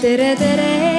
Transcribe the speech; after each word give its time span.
tere, 0.00 0.34
tere. 0.34 0.89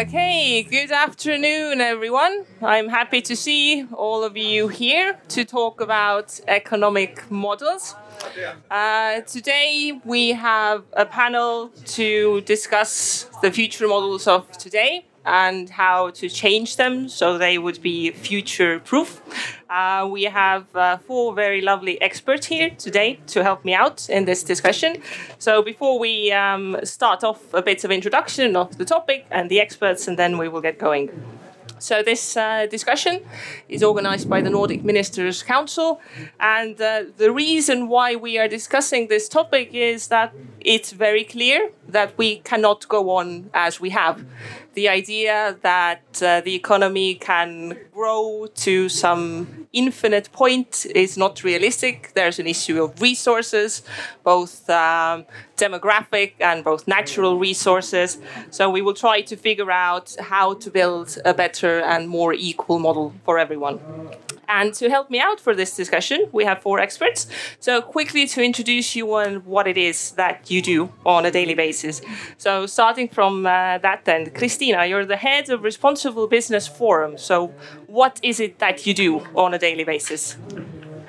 Okay, 0.00 0.62
good 0.62 0.90
afternoon, 0.90 1.82
everyone. 1.82 2.46
I'm 2.62 2.88
happy 2.88 3.20
to 3.20 3.36
see 3.36 3.86
all 3.92 4.24
of 4.24 4.34
you 4.34 4.68
here 4.68 5.18
to 5.28 5.44
talk 5.44 5.82
about 5.82 6.40
economic 6.48 7.30
models. 7.30 7.94
Uh, 8.70 9.20
today, 9.20 10.00
we 10.06 10.30
have 10.30 10.84
a 10.94 11.04
panel 11.04 11.68
to 11.98 12.40
discuss 12.46 13.24
the 13.42 13.52
future 13.52 13.86
models 13.86 14.26
of 14.26 14.50
today 14.52 15.04
and 15.24 15.70
how 15.70 16.10
to 16.10 16.28
change 16.28 16.76
them 16.76 17.08
so 17.08 17.38
they 17.38 17.58
would 17.58 17.80
be 17.82 18.10
future 18.10 18.80
proof. 18.80 19.22
Uh, 19.68 20.08
we 20.10 20.24
have 20.24 20.64
uh, 20.74 20.96
four 20.98 21.34
very 21.34 21.60
lovely 21.60 22.00
experts 22.02 22.46
here 22.46 22.70
today 22.70 23.20
to 23.26 23.42
help 23.42 23.64
me 23.64 23.74
out 23.74 24.08
in 24.08 24.24
this 24.24 24.42
discussion. 24.42 25.00
So, 25.38 25.62
before 25.62 25.98
we 25.98 26.32
um, 26.32 26.78
start 26.84 27.22
off, 27.22 27.54
a 27.54 27.62
bit 27.62 27.84
of 27.84 27.90
introduction 27.90 28.56
of 28.56 28.78
the 28.78 28.84
topic 28.84 29.26
and 29.30 29.50
the 29.50 29.60
experts, 29.60 30.08
and 30.08 30.18
then 30.18 30.38
we 30.38 30.48
will 30.48 30.60
get 30.60 30.78
going. 30.78 31.10
So 31.80 32.02
this 32.02 32.36
uh, 32.36 32.66
discussion 32.66 33.20
is 33.66 33.82
organized 33.82 34.28
by 34.28 34.42
the 34.42 34.50
Nordic 34.50 34.84
Ministers' 34.84 35.42
Council, 35.42 35.98
and 36.38 36.78
uh, 36.78 37.04
the 37.16 37.32
reason 37.32 37.88
why 37.88 38.16
we 38.16 38.36
are 38.36 38.48
discussing 38.48 39.08
this 39.08 39.30
topic 39.30 39.70
is 39.72 40.08
that 40.08 40.34
it's 40.60 40.92
very 40.92 41.24
clear 41.24 41.70
that 41.88 42.18
we 42.18 42.40
cannot 42.40 42.86
go 42.86 43.08
on 43.10 43.48
as 43.54 43.80
we 43.80 43.90
have. 43.90 44.22
The 44.74 44.88
idea 44.88 45.56
that 45.62 46.22
uh, 46.22 46.40
the 46.42 46.54
economy 46.54 47.16
can 47.16 47.76
grow 47.92 48.46
to 48.54 48.88
some 48.88 49.66
infinite 49.72 50.30
point 50.32 50.86
is 50.94 51.16
not 51.16 51.42
realistic. 51.42 52.12
There's 52.14 52.38
an 52.38 52.46
issue 52.46 52.82
of 52.82 53.02
resources, 53.02 53.82
both 54.22 54.70
um, 54.70 55.24
demographic 55.56 56.34
and 56.40 56.62
both 56.62 56.86
natural 56.86 57.38
resources. 57.38 58.18
So 58.50 58.70
we 58.70 58.80
will 58.80 58.94
try 58.94 59.22
to 59.22 59.36
figure 59.36 59.72
out 59.72 60.14
how 60.20 60.54
to 60.54 60.70
build 60.70 61.18
a 61.24 61.34
better 61.34 61.80
and 61.80 62.08
more 62.08 62.32
equal 62.32 62.78
model 62.78 63.12
for 63.24 63.38
everyone. 63.40 63.80
And 64.50 64.74
to 64.74 64.90
help 64.90 65.10
me 65.10 65.20
out 65.20 65.38
for 65.38 65.54
this 65.54 65.76
discussion, 65.76 66.28
we 66.32 66.44
have 66.44 66.60
four 66.60 66.80
experts. 66.80 67.28
So, 67.60 67.80
quickly 67.80 68.26
to 68.26 68.42
introduce 68.42 68.96
you 68.96 69.14
on 69.14 69.36
what 69.46 69.68
it 69.68 69.78
is 69.78 70.10
that 70.12 70.50
you 70.50 70.60
do 70.60 70.92
on 71.06 71.24
a 71.24 71.30
daily 71.30 71.54
basis. 71.54 72.02
So, 72.36 72.66
starting 72.66 73.08
from 73.08 73.46
uh, 73.46 73.78
that 73.78 74.08
end, 74.08 74.34
Christina, 74.34 74.84
you're 74.86 75.06
the 75.06 75.16
head 75.16 75.48
of 75.50 75.62
Responsible 75.62 76.26
Business 76.26 76.66
Forum. 76.66 77.16
So, 77.16 77.52
what 77.86 78.18
is 78.22 78.40
it 78.40 78.58
that 78.58 78.86
you 78.86 78.92
do 78.92 79.20
on 79.36 79.54
a 79.54 79.58
daily 79.58 79.84
basis? 79.84 80.36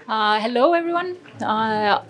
Uh, 0.07 0.39
hello, 0.39 0.73
everyone. 0.73 1.17
Uh, 1.41 2.03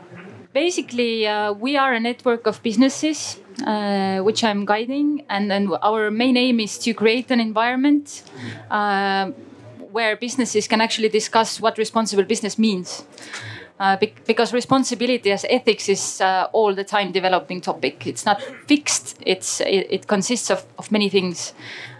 basically, 0.52 1.28
uh, 1.28 1.54
we 1.54 1.78
are 1.78 1.94
a 1.94 2.00
network 2.00 2.46
of 2.46 2.62
businesses 2.62 3.40
uh, 3.66 4.20
which 4.20 4.44
I'm 4.44 4.66
guiding, 4.66 5.24
and 5.30 5.50
then 5.50 5.72
our 5.82 6.12
main 6.12 6.36
aim 6.36 6.60
is 6.60 6.78
to 6.80 6.94
create 6.94 7.32
an 7.32 7.40
environment 7.40 8.24
uh, 8.70 9.32
where 9.92 10.16
businesses 10.16 10.68
can 10.68 10.82
actually 10.82 11.10
discuss 11.10 11.60
what 11.60 11.78
responsible 11.78 12.24
business 12.24 12.58
means. 12.58 13.04
Uh, 13.80 13.98
bec- 13.98 14.26
because 14.28 14.54
responsibility 14.54 15.32
as 15.32 15.44
ethics 15.50 15.90
is 15.90 16.22
uh, 16.22 16.48
all 16.54 16.76
the 16.76 16.84
time 16.84 17.12
developing 17.12 17.60
topic. 17.60 18.06
It's 18.06 18.26
not 18.26 18.40
fixed. 18.68 19.18
It's 19.26 19.60
it, 19.62 19.88
it 19.90 20.08
consists 20.08 20.52
of, 20.52 20.64
of 20.78 20.92
many 20.92 21.10
things. 21.10 21.54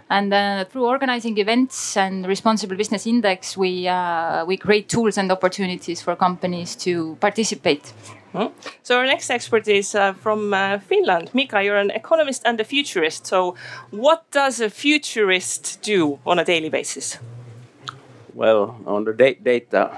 And 0.08 0.32
uh, 0.32 0.64
through 0.66 0.84
organizing 0.84 1.38
events 1.38 1.96
and 1.96 2.26
Responsible 2.26 2.76
Business 2.76 3.06
Index, 3.06 3.56
we 3.56 3.88
uh, 3.88 4.44
we 4.44 4.56
create 4.58 4.88
tools 4.88 5.18
and 5.18 5.32
opportunities 5.32 6.02
for 6.02 6.14
companies 6.14 6.76
to 6.76 7.16
participate. 7.18 7.92
Hmm? 8.32 8.46
So 8.82 8.98
our 8.98 9.06
next 9.06 9.30
expert 9.30 9.66
is 9.68 9.94
uh, 9.94 10.12
from 10.12 10.54
uh, 10.54 10.78
Finland. 10.78 11.30
Mika, 11.34 11.62
you're 11.62 11.80
an 11.80 11.90
economist 11.90 12.42
and 12.44 12.60
a 12.60 12.64
futurist. 12.64 13.26
So 13.26 13.56
what 13.90 14.30
does 14.30 14.60
a 14.60 14.70
futurist 14.70 15.82
do 15.82 16.18
on 16.24 16.38
a 16.38 16.44
daily 16.44 16.68
basis? 16.70 17.18
Well, 18.34 18.76
on 18.86 19.04
the 19.04 19.12
da- 19.12 19.38
data 19.42 19.90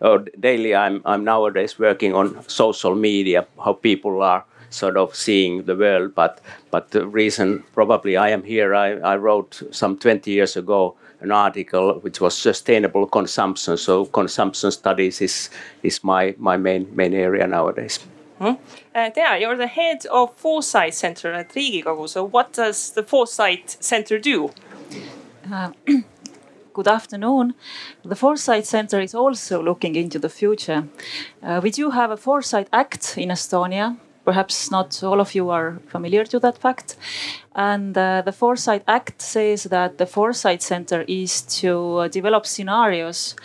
or 0.00 0.24
daily, 0.40 0.74
I'm 0.74 1.02
I'm 1.04 1.24
nowadays 1.24 1.78
working 1.78 2.14
on 2.14 2.48
social 2.48 2.94
media, 2.94 3.46
how 3.64 3.74
people 3.74 4.22
are 4.22 4.44
sort 4.70 4.96
of 4.96 5.14
seeing 5.14 5.64
the 5.64 5.76
world. 5.76 6.14
But 6.14 6.40
but 6.70 6.90
the 6.90 7.06
reason 7.06 7.64
probably 7.74 8.16
I 8.16 8.30
am 8.30 8.42
here, 8.42 8.74
I, 8.74 8.92
I 9.12 9.16
wrote 9.16 9.62
some 9.70 9.98
20 9.98 10.30
years 10.30 10.56
ago 10.56 10.96
an 11.20 11.32
article 11.32 11.94
which 12.00 12.20
was 12.20 12.36
sustainable 12.36 13.06
consumption. 13.06 13.76
So 13.76 14.06
consumption 14.06 14.70
studies 14.70 15.20
is 15.20 15.50
is 15.82 16.04
my 16.04 16.34
my 16.38 16.56
main 16.56 16.86
main 16.96 17.14
area 17.14 17.46
nowadays. 17.46 18.00
Hmm? 18.38 18.54
Uh, 18.94 19.10
Tea, 19.10 19.40
you're 19.40 19.56
the 19.56 19.66
head 19.66 20.04
of 20.12 20.36
Foresight 20.36 20.94
Center 20.94 21.32
at 21.32 21.54
Riigikogu. 21.54 22.08
So 22.08 22.24
what 22.24 22.52
does 22.52 22.92
the 22.92 23.02
Foresight 23.02 23.76
Center 23.80 24.18
do? 24.18 24.50
Uh, 25.50 25.72
good 26.76 26.88
afternoon. 26.88 27.54
The 28.04 28.14
Foresight 28.14 28.66
Center 28.66 29.00
is 29.00 29.14
also 29.14 29.62
looking 29.62 29.96
into 29.96 30.18
the 30.18 30.28
future. 30.28 30.84
Uh, 31.42 31.58
we 31.62 31.70
do 31.70 31.88
have 31.88 32.10
a 32.10 32.18
Foresight 32.18 32.68
Act 32.70 33.16
in 33.16 33.30
Estonia. 33.30 33.96
Perhaps 34.26 34.70
not 34.70 35.02
all 35.02 35.18
of 35.20 35.34
you 35.34 35.48
are 35.48 35.78
familiar 35.86 36.24
to 36.24 36.38
that 36.40 36.58
fact. 36.58 36.96
And 37.54 37.96
uh, 37.96 38.20
the 38.26 38.32
Foresight 38.32 38.82
Act 38.86 39.22
says 39.22 39.64
that 39.64 39.96
the 39.96 40.04
Foresight 40.04 40.62
Center 40.62 41.02
is 41.08 41.40
to 41.60 41.72
uh, 41.96 42.08
develop 42.08 42.44
scenarios 42.44 43.36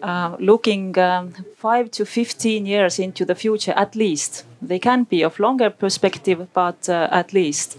uh, 0.00 0.36
looking 0.38 0.96
um, 0.96 1.32
five 1.56 1.90
to 1.90 2.04
15 2.06 2.66
years 2.66 3.00
into 3.00 3.24
the 3.24 3.34
future 3.34 3.74
at 3.76 3.96
least. 3.96 4.44
They 4.62 4.78
can 4.78 5.04
be 5.04 5.22
of 5.22 5.38
longer 5.38 5.70
perspective, 5.70 6.48
but 6.52 6.88
uh, 6.88 7.08
at 7.10 7.32
least. 7.32 7.76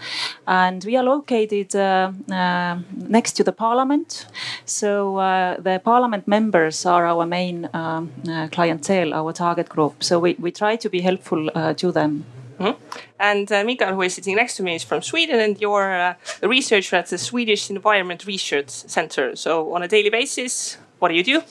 And 0.48 0.84
we 0.84 0.98
are 0.98 1.04
located 1.04 1.76
uh, 1.76 2.12
uh, 2.30 2.80
next 2.94 3.34
to 3.34 3.44
the 3.44 3.52
parliament. 3.52 4.28
So 4.66 5.16
the 5.60 5.80
parliament 5.84 6.28
members 6.28 6.86
are 6.86 7.06
our 7.06 7.26
main 7.26 7.70
um, 7.74 8.12
clientele, 8.52 9.14
our 9.14 9.34
target 9.34 9.70
group. 9.70 10.04
So 10.04 10.20
we, 10.20 10.36
we 10.40 10.52
try 10.52 10.76
to 10.78 10.90
be 10.90 11.02
helpful 11.02 11.50
to 11.76 11.92
them. 11.92 12.26
Hmm? 12.62 12.72
And 13.20 13.52
uh, 13.52 13.64
Mikael, 13.64 13.96
who 13.96 14.02
is 14.04 14.14
sitting 14.14 14.36
next 14.36 14.56
to 14.58 14.64
me, 14.64 14.76
is 14.76 14.84
from 14.84 15.02
Sweden, 15.02 15.40
and 15.40 15.60
you're 15.60 15.94
uh, 15.94 16.14
a 16.44 16.48
researcher 16.48 16.96
at 16.96 17.08
the 17.08 17.18
Swedish 17.18 17.72
Environment 17.72 18.24
Research 18.28 18.70
Center. 18.70 19.36
So, 19.36 19.74
on 19.74 19.82
a 19.82 19.88
daily 19.88 20.12
basis, 20.12 20.78
what 21.00 21.10
do 21.10 21.16
you 21.16 21.24
do? 21.24 21.42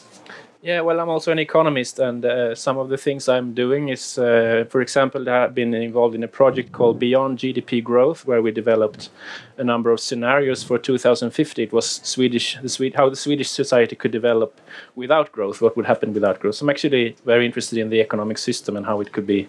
Yeah, 0.63 0.83
well, 0.83 1.01
I'm 1.01 1.09
also 1.09 1.33
an 1.33 1.39
economist, 1.39 1.99
and 1.99 2.23
uh, 2.23 2.55
some 2.55 2.77
of 2.77 2.91
the 2.91 2.99
things 2.99 3.31
I'm 3.31 3.55
doing 3.55 3.89
is, 3.89 4.19
uh, 4.19 4.67
for 4.69 4.83
example, 4.83 5.27
I 5.27 5.41
have 5.41 5.55
been 5.55 5.73
involved 5.73 6.15
in 6.15 6.23
a 6.23 6.29
project 6.29 6.73
called 6.73 6.99
Beyond 6.99 7.39
GDP 7.39 7.83
Growth, 7.83 8.27
where 8.27 8.43
we 8.43 8.51
developed 8.51 9.09
a 9.57 9.65
number 9.65 9.91
of 9.91 10.01
scenarios 10.01 10.63
for 10.63 10.79
2050. 10.79 11.63
It 11.63 11.73
was 11.73 11.89
Swedish, 11.89 12.59
the 12.63 12.93
how 12.95 13.09
the 13.09 13.17
Swedish 13.17 13.49
society 13.49 13.97
could 13.97 14.11
develop 14.13 14.61
without 14.95 15.33
growth, 15.33 15.63
what 15.63 15.79
would 15.79 15.87
happen 15.87 16.13
without 16.13 16.41
growth. 16.41 16.57
So 16.57 16.67
I'm 16.67 16.71
actually 16.71 17.17
very 17.25 17.47
interested 17.47 17.79
in 17.79 17.89
the 17.89 18.03
economic 18.03 18.37
system 18.37 18.77
and 18.77 18.85
how 18.85 19.01
it 19.01 19.13
could 19.13 19.27
be 19.27 19.49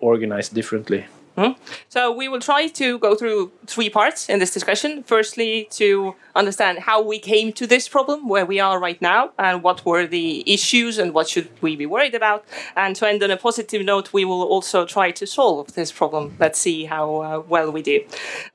organized 0.00 0.54
differently. 0.54 1.06
Hmm? 1.38 1.52
So 1.88 2.10
we 2.10 2.26
will 2.26 2.40
try 2.40 2.66
to 2.66 2.98
go 2.98 3.14
through 3.14 3.52
three 3.64 3.88
parts 3.88 4.28
in 4.28 4.40
this 4.40 4.50
discussion. 4.50 5.04
Firstly, 5.04 5.68
to 5.70 6.16
understand 6.34 6.80
how 6.80 7.00
we 7.00 7.20
came 7.20 7.52
to 7.52 7.64
this 7.64 7.88
problem, 7.88 8.28
where 8.28 8.44
we 8.44 8.58
are 8.58 8.80
right 8.80 9.00
now, 9.00 9.30
and 9.38 9.62
what 9.62 9.86
were 9.86 10.04
the 10.04 10.42
issues 10.52 10.98
and 10.98 11.14
what 11.14 11.28
should 11.28 11.48
we 11.62 11.76
be 11.76 11.86
worried 11.86 12.16
about. 12.16 12.44
And 12.74 12.96
to 12.96 13.06
end 13.06 13.22
on 13.22 13.30
a 13.30 13.36
positive 13.36 13.84
note, 13.84 14.12
we 14.12 14.24
will 14.24 14.42
also 14.42 14.84
try 14.84 15.12
to 15.12 15.26
solve 15.28 15.74
this 15.74 15.92
problem. 15.92 16.36
Let's 16.40 16.58
see 16.58 16.86
how 16.86 17.22
uh, 17.22 17.42
well 17.46 17.70
we 17.70 17.82
do. 17.82 18.00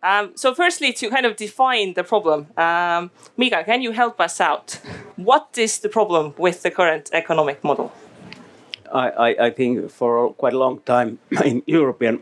Um, 0.01 0.33
so 0.35 0.53
firstly, 0.53 0.91
to 0.91 1.09
kind 1.09 1.25
of 1.25 1.37
define 1.37 1.93
the 1.93 2.03
problem, 2.03 2.47
um, 2.57 3.11
Mika, 3.37 3.63
can 3.63 3.81
you 3.81 3.93
help 3.93 4.19
us 4.19 4.41
out? 4.41 4.81
What 5.15 5.57
is 5.57 5.79
the 5.79 5.87
problem 5.87 6.33
with 6.37 6.63
the 6.63 6.71
current 6.71 7.11
economic 7.13 7.63
model? 7.63 7.93
I, 8.91 9.09
I, 9.09 9.45
I 9.45 9.49
think 9.51 9.89
for 9.89 10.33
quite 10.33 10.53
a 10.53 10.59
long 10.59 10.81
time 10.81 11.19
in 11.45 11.63
European 11.65 12.21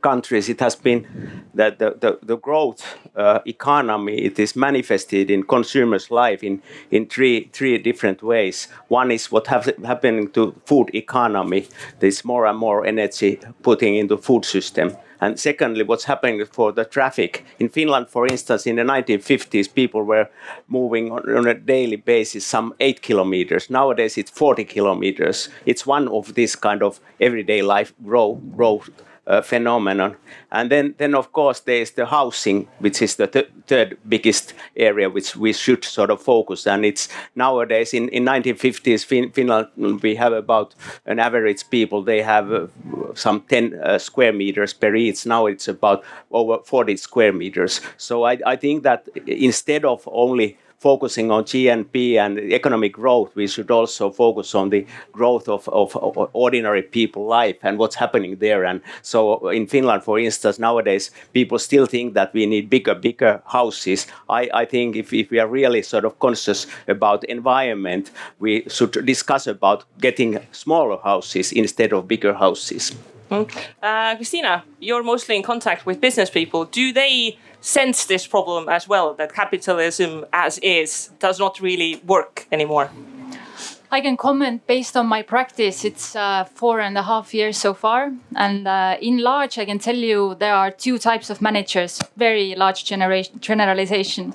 countries, 0.00 0.48
it 0.48 0.60
has 0.60 0.76
been 0.76 1.06
that 1.54 1.78
the, 1.78 1.96
the, 2.00 2.18
the 2.22 2.36
growth 2.36 2.96
uh, 3.16 3.40
economy 3.46 4.18
it 4.24 4.38
is 4.38 4.54
manifested 4.56 5.30
in 5.30 5.42
consumers' 5.42 6.10
life 6.10 6.42
in, 6.42 6.62
in 6.90 7.06
three 7.06 7.48
three 7.52 7.78
different 7.78 8.22
ways. 8.22 8.68
One 8.88 9.10
is 9.10 9.30
what 9.32 9.46
have 9.48 9.70
happening 9.84 10.30
to 10.32 10.54
food 10.64 10.90
economy. 10.94 11.68
There's 11.98 12.24
more 12.24 12.46
and 12.46 12.58
more 12.58 12.86
energy 12.86 13.40
putting 13.62 13.96
into 13.96 14.16
food 14.16 14.44
system. 14.44 14.96
And 15.20 15.38
secondly, 15.38 15.82
what's 15.82 16.04
happening 16.04 16.44
for 16.46 16.70
the 16.72 16.84
traffic. 16.84 17.44
In 17.58 17.68
Finland, 17.68 18.08
for 18.08 18.26
instance, 18.26 18.66
in 18.66 18.76
the 18.76 18.82
1950s, 18.82 19.74
people 19.74 20.04
were 20.04 20.28
moving 20.68 21.10
on, 21.10 21.46
a 21.46 21.54
daily 21.54 21.96
basis 21.96 22.46
some 22.46 22.72
eight 22.78 23.02
kilometers. 23.02 23.68
Nowadays, 23.68 24.16
it's 24.16 24.30
40 24.30 24.64
kilometers. 24.64 25.48
It's 25.66 25.84
one 25.84 26.06
of 26.08 26.34
this 26.34 26.54
kind 26.54 26.82
of 26.82 27.00
everyday 27.20 27.62
life 27.62 27.92
growth 28.04 28.90
uh, 29.28 29.42
phenomenon. 29.42 30.16
And 30.50 30.70
then, 30.70 30.94
then 30.98 31.14
of 31.14 31.32
course, 31.32 31.60
there 31.60 31.80
is 31.82 31.92
the 31.92 32.06
housing, 32.06 32.66
which 32.78 33.02
is 33.02 33.16
the 33.16 33.26
th- 33.26 33.50
third 33.66 33.98
biggest 34.08 34.54
area 34.76 35.10
which 35.10 35.36
we 35.36 35.52
should 35.52 35.84
sort 35.84 36.10
of 36.10 36.22
focus. 36.22 36.66
And 36.66 36.84
it's 36.84 37.08
nowadays 37.36 37.92
in, 37.92 38.08
in 38.08 38.24
1950s 38.24 39.04
fin- 39.04 39.30
Finland 39.30 39.68
we 40.02 40.14
have 40.14 40.32
about 40.32 40.74
an 41.04 41.18
average 41.18 41.68
people 41.70 42.02
they 42.02 42.22
have 42.22 42.50
uh, 42.50 42.66
some 43.14 43.42
10 43.42 43.74
uh, 43.74 43.98
square 43.98 44.32
meters 44.32 44.72
per 44.72 44.94
each. 44.94 45.26
Now 45.26 45.46
it's 45.46 45.68
about 45.68 46.02
over 46.30 46.58
40 46.64 46.96
square 46.96 47.32
meters. 47.32 47.80
So 47.98 48.24
I, 48.24 48.38
I 48.46 48.56
think 48.56 48.82
that 48.84 49.06
instead 49.26 49.84
of 49.84 50.08
only 50.10 50.56
focusing 50.78 51.30
on 51.30 51.44
GNP 51.44 52.16
and 52.16 52.38
economic 52.38 52.92
growth, 52.92 53.34
we 53.34 53.46
should 53.46 53.70
also 53.70 54.10
focus 54.10 54.54
on 54.54 54.70
the 54.70 54.86
growth 55.12 55.48
of, 55.48 55.68
of, 55.68 55.96
of, 55.96 56.30
ordinary 56.32 56.82
people 56.82 57.26
life 57.26 57.56
and 57.62 57.78
what's 57.78 57.96
happening 57.96 58.36
there. 58.36 58.64
And 58.64 58.80
so 59.02 59.48
in 59.48 59.66
Finland, 59.66 60.04
for 60.04 60.18
instance, 60.18 60.58
nowadays 60.58 61.10
people 61.32 61.58
still 61.58 61.86
think 61.86 62.14
that 62.14 62.32
we 62.32 62.46
need 62.46 62.70
bigger, 62.70 62.94
bigger 62.94 63.42
houses. 63.46 64.06
I, 64.28 64.48
I 64.54 64.64
think 64.64 64.96
if, 64.96 65.12
if 65.12 65.30
we 65.30 65.40
are 65.40 65.48
really 65.48 65.82
sort 65.82 66.04
of 66.04 66.18
conscious 66.20 66.66
about 66.86 67.24
environment, 67.24 68.10
we 68.38 68.64
should 68.68 68.92
discuss 69.04 69.46
about 69.46 69.84
getting 70.00 70.38
smaller 70.52 70.98
houses 71.02 71.52
instead 71.52 71.92
of 71.92 72.06
bigger 72.06 72.34
houses. 72.34 72.94
Mm. 73.30 73.50
Uh, 73.82 74.16
Christina, 74.16 74.64
you're 74.80 75.02
mostly 75.02 75.36
in 75.36 75.42
contact 75.42 75.84
with 75.84 76.00
business 76.00 76.30
people. 76.30 76.64
Do 76.64 76.92
they 76.92 77.36
sense 77.60 78.06
this 78.06 78.26
problem 78.26 78.68
as 78.68 78.88
well 78.88 79.14
that 79.14 79.32
capitalism 79.34 80.24
as 80.32 80.58
is 80.58 81.10
does 81.18 81.38
not 81.38 81.60
really 81.60 82.00
work 82.06 82.46
anymore? 82.52 82.90
I 83.90 84.02
can 84.02 84.18
comment 84.18 84.66
based 84.66 84.96
on 84.96 85.06
my 85.06 85.22
practice. 85.22 85.82
It's 85.82 86.14
uh, 86.14 86.44
four 86.44 86.80
and 86.80 86.98
a 86.98 87.02
half 87.02 87.32
years 87.32 87.56
so 87.56 87.72
far. 87.72 88.12
And 88.36 88.68
uh, 88.68 88.98
in 89.00 89.18
large, 89.18 89.56
I 89.56 89.64
can 89.64 89.78
tell 89.78 89.96
you 89.96 90.34
there 90.34 90.54
are 90.54 90.70
two 90.70 90.98
types 90.98 91.30
of 91.30 91.40
managers, 91.40 91.98
very 92.16 92.54
large 92.54 92.84
generalization. 92.84 94.34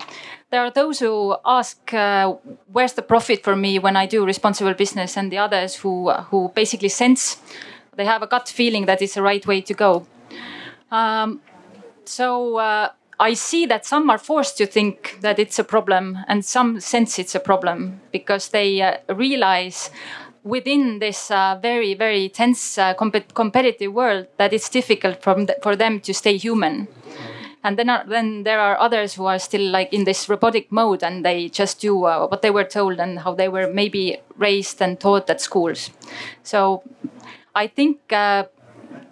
There 0.50 0.62
are 0.62 0.72
those 0.72 1.00
who 1.00 1.36
ask, 1.46 1.94
uh, 1.94 2.34
where's 2.72 2.94
the 2.94 3.04
profit 3.04 3.44
for 3.44 3.56
me 3.56 3.78
when 3.78 3.96
I 3.96 4.08
do 4.08 4.26
responsible 4.26 4.74
business? 4.74 5.18
And 5.18 5.32
the 5.32 5.38
others 5.38 5.76
who, 5.76 6.12
who 6.12 6.52
basically 6.56 6.90
sense, 6.90 7.38
they 7.96 8.06
have 8.06 8.24
a 8.24 8.28
gut 8.28 8.50
feeling 8.50 8.88
that 8.88 9.04
it's 9.04 9.14
the 9.14 9.22
right 9.22 9.46
way 9.46 9.62
to 9.62 9.74
go. 9.76 10.08
Um, 10.92 11.42
so 12.06 12.58
uh, 12.58 12.90
I 13.24 13.36
see 13.36 13.66
that 13.68 13.86
some 13.86 14.10
are 14.10 14.18
forced 14.18 14.58
to 14.58 14.66
think 14.66 15.20
that 15.22 15.40
it's 15.40 15.58
a 15.58 15.64
problem 15.64 16.18
and 16.28 16.44
some 16.44 16.82
sense 16.82 17.18
it's 17.18 17.34
a 17.34 17.40
problem 17.40 18.02
because 18.12 18.50
they 18.50 18.82
uh, 18.82 18.98
realize 19.16 19.92
within 20.44 21.00
this 21.00 21.32
uh, 21.32 21.58
very, 21.62 21.94
very 21.94 22.28
tense 22.28 22.78
uh, 22.78 22.94
comp- 22.96 23.34
competitive 23.34 23.94
world 23.94 24.28
that 24.36 24.52
it's 24.52 24.68
difficult 24.68 25.24
th- 25.24 25.58
for 25.62 25.74
them 25.74 26.02
to 26.02 26.14
stay 26.14 26.36
human. 26.36 26.90
And 27.64 27.80
then, 27.80 27.90
are, 27.90 28.04
then 28.06 28.44
there 28.44 28.60
are 28.60 28.78
others 28.78 29.14
who 29.14 29.26
are 29.26 29.40
still 29.40 29.72
like 29.72 29.94
in 29.94 30.04
this 30.04 30.28
robotic 30.28 30.70
mode 30.70 31.02
and 31.02 31.24
they 31.24 31.48
just 31.48 31.80
do 31.80 32.04
uh, 32.04 32.28
what 32.28 32.42
they 32.42 32.52
were 32.52 32.66
told 32.66 33.00
and 33.00 33.20
how 33.20 33.34
they 33.34 33.48
were 33.48 33.72
maybe 33.72 34.18
raised 34.36 34.82
and 34.82 35.00
taught 35.00 35.30
at 35.30 35.40
schools. 35.40 35.92
So 36.44 36.84
I 37.56 37.68
think 37.68 38.00
uh, 38.12 38.48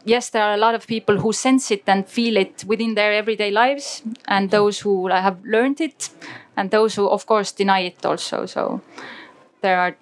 yes, 0.06 0.30
there 0.30 0.44
are 0.44 0.53
a 0.53 0.57
lot 0.57 0.75
of 0.75 0.88
people 0.88 1.18
who 1.18 1.33
sense 1.33 1.71
it 1.71 1.83
and 1.88 2.07
feel 2.07 2.38
it 2.38 2.63
within 2.65 2.95
their 2.95 3.13
everyday 3.13 3.51
lives, 3.51 4.03
and 4.27 4.51
those 4.51 4.80
who 4.80 5.07
have 5.07 5.44
learned 5.45 5.81
it, 5.81 6.09
and 6.56 6.71
those 6.71 6.95
who, 6.95 7.07
of 7.07 7.25
course, 7.25 7.51
deny 7.51 7.80
it 7.81 8.06
also. 8.06 8.45
So 8.45 8.81
there 9.62 9.80
are 9.80 9.95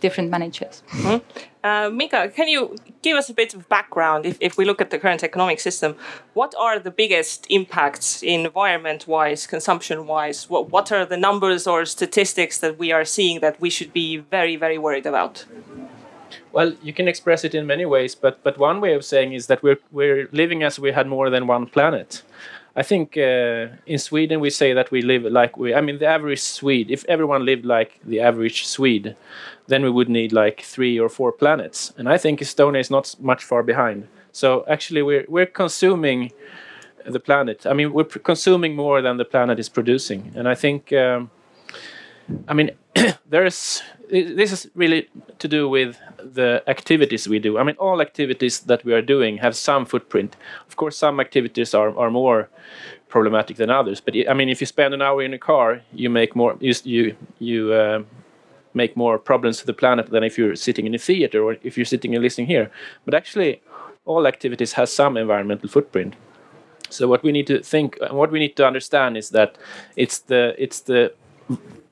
different 0.00 0.30
managers. 0.30 0.82
Mm-hmm. 0.90 1.18
Uh, 1.64 1.88
Mika, 1.90 2.28
can 2.28 2.48
you 2.48 2.74
give 3.02 3.16
us 3.16 3.30
a 3.30 3.34
bit 3.34 3.54
of 3.54 3.68
background 3.68 4.26
if, 4.26 4.36
if 4.40 4.56
we 4.58 4.64
look 4.64 4.80
at 4.80 4.90
the 4.90 4.98
current 4.98 5.22
economic 5.22 5.60
system? 5.60 5.94
What 6.34 6.54
are 6.58 6.80
the 6.80 6.90
biggest 6.90 7.46
impacts 7.48 8.20
environment 8.22 9.06
wise, 9.06 9.46
consumption 9.46 10.08
wise? 10.08 10.50
What, 10.50 10.70
what 10.70 10.90
are 10.90 11.06
the 11.06 11.16
numbers 11.16 11.68
or 11.68 11.84
statistics 11.84 12.58
that 12.58 12.78
we 12.78 12.90
are 12.90 13.04
seeing 13.04 13.40
that 13.40 13.60
we 13.60 13.70
should 13.70 13.92
be 13.92 14.16
very, 14.16 14.56
very 14.56 14.76
worried 14.76 15.06
about? 15.06 15.44
Well, 16.52 16.74
you 16.82 16.92
can 16.92 17.08
express 17.08 17.44
it 17.44 17.54
in 17.54 17.66
many 17.66 17.86
ways, 17.86 18.14
but 18.14 18.42
but 18.42 18.58
one 18.58 18.80
way 18.80 18.94
of 18.94 19.04
saying 19.04 19.32
is 19.32 19.46
that 19.46 19.62
we're 19.62 19.78
we're 19.90 20.28
living 20.32 20.62
as 20.62 20.78
we 20.78 20.92
had 20.92 21.06
more 21.06 21.30
than 21.30 21.46
one 21.46 21.66
planet. 21.66 22.22
I 22.74 22.82
think 22.82 23.16
uh, 23.16 23.68
in 23.86 23.98
Sweden 23.98 24.40
we 24.40 24.50
say 24.50 24.72
that 24.72 24.90
we 24.90 25.02
live 25.02 25.24
like 25.24 25.56
we. 25.58 25.74
I 25.74 25.80
mean, 25.80 25.98
the 25.98 26.06
average 26.06 26.40
Swede. 26.40 26.90
If 26.90 27.04
everyone 27.06 27.44
lived 27.44 27.64
like 27.64 28.00
the 28.04 28.20
average 28.20 28.66
Swede, 28.66 29.14
then 29.66 29.82
we 29.82 29.90
would 29.90 30.08
need 30.08 30.32
like 30.32 30.62
three 30.62 30.98
or 30.98 31.08
four 31.08 31.32
planets. 31.32 31.92
And 31.98 32.08
I 32.08 32.18
think 32.18 32.40
Estonia 32.40 32.80
is 32.80 32.90
not 32.90 33.14
much 33.20 33.44
far 33.44 33.62
behind. 33.62 34.08
So 34.32 34.64
actually, 34.68 35.02
we're 35.02 35.26
we're 35.28 35.52
consuming 35.52 36.32
the 37.04 37.20
planet. 37.20 37.66
I 37.66 37.72
mean, 37.74 37.92
we're 37.92 38.04
consuming 38.04 38.74
more 38.74 39.02
than 39.02 39.16
the 39.16 39.24
planet 39.24 39.58
is 39.58 39.68
producing. 39.68 40.32
And 40.34 40.48
I 40.48 40.54
think, 40.54 40.92
um, 40.92 41.30
I 42.48 42.54
mean, 42.54 42.70
there's 43.28 43.82
this 44.10 44.52
is 44.52 44.70
really 44.74 45.08
to 45.38 45.48
do 45.48 45.68
with 45.68 45.98
the 46.18 46.62
activities 46.66 47.26
we 47.26 47.38
do. 47.38 47.58
I 47.58 47.62
mean, 47.62 47.76
all 47.76 48.00
activities 48.02 48.60
that 48.60 48.84
we 48.84 48.92
are 48.92 49.00
doing 49.00 49.38
have 49.38 49.56
some 49.56 49.86
footprint. 49.86 50.36
Of 50.68 50.76
course, 50.76 50.96
some 50.96 51.18
activities 51.18 51.72
are, 51.74 51.96
are 51.98 52.10
more 52.10 52.50
problematic 53.08 53.56
than 53.56 53.70
others. 53.70 54.00
But 54.00 54.14
I 54.28 54.34
mean, 54.34 54.48
if 54.48 54.60
you 54.60 54.66
spend 54.66 54.92
an 54.94 55.02
hour 55.02 55.22
in 55.22 55.32
a 55.32 55.38
car, 55.38 55.80
you 55.92 56.10
make 56.10 56.36
more 56.36 56.56
you 56.60 56.74
you, 56.84 57.16
you 57.38 57.72
uh, 57.72 58.02
make 58.74 58.96
more 58.96 59.18
problems 59.18 59.58
to 59.60 59.66
the 59.66 59.72
planet 59.72 60.10
than 60.10 60.24
if 60.24 60.36
you're 60.38 60.56
sitting 60.56 60.86
in 60.86 60.94
a 60.94 60.98
theater 60.98 61.42
or 61.42 61.56
if 61.62 61.76
you're 61.76 61.92
sitting 61.94 62.14
and 62.14 62.22
listening 62.22 62.46
here. 62.46 62.70
But 63.04 63.14
actually, 63.14 63.62
all 64.04 64.26
activities 64.26 64.72
has 64.74 64.92
some 64.92 65.16
environmental 65.16 65.68
footprint. 65.68 66.16
So 66.90 67.08
what 67.08 67.22
we 67.22 67.32
need 67.32 67.46
to 67.46 67.62
think 67.62 67.98
and 68.00 68.18
what 68.18 68.30
we 68.30 68.38
need 68.38 68.56
to 68.56 68.66
understand 68.66 69.16
is 69.16 69.30
that 69.30 69.56
it's 69.96 70.18
the 70.18 70.54
it's 70.58 70.80
the 70.80 71.12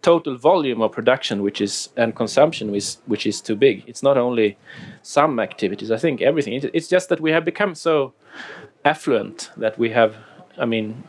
total 0.03 0.37
volume 0.37 0.81
of 0.81 0.93
production 0.93 1.43
which 1.43 1.61
is 1.61 1.91
and 1.97 2.17
consumption 2.17 2.71
which, 2.71 2.95
which 3.07 3.27
is 3.27 3.41
too 3.41 3.55
big 3.55 3.85
it's 3.87 4.03
not 4.03 4.17
only 4.17 4.57
some 5.03 5.39
activities 5.39 5.91
i 5.91 5.97
think 5.97 6.21
everything 6.23 6.55
it's 6.73 6.89
just 6.89 7.09
that 7.09 7.21
we 7.21 7.31
have 7.31 7.45
become 7.45 7.75
so 7.75 8.13
affluent 8.85 9.51
that 9.57 9.79
we 9.79 9.91
have 9.91 10.17
i 10.59 10.65
mean 10.65 11.05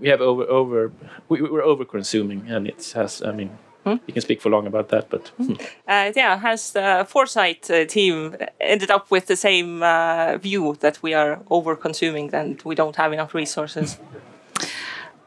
we 0.00 0.08
have 0.08 0.20
over 0.20 0.44
over 0.44 0.92
we, 1.28 1.42
we're 1.42 1.62
over 1.62 1.84
consuming 1.84 2.48
and 2.48 2.66
it 2.66 2.92
has 2.94 3.22
i 3.22 3.32
mean 3.32 3.50
Hmm? 3.84 3.96
You 4.06 4.12
can 4.12 4.20
speak 4.20 4.42
for 4.42 4.50
long 4.50 4.66
about 4.66 4.90
that, 4.90 5.08
but 5.08 5.28
hmm. 5.38 5.54
uh, 5.88 6.12
yeah, 6.14 6.36
has 6.36 6.72
the 6.72 7.06
foresight 7.08 7.70
uh, 7.70 7.86
team 7.86 8.36
ended 8.60 8.90
up 8.90 9.10
with 9.10 9.26
the 9.26 9.36
same 9.36 9.82
uh, 9.82 10.36
view 10.36 10.76
that 10.80 11.02
we 11.02 11.14
are 11.14 11.40
over 11.48 11.74
consuming 11.76 12.34
and 12.34 12.60
we 12.62 12.74
don't 12.74 12.96
have 12.96 13.12
enough 13.12 13.34
resources? 13.34 13.98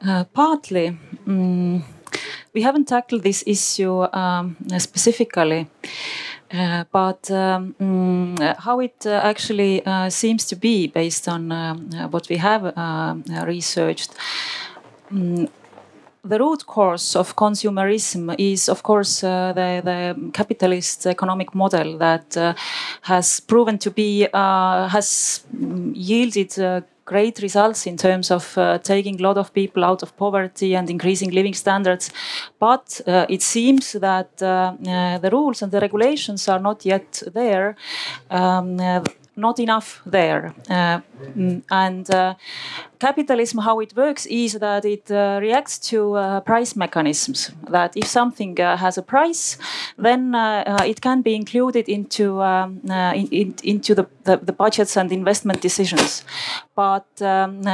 Uh, 0.06 0.26
partly. 0.34 0.98
Mm, 1.26 1.82
we 2.54 2.62
haven't 2.62 2.90
tackled 2.90 3.24
this 3.24 3.44
issue 3.48 4.04
um, 4.14 4.58
specifically. 4.78 5.68
Uh, 6.54 6.84
but 6.92 7.32
um, 7.32 7.74
mm, 7.80 8.56
how 8.60 8.80
it 8.80 9.06
uh, 9.08 9.22
actually 9.24 9.84
uh, 9.86 10.10
seems 10.10 10.46
to 10.46 10.56
be 10.56 10.88
based 10.88 11.28
on 11.28 11.52
um, 11.52 11.90
what 12.12 12.30
we 12.30 12.38
have 12.38 12.66
uh, 12.66 13.16
researched. 13.48 14.14
Mm, 15.12 15.50
the 16.26 16.40
root 16.40 16.66
cause 16.68 17.16
of 17.16 17.36
consumerism 17.36 18.36
is, 18.38 18.70
of 18.70 18.84
course, 18.84 19.24
uh, 19.24 19.52
the, 19.54 19.82
the, 19.84 20.32
capitalist 20.32 21.08
economic 21.08 21.56
model 21.56 21.98
that 21.98 22.38
uh, 22.38 22.54
has 23.02 23.40
proven 23.40 23.78
to 23.78 23.92
be, 23.92 24.28
has 24.34 25.44
yielded 25.52 26.86
great 27.06 27.40
results 27.42 27.86
in 27.86 27.98
terms 27.98 28.32
of 28.32 28.58
uh, 28.58 28.78
taking 28.80 29.20
a 29.20 29.24
lot 29.24 29.38
of 29.38 29.54
people 29.54 29.84
out 29.84 30.04
of 30.04 30.16
poverty 30.18 30.76
and 30.76 30.90
increasing 30.90 31.32
living 31.32 31.54
standards. 31.54 32.12
But 32.60 33.02
uh, 33.08 33.26
it 33.30 33.42
seems 33.42 33.94
that 33.94 34.42
uh, 34.42 34.74
uh 34.88 35.18
the 35.20 35.30
rules 35.32 35.62
and 35.62 35.72
the 35.72 35.80
regulations 35.80 36.48
are 36.48 36.60
not 36.60 36.86
yet 36.86 37.24
there. 37.34 37.76
Um, 38.30 38.80
uh, 38.80 39.04
not 39.36 39.60
enough 39.60 40.02
there. 40.06 40.54
Uh, 40.70 41.02
mm, 41.36 41.64
and 41.72 42.36
capitalism, 43.04 43.60
how 43.60 43.82
it 43.82 43.94
works 43.96 44.26
is 44.28 44.54
that 44.60 44.86
it 44.86 45.12
uh, 45.12 45.38
reacts 45.42 45.78
to 45.92 45.98
uh, 46.16 46.40
price 46.40 46.76
mechanisms. 46.76 47.52
That 47.70 47.92
if 47.98 48.08
something 48.08 48.60
uh, 48.60 48.78
has 48.78 48.98
a 48.98 49.02
price, 49.02 49.58
then 49.98 50.34
it 50.92 51.02
can 51.02 51.22
be 51.22 51.34
included 51.36 51.90
into 51.90 52.42
um, 52.42 52.82
in, 53.20 53.28
in, 53.40 53.56
into 53.64 53.96
the, 53.96 54.06
the, 54.24 54.38
the, 54.38 54.54
budgets 54.54 54.98
and 54.98 55.12
investment 55.12 55.62
decisions. 55.62 56.24
But 56.76 57.10
um, 57.22 57.68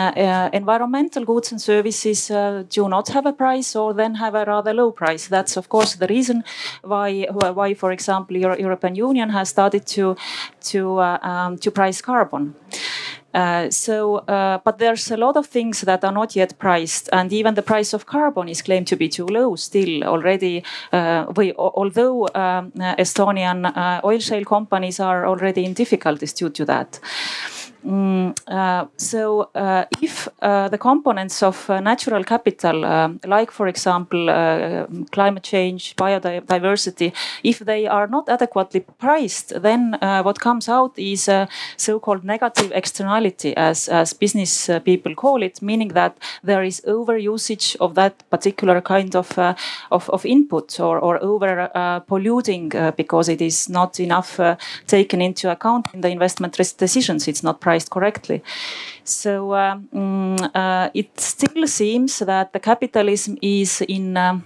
environmental 0.53 1.25
goods 1.25 1.51
and 1.51 1.61
services 1.61 2.27
do 2.75 2.89
not 2.89 3.09
have 3.09 3.25
a 3.25 3.33
price, 3.33 3.75
or 3.75 3.93
then 3.93 4.15
have 4.15 4.35
a 4.35 4.45
rather 4.45 4.73
low 4.73 4.91
price. 4.91 5.27
That's 5.27 5.57
of 5.57 5.67
course 5.69 5.95
the 5.95 6.07
reason 6.07 6.43
why, 6.83 7.27
why, 7.59 7.73
for 7.75 7.91
example, 7.91 8.37
Euro 8.37 8.57
European 8.57 8.95
Union 8.95 9.29
has 9.29 9.49
started 9.49 9.85
to 9.95 10.15
to 10.71 10.81
um, 11.01 11.57
to 11.57 11.71
price 11.71 12.01
carbon. 12.01 12.55
Uh, 13.33 13.69
so, 13.69 14.17
uh, 14.27 14.57
but 14.63 14.79
there's 14.79 15.11
a 15.11 15.17
lot 15.17 15.37
of 15.37 15.45
things 15.45 15.81
that 15.81 16.03
are 16.03 16.11
not 16.11 16.35
yet 16.35 16.57
priced, 16.57 17.09
and 17.11 17.31
even 17.31 17.53
the 17.53 17.61
price 17.61 17.93
of 17.93 18.05
carbon 18.05 18.49
is 18.49 18.61
claimed 18.61 18.87
to 18.87 18.95
be 18.95 19.07
too 19.07 19.25
low 19.25 19.55
still 19.55 20.03
already. 20.03 20.63
Uh, 20.91 21.25
we, 21.35 21.53
although 21.53 22.27
um, 22.33 22.71
Estonian 22.97 23.65
uh, 23.65 24.01
oil 24.03 24.19
shale 24.19 24.45
companies 24.45 24.99
are 24.99 25.27
already 25.27 25.63
in 25.63 25.73
difficulties 25.73 26.33
due 26.33 26.49
to 26.49 26.65
that. 26.65 26.99
Mm, 27.85 28.35
uh, 28.47 28.85
so 28.97 29.49
uh, 29.55 29.85
if 30.01 30.27
uh, 30.41 30.69
the 30.69 30.77
components 30.77 31.43
of 31.43 31.69
uh, 31.69 31.79
natural 31.79 32.23
capital, 32.23 32.85
um, 32.85 33.19
like 33.25 33.51
for 33.51 33.67
example 33.67 34.29
uh, 34.29 34.85
climate 35.11 35.43
change, 35.43 35.95
biodiversity, 35.95 37.13
if 37.43 37.59
they 37.59 37.87
are 37.87 38.07
not 38.07 38.29
adequately 38.29 38.81
priced, 38.97 39.61
then 39.61 39.97
uh, 40.01 40.21
what 40.23 40.39
comes 40.39 40.69
out 40.69 40.97
is 40.97 41.27
a 41.27 41.47
so-called 41.77 42.23
negative 42.23 42.71
externality, 42.73 43.55
as 43.55 43.87
as 43.87 44.13
business 44.13 44.69
people 44.83 45.15
call 45.15 45.43
it, 45.43 45.61
meaning 45.61 45.89
that 45.89 46.17
there 46.43 46.63
is 46.63 46.81
overusage 46.87 47.75
of 47.79 47.95
that 47.95 48.23
particular 48.29 48.81
kind 48.81 49.15
of 49.15 49.37
of, 49.91 50.09
of 50.09 50.25
input 50.25 50.79
or 50.79 50.99
or 50.99 51.23
over 51.23 51.69
polluting 52.07 52.69
because 52.97 53.29
it 53.29 53.41
is 53.41 53.69
not 53.69 53.99
enough 53.99 54.39
taken 54.87 55.21
into 55.21 55.51
account 55.51 55.87
in 55.93 56.01
the 56.01 56.09
investment 56.09 56.57
decisions. 56.77 57.27
It's 57.27 57.43
not 57.43 57.59
priced 57.69 57.91
correctly. 57.91 58.41
So 59.03 59.53
um, 59.53 59.87
mm, 59.93 60.55
uh, 60.55 60.89
it 60.93 61.19
still 61.19 61.67
seems 61.67 62.19
that 62.19 62.53
the 62.53 62.59
capitalism 62.59 63.37
is 63.41 63.81
in 63.87 64.17
um, 64.17 64.43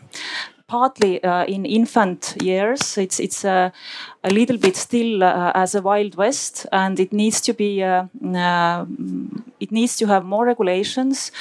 partly 0.73 1.23
uh, 1.23 1.45
in 1.45 1.65
infant 1.65 2.35
years. 2.41 2.97
It's 2.97 3.19
it's 3.19 3.45
uh, 3.45 3.69
a 4.23 4.29
little 4.29 4.57
bit 4.57 4.75
still 4.75 5.23
uh, 5.23 5.51
as 5.53 5.75
a 5.75 5.81
wild 5.81 6.15
west, 6.15 6.65
and 6.71 6.99
it 6.99 7.13
needs 7.13 7.41
to 7.41 7.53
be 7.53 7.83
uh, 7.83 8.05
uh, 8.35 8.85
it 9.59 9.71
needs 9.71 9.95
to 9.97 10.07
have 10.07 10.25
more 10.25 10.45
regulations 10.45 11.31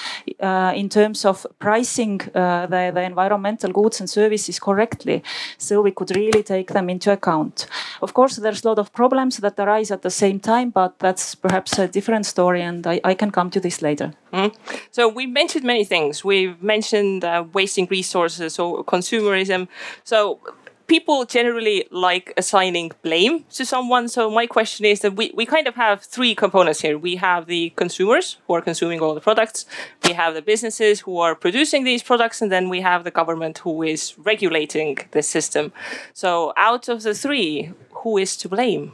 in 0.75 0.89
terms 0.89 1.25
of 1.25 1.47
pricing 1.59 2.19
the, 2.35 2.91
the 2.95 3.03
environmental 3.03 3.73
goods 3.73 4.01
and 4.01 4.11
services 4.11 4.59
correctly, 4.61 5.23
so 5.59 5.83
we 5.83 5.93
could 5.93 6.17
really 6.17 6.43
take 6.43 6.73
them 6.73 6.91
into 6.91 7.13
account. 7.13 7.67
Of 8.01 8.13
course, 8.13 8.37
there's 8.37 8.65
a 8.65 8.69
lot 8.69 8.79
of 8.79 8.93
problems 8.93 9.39
that 9.39 9.59
arise 9.59 9.95
at 9.95 10.03
the 10.03 10.11
same 10.11 10.41
time, 10.41 10.71
but 10.71 10.99
that's 10.99 11.35
perhaps 11.35 11.79
a 11.79 11.89
different 11.89 12.27
story, 12.27 12.63
and 12.63 12.87
I, 12.87 13.01
I 13.05 13.15
can 13.15 13.31
come 13.31 13.51
to 13.51 13.61
this 13.61 13.81
later. 13.83 14.13
Mm. 14.33 14.55
So 14.91 15.09
we 15.09 15.27
mentioned 15.27 15.65
many 15.65 15.85
things. 15.85 16.25
We've 16.25 16.63
mentioned 16.63 17.25
wasting 17.53 17.87
resources 17.91 18.59
or 18.59 18.85
consumerism. 18.85 19.69
So 20.05 20.41
people 20.87 21.25
generally 21.25 21.87
like 21.91 22.33
assigning 22.37 22.93
blame 23.03 23.45
to 23.51 23.65
someone. 23.65 24.09
So 24.09 24.31
my 24.31 24.47
question 24.47 24.85
is 24.87 25.01
that 25.01 25.15
we, 25.17 25.33
we 25.35 25.47
kind 25.47 25.67
of 25.67 25.75
have 25.75 26.03
three 26.03 26.35
components 26.35 26.81
here. 26.81 26.99
We 26.99 27.17
have 27.17 27.47
the 27.47 27.71
consumers 27.77 28.39
who 28.47 28.55
are 28.55 28.61
consuming 28.61 29.01
all 29.01 29.15
the 29.15 29.21
products. 29.21 29.67
We 30.07 30.13
have 30.15 30.35
the 30.35 30.43
businesses 30.43 31.01
who 31.01 31.19
are 31.19 31.35
producing 31.35 31.85
these 31.85 32.03
products. 32.03 32.43
And 32.43 32.51
then 32.51 32.69
we 32.69 32.81
have 32.81 33.05
the 33.05 33.11
government 33.11 33.59
who 33.59 33.83
is 33.83 34.19
regulating 34.19 34.99
the 35.13 35.23
system. 35.23 35.73
So 36.15 36.53
out 36.57 36.89
of 36.89 37.03
the 37.03 37.15
three, 37.15 37.73
who 37.91 38.19
is 38.19 38.37
to 38.39 38.49
blame? 38.49 38.93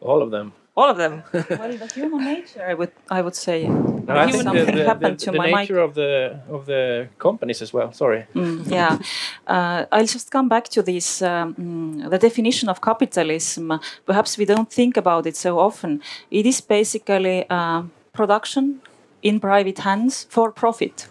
All 0.00 0.22
of 0.22 0.30
them 0.30 0.52
all 0.76 0.90
of 0.90 0.96
them. 0.96 1.22
well, 1.32 1.76
the 1.76 1.90
human 1.94 2.24
nature, 2.24 2.64
I 2.66 2.74
would, 2.74 2.92
I 3.10 3.22
would 3.22 3.36
say. 3.36 3.68
No, 3.68 4.04
I 4.08 4.30
think 4.30 4.44
the, 4.44 4.72
the, 4.72 4.84
happened 4.84 5.18
the, 5.20 5.24
to 5.24 5.30
the 5.30 5.38
my 5.38 5.50
nature 5.50 5.74
mic. 5.74 5.84
of 5.84 5.94
the 5.94 6.40
of 6.50 6.66
the 6.66 7.08
companies 7.18 7.62
as 7.62 7.72
well. 7.72 7.92
Sorry. 7.92 8.26
Mm, 8.34 8.70
yeah, 8.70 8.98
uh, 9.46 9.86
I'll 9.92 10.06
just 10.06 10.30
come 10.30 10.48
back 10.48 10.68
to 10.70 10.82
this. 10.82 11.22
Um, 11.22 12.02
the 12.10 12.18
definition 12.18 12.68
of 12.68 12.80
capitalism. 12.80 13.80
Perhaps 14.04 14.36
we 14.38 14.44
don't 14.44 14.70
think 14.70 14.96
about 14.96 15.26
it 15.26 15.36
so 15.36 15.58
often. 15.58 16.02
It 16.30 16.46
is 16.46 16.60
basically 16.60 17.46
uh, 17.48 17.82
production 18.12 18.80
in 19.22 19.40
private 19.40 19.78
hands 19.78 20.26
for 20.28 20.50
profit. 20.52 21.08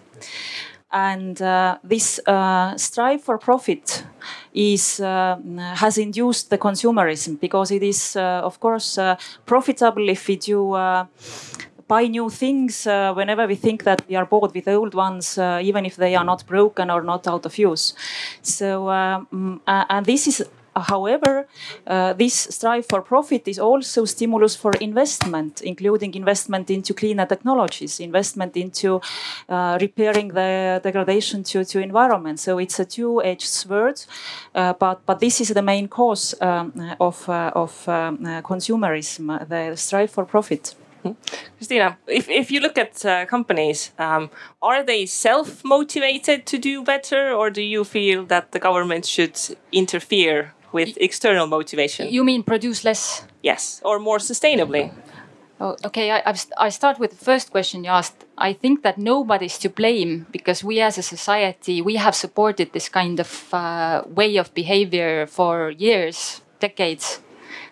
And 0.94 1.42
uh, 1.42 1.80
this 1.84 2.20
uh, 2.28 2.78
strive 2.78 3.24
for 3.24 3.40
profit 3.40 4.06
is 4.54 5.00
uh, 5.00 5.38
has 5.76 5.98
induced 5.98 6.52
the 6.52 6.58
consumerism 6.60 7.40
because 7.40 7.72
it 7.72 7.82
is, 7.82 8.16
uh, 8.16 8.42
of 8.44 8.60
course, 8.60 9.00
uh, 9.00 9.16
profitable 9.46 10.08
if 10.08 10.28
we 10.28 10.36
do 10.36 10.74
uh, 10.74 11.06
buy 11.88 12.06
new 12.08 12.30
things 12.30 12.86
whenever 12.86 13.48
we 13.48 13.56
think 13.56 13.84
that 13.84 14.04
we 14.08 14.16
are 14.16 14.26
bored 14.26 14.54
with 14.54 14.66
the 14.66 14.74
old 14.76 14.94
ones, 14.94 15.38
even 15.38 15.86
if 15.86 15.96
they 15.96 16.16
are 16.16 16.24
not 16.24 16.46
broken 16.46 16.92
or 16.92 17.02
not 17.02 17.28
out 17.28 17.46
of 17.46 17.58
use. 17.58 17.96
So, 18.42 18.90
um, 18.90 19.62
and 19.68 20.06
this 20.06 20.28
is 20.28 20.46
However, 20.76 21.48
uh, 21.86 22.14
this 22.14 22.34
strive 22.34 22.86
for 22.86 23.02
profit 23.02 23.48
is 23.48 23.60
also 23.60 24.06
stimulus 24.06 24.56
for 24.56 24.72
investment, 24.82 25.62
including 25.62 26.16
investment 26.16 26.70
into 26.70 26.94
cleaner 26.94 27.26
technologies, 27.26 28.00
investment 28.00 28.58
into 28.58 29.02
uh, 29.50 29.78
repairing 29.80 30.30
the 30.30 30.82
degradation 30.84 31.44
to, 31.44 31.64
to 31.66 31.80
environment. 31.80 32.40
So 32.40 32.58
it's 32.58 32.80
a 32.80 32.86
two-edged 32.86 33.48
sword, 33.48 34.02
uh, 34.56 34.74
but 34.74 35.06
but 35.06 35.20
this 35.20 35.42
is 35.42 35.50
the 35.50 35.62
main 35.62 35.88
cause 35.88 36.36
um, 36.42 36.74
of 37.00 37.30
uh, 37.30 37.52
of 37.56 37.88
um, 37.88 38.18
consumerism, 38.44 39.48
the 39.48 39.76
strive 39.76 40.12
for 40.12 40.26
profit. 40.26 40.76
Christina, 41.58 41.98
if, 42.08 42.30
if 42.30 42.50
you 42.50 42.62
look 42.62 42.78
at 42.78 43.06
uh, 43.06 43.26
companies, 43.26 43.92
um, 44.00 44.30
are 44.62 44.84
they 44.84 45.06
self 45.06 45.64
motivated 45.64 46.46
to 46.46 46.58
do 46.58 46.84
better, 46.84 47.32
or 47.32 47.50
do 47.50 47.62
you 47.62 47.84
feel 47.84 48.26
that 48.26 48.52
the 48.52 48.60
government 48.60 49.06
should 49.06 49.38
interfere 49.72 50.54
with 50.74 50.98
external 51.00 51.48
motivation. 51.48 52.12
You 52.12 52.24
mean 52.24 52.44
produce 52.44 52.84
less? 52.84 53.26
Yes, 53.42 53.82
or 53.86 54.00
more 54.00 54.18
sustainably. 54.18 54.92
Oh, 55.60 55.78
okay, 55.86 56.12
I, 56.12 56.36
I 56.58 56.70
start 56.70 57.00
with 57.00 57.12
the 57.12 57.26
first 57.26 57.52
question 57.52 57.84
you 57.84 57.90
asked. 57.92 58.26
I 58.38 58.54
think 58.54 58.84
that 58.84 58.98
nobody's 58.98 59.58
to 59.60 59.70
blame 59.70 60.26
because 60.32 60.64
we 60.64 60.82
as 60.82 60.98
a 60.98 61.04
society, 61.04 61.82
we 61.82 61.96
have 61.96 62.16
supported 62.16 62.74
this 62.74 62.90
kind 62.90 63.20
of 63.20 63.54
uh, 63.54 64.02
way 64.08 64.36
of 64.38 64.54
behavior 64.54 65.28
for 65.28 65.70
years, 65.70 66.42
decades. 66.60 67.22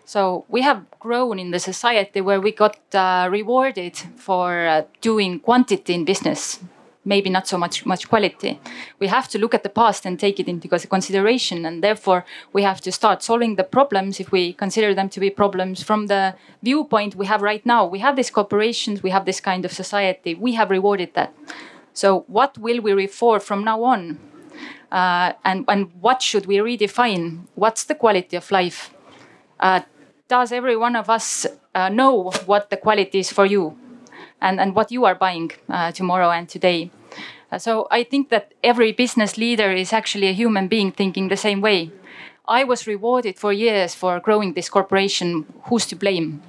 So 0.06 0.46
we 0.48 0.62
have 0.62 0.86
grown 1.00 1.40
in 1.40 1.52
the 1.52 1.60
society 1.60 2.22
where 2.22 2.40
we 2.40 2.52
got 2.52 2.78
uh, 2.94 3.28
rewarded 3.32 3.98
for 4.16 4.68
uh, 4.68 4.84
doing 5.02 5.40
quantity 5.40 5.94
in 5.94 6.06
business 6.06 6.60
maybe 7.04 7.30
not 7.30 7.48
so 7.48 7.58
much 7.58 7.86
much 7.86 8.08
quality. 8.08 8.60
We 9.00 9.08
have 9.08 9.28
to 9.30 9.40
look 9.40 9.54
at 9.54 9.64
the 9.64 9.70
past 9.70 10.06
and 10.06 10.20
take 10.20 10.40
it 10.40 10.48
into 10.48 10.68
consideration, 10.68 11.66
and 11.66 11.84
therefore 11.84 12.26
we 12.54 12.64
have 12.64 12.82
to 12.82 12.92
start 12.92 13.24
solving 13.24 13.56
the 13.56 13.64
problems 13.64 14.20
if 14.20 14.32
we 14.32 14.54
consider 14.54 14.94
them 14.94 15.10
to 15.10 15.20
be 15.20 15.30
problems 15.30 15.84
from 15.84 16.08
the 16.08 16.36
viewpoint 16.62 17.16
we 17.16 17.26
have 17.26 17.42
right 17.42 17.66
now. 17.66 17.86
We 17.86 18.00
have 18.00 18.16
these 18.16 18.30
corporations, 18.30 19.04
we 19.04 19.10
have 19.10 19.26
this 19.26 19.40
kind 19.40 19.66
of 19.66 19.72
society, 19.72 20.36
we 20.36 20.54
have 20.54 20.70
rewarded 20.70 21.14
that. 21.14 21.34
So 21.94 22.24
what 22.28 22.58
will 22.58 22.82
we 22.82 22.94
reform 22.94 23.42
from 23.42 23.64
now 23.64 23.84
on? 23.84 24.20
Uh, 24.92 25.34
and, 25.46 25.66
and 25.68 25.92
what 26.02 26.22
should 26.22 26.46
we 26.46 26.58
redefine? 26.58 27.46
What's 27.56 27.86
the 27.86 27.96
quality 27.96 28.36
of 28.36 28.52
life? 28.52 28.94
Uh, 29.60 29.82
does 30.28 30.52
every 30.52 30.76
one 30.76 30.96
of 30.96 31.10
us 31.10 31.46
uh, 31.76 31.90
know 31.90 32.32
what 32.46 32.70
the 32.70 32.78
quality 32.78 33.20
is 33.20 33.32
for 33.32 33.46
you? 33.46 33.78
And, 34.42 34.60
and 34.60 34.76
what 34.76 34.92
you 34.92 35.06
are 35.06 35.16
buying 35.16 35.52
uh, 35.70 35.92
tomorrow 35.92 36.32
and 36.32 36.50
today. 36.50 36.92
Uh, 37.52 37.58
so 37.58 37.88
I 37.92 38.04
think 38.04 38.30
that 38.30 38.54
every 38.64 38.92
business 38.92 39.38
leader 39.38 39.72
is 39.72 39.94
actually 39.94 40.28
a 40.28 40.34
human 40.34 40.68
being 40.68 40.92
thinking 40.92 41.28
the 41.28 41.38
same 41.38 41.62
way. 41.62 41.92
I 42.48 42.64
was 42.64 42.88
rewarded 42.88 43.38
for 43.38 43.54
years 43.54 43.94
for 43.96 44.20
growing 44.20 44.54
this 44.54 44.70
corporation. 44.70 45.46
Who's 45.66 45.86
to 45.88 45.96
blame? 45.96 46.42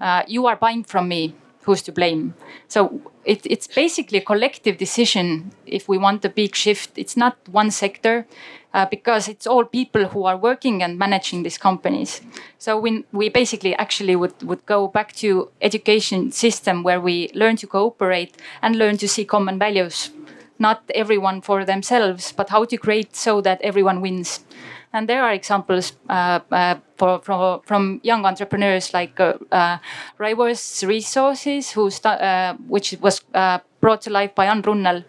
Uh, 0.00 0.22
you 0.26 0.46
are 0.46 0.56
buying 0.56 0.84
from 0.84 1.08
me. 1.08 1.34
Who's 1.62 1.82
to 1.82 1.92
blame? 1.92 2.34
So 2.68 3.00
it, 3.24 3.40
it's 3.44 3.66
basically 3.66 4.18
a 4.18 4.24
collective 4.24 4.78
decision 4.78 5.52
if 5.66 5.88
we 5.88 5.98
want 5.98 6.24
a 6.24 6.28
big 6.28 6.54
shift. 6.54 6.90
It's 6.96 7.16
not 7.16 7.36
one 7.50 7.70
sector 7.70 8.26
uh, 8.74 8.86
because 8.86 9.28
it's 9.28 9.46
all 9.46 9.64
people 9.64 10.08
who 10.08 10.24
are 10.24 10.36
working 10.36 10.82
and 10.82 10.98
managing 10.98 11.42
these 11.42 11.58
companies. 11.58 12.20
So 12.58 12.78
we, 12.78 13.04
we 13.12 13.28
basically 13.28 13.74
actually 13.76 14.16
would, 14.16 14.42
would 14.42 14.66
go 14.66 14.88
back 14.88 15.12
to 15.16 15.50
education 15.62 16.32
system 16.32 16.82
where 16.82 17.00
we 17.00 17.30
learn 17.34 17.56
to 17.56 17.66
cooperate 17.66 18.36
and 18.62 18.76
learn 18.76 18.96
to 18.98 19.08
see 19.08 19.24
common 19.24 19.58
values. 19.58 20.10
Not 20.58 20.82
everyone 20.94 21.40
for 21.40 21.64
themselves, 21.64 22.32
but 22.32 22.50
how 22.50 22.64
to 22.64 22.76
create 22.76 23.16
so 23.16 23.40
that 23.40 23.60
everyone 23.62 24.00
wins. 24.00 24.40
And 24.94 25.08
there 25.08 25.24
are 25.24 25.32
examples 25.32 25.94
uh, 26.08 26.38
uh, 26.52 26.76
for, 26.96 27.18
from, 27.18 27.60
from 27.62 28.00
young 28.04 28.24
entrepreneurs 28.24 28.94
like 28.94 29.18
uh, 29.18 29.34
uh 29.50 29.78
Resources, 30.18 31.72
who 31.72 31.90
uh, 32.04 32.54
which 32.68 32.96
was 33.00 33.20
uh, 33.34 33.58
brought 33.80 34.02
to 34.02 34.10
life 34.10 34.36
by 34.36 34.46
Ann 34.46 34.62
Runnel. 34.62 35.02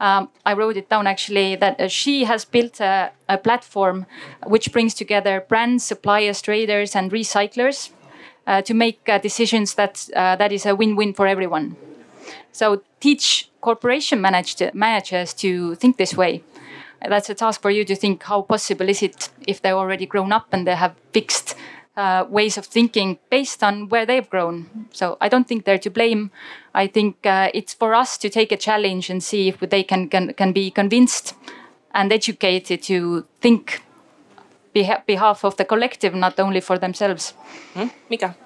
Um, 0.00 0.30
I 0.46 0.54
wrote 0.54 0.78
it 0.78 0.88
down 0.88 1.06
actually 1.06 1.54
that 1.56 1.78
uh, 1.78 1.88
she 1.88 2.24
has 2.24 2.46
built 2.46 2.80
a, 2.80 3.10
a, 3.28 3.36
platform 3.36 4.06
which 4.46 4.72
brings 4.72 4.94
together 4.94 5.44
brands, 5.46 5.84
suppliers, 5.84 6.40
traders, 6.40 6.96
and 6.96 7.12
recyclers 7.12 7.90
uh, 8.46 8.62
to 8.62 8.72
make 8.72 9.06
uh, 9.06 9.18
decisions 9.18 9.74
that 9.74 10.08
that 10.14 10.50
is 10.50 10.64
a 10.64 10.74
win-win 10.74 11.12
for 11.12 11.26
everyone. 11.26 11.76
So 12.52 12.82
teach 13.00 13.50
corporation 13.60 14.20
managed, 14.22 14.62
managers 14.72 15.34
to 15.34 15.74
think 15.74 15.98
this 15.98 16.16
way 16.16 16.42
that's 17.00 17.28
a 17.30 17.34
task 17.34 17.60
for 17.62 17.70
you 17.70 17.84
to 17.84 17.96
think 17.96 18.22
how 18.22 18.42
possible 18.42 18.88
is 18.88 19.02
it 19.02 19.30
if 19.46 19.60
they're 19.60 19.76
already 19.76 20.06
grown 20.06 20.32
up 20.32 20.46
and 20.52 20.66
they 20.66 20.74
have 20.74 20.94
fixed 21.12 21.54
uh, 21.96 22.26
ways 22.28 22.58
of 22.58 22.66
thinking 22.66 23.18
based 23.30 23.62
on 23.62 23.88
where 23.88 24.04
they've 24.04 24.28
grown. 24.28 24.88
So 24.92 25.16
I 25.20 25.28
don't 25.28 25.48
think 25.48 25.64
they're 25.64 25.78
to 25.78 25.90
blame. 25.90 26.30
I 26.74 26.86
think 26.86 27.24
uh, 27.24 27.50
it's 27.54 27.74
for 27.74 27.94
us 27.94 28.18
to 28.18 28.28
take 28.28 28.52
a 28.52 28.56
challenge 28.56 29.10
and 29.10 29.22
see 29.22 29.48
if 29.48 29.60
they 29.60 29.82
can 29.82 30.08
can, 30.08 30.34
can 30.34 30.52
be 30.52 30.70
convinced 30.70 31.34
and 31.94 32.12
educated 32.12 32.82
to 32.82 33.26
think 33.40 33.82
behalf 35.06 35.44
of 35.44 35.56
the 35.56 35.64
collective, 35.64 36.14
not 36.14 36.38
only 36.38 36.60
for 36.60 36.78
themselves. 36.78 37.32
Hmm? 37.74 37.88
Mika. 38.10 38.36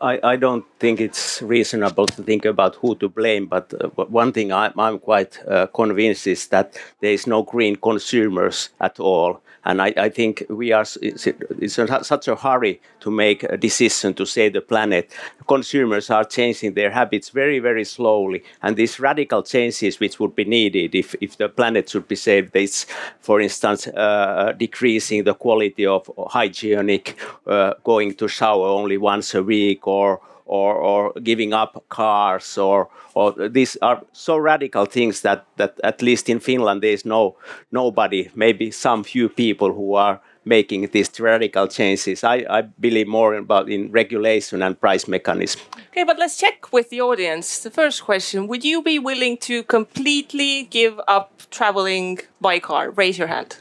I, 0.00 0.18
I 0.22 0.36
don't 0.36 0.64
think 0.78 1.00
it's 1.00 1.42
reasonable 1.42 2.06
to 2.06 2.22
think 2.22 2.44
about 2.44 2.76
who 2.76 2.94
to 2.96 3.08
blame, 3.08 3.46
but 3.46 3.72
uh, 3.74 3.88
one 4.04 4.32
thing 4.32 4.50
I, 4.50 4.72
I'm 4.78 4.98
quite 4.98 5.38
uh, 5.46 5.66
convinced 5.66 6.26
is 6.26 6.48
that 6.48 6.78
there 7.00 7.12
is 7.12 7.26
no 7.26 7.42
green 7.42 7.76
consumers 7.76 8.70
at 8.80 8.98
all. 8.98 9.42
And 9.68 9.82
I, 9.82 9.92
I 9.98 10.08
think 10.08 10.44
we 10.48 10.72
are 10.72 10.86
it's, 11.02 11.26
it's 11.26 11.74
such 11.74 12.26
a 12.26 12.34
hurry 12.34 12.80
to 13.00 13.10
make 13.10 13.42
a 13.42 13.58
decision 13.58 14.14
to 14.14 14.24
save 14.24 14.54
the 14.54 14.62
planet. 14.62 15.12
Consumers 15.46 16.08
are 16.08 16.24
changing 16.24 16.72
their 16.72 16.90
habits 16.90 17.28
very, 17.28 17.58
very 17.58 17.84
slowly. 17.84 18.42
And 18.62 18.76
these 18.76 18.98
radical 18.98 19.42
changes 19.42 20.00
which 20.00 20.18
would 20.18 20.34
be 20.34 20.46
needed 20.46 20.94
if, 20.94 21.14
if 21.20 21.36
the 21.36 21.50
planet 21.50 21.90
should 21.90 22.08
be 22.08 22.16
saved, 22.16 22.54
this, 22.54 22.86
for 23.20 23.42
instance, 23.42 23.86
uh, 23.88 24.54
decreasing 24.56 25.24
the 25.24 25.34
quality 25.34 25.84
of 25.84 26.10
hygienic, 26.28 27.18
uh, 27.46 27.74
going 27.84 28.14
to 28.14 28.26
shower 28.26 28.68
only 28.68 28.96
once 28.96 29.34
a 29.34 29.42
week 29.42 29.86
or 29.86 30.22
or, 30.48 30.74
or 30.74 31.12
giving 31.22 31.52
up 31.52 31.84
cars 31.88 32.58
or, 32.58 32.88
or 33.14 33.48
these 33.48 33.76
are 33.82 34.02
so 34.12 34.36
radical 34.36 34.86
things 34.86 35.20
that, 35.20 35.44
that 35.56 35.78
at 35.84 36.02
least 36.02 36.28
in 36.28 36.40
Finland 36.40 36.82
there 36.82 36.92
is 36.92 37.04
no 37.04 37.36
nobody, 37.70 38.28
maybe 38.34 38.70
some 38.70 39.04
few 39.04 39.28
people 39.28 39.72
who 39.72 39.94
are 39.94 40.20
making 40.44 40.88
these 40.92 41.20
radical 41.20 41.68
changes. 41.68 42.24
I, 42.24 42.46
I 42.48 42.62
believe 42.62 43.06
more 43.06 43.34
about 43.34 43.68
in 43.68 43.92
regulation 43.92 44.62
and 44.62 44.80
price 44.80 45.06
mechanism. 45.06 45.60
Okay, 45.90 46.04
but 46.04 46.18
let's 46.18 46.38
check 46.38 46.72
with 46.72 46.88
the 46.88 47.02
audience. 47.02 47.60
The 47.60 47.70
first 47.70 48.02
question: 48.04 48.48
Would 48.48 48.64
you 48.64 48.82
be 48.82 48.98
willing 48.98 49.36
to 49.38 49.62
completely 49.64 50.64
give 50.64 50.98
up 51.06 51.42
traveling 51.50 52.20
by 52.40 52.58
car? 52.58 52.90
Raise 52.90 53.18
your 53.18 53.28
hand 53.28 53.58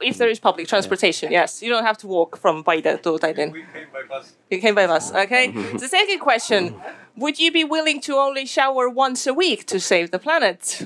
if 0.00 0.18
there 0.18 0.28
is 0.28 0.38
public 0.38 0.68
transportation, 0.68 1.30
yes. 1.32 1.62
You 1.62 1.70
don't 1.70 1.84
have 1.84 1.98
to 1.98 2.06
walk 2.06 2.36
from 2.36 2.64
Paide 2.64 2.84
to 3.02 3.10
Tallinn. 3.18 3.52
We 3.52 3.62
came 3.62 3.88
by 3.92 4.02
bus. 4.08 4.32
You 4.50 4.58
came 4.60 4.74
by 4.74 4.86
bus, 4.86 5.12
okay? 5.14 5.48
Mm-hmm. 5.48 5.78
the 5.78 5.88
second 5.88 6.18
question 6.20 6.80
Would 7.16 7.38
you 7.38 7.52
be 7.52 7.64
willing 7.64 8.00
to 8.02 8.14
only 8.14 8.46
shower 8.46 8.88
once 8.88 9.26
a 9.26 9.34
week 9.34 9.66
to 9.66 9.80
save 9.80 10.10
the 10.10 10.18
planet? 10.18 10.82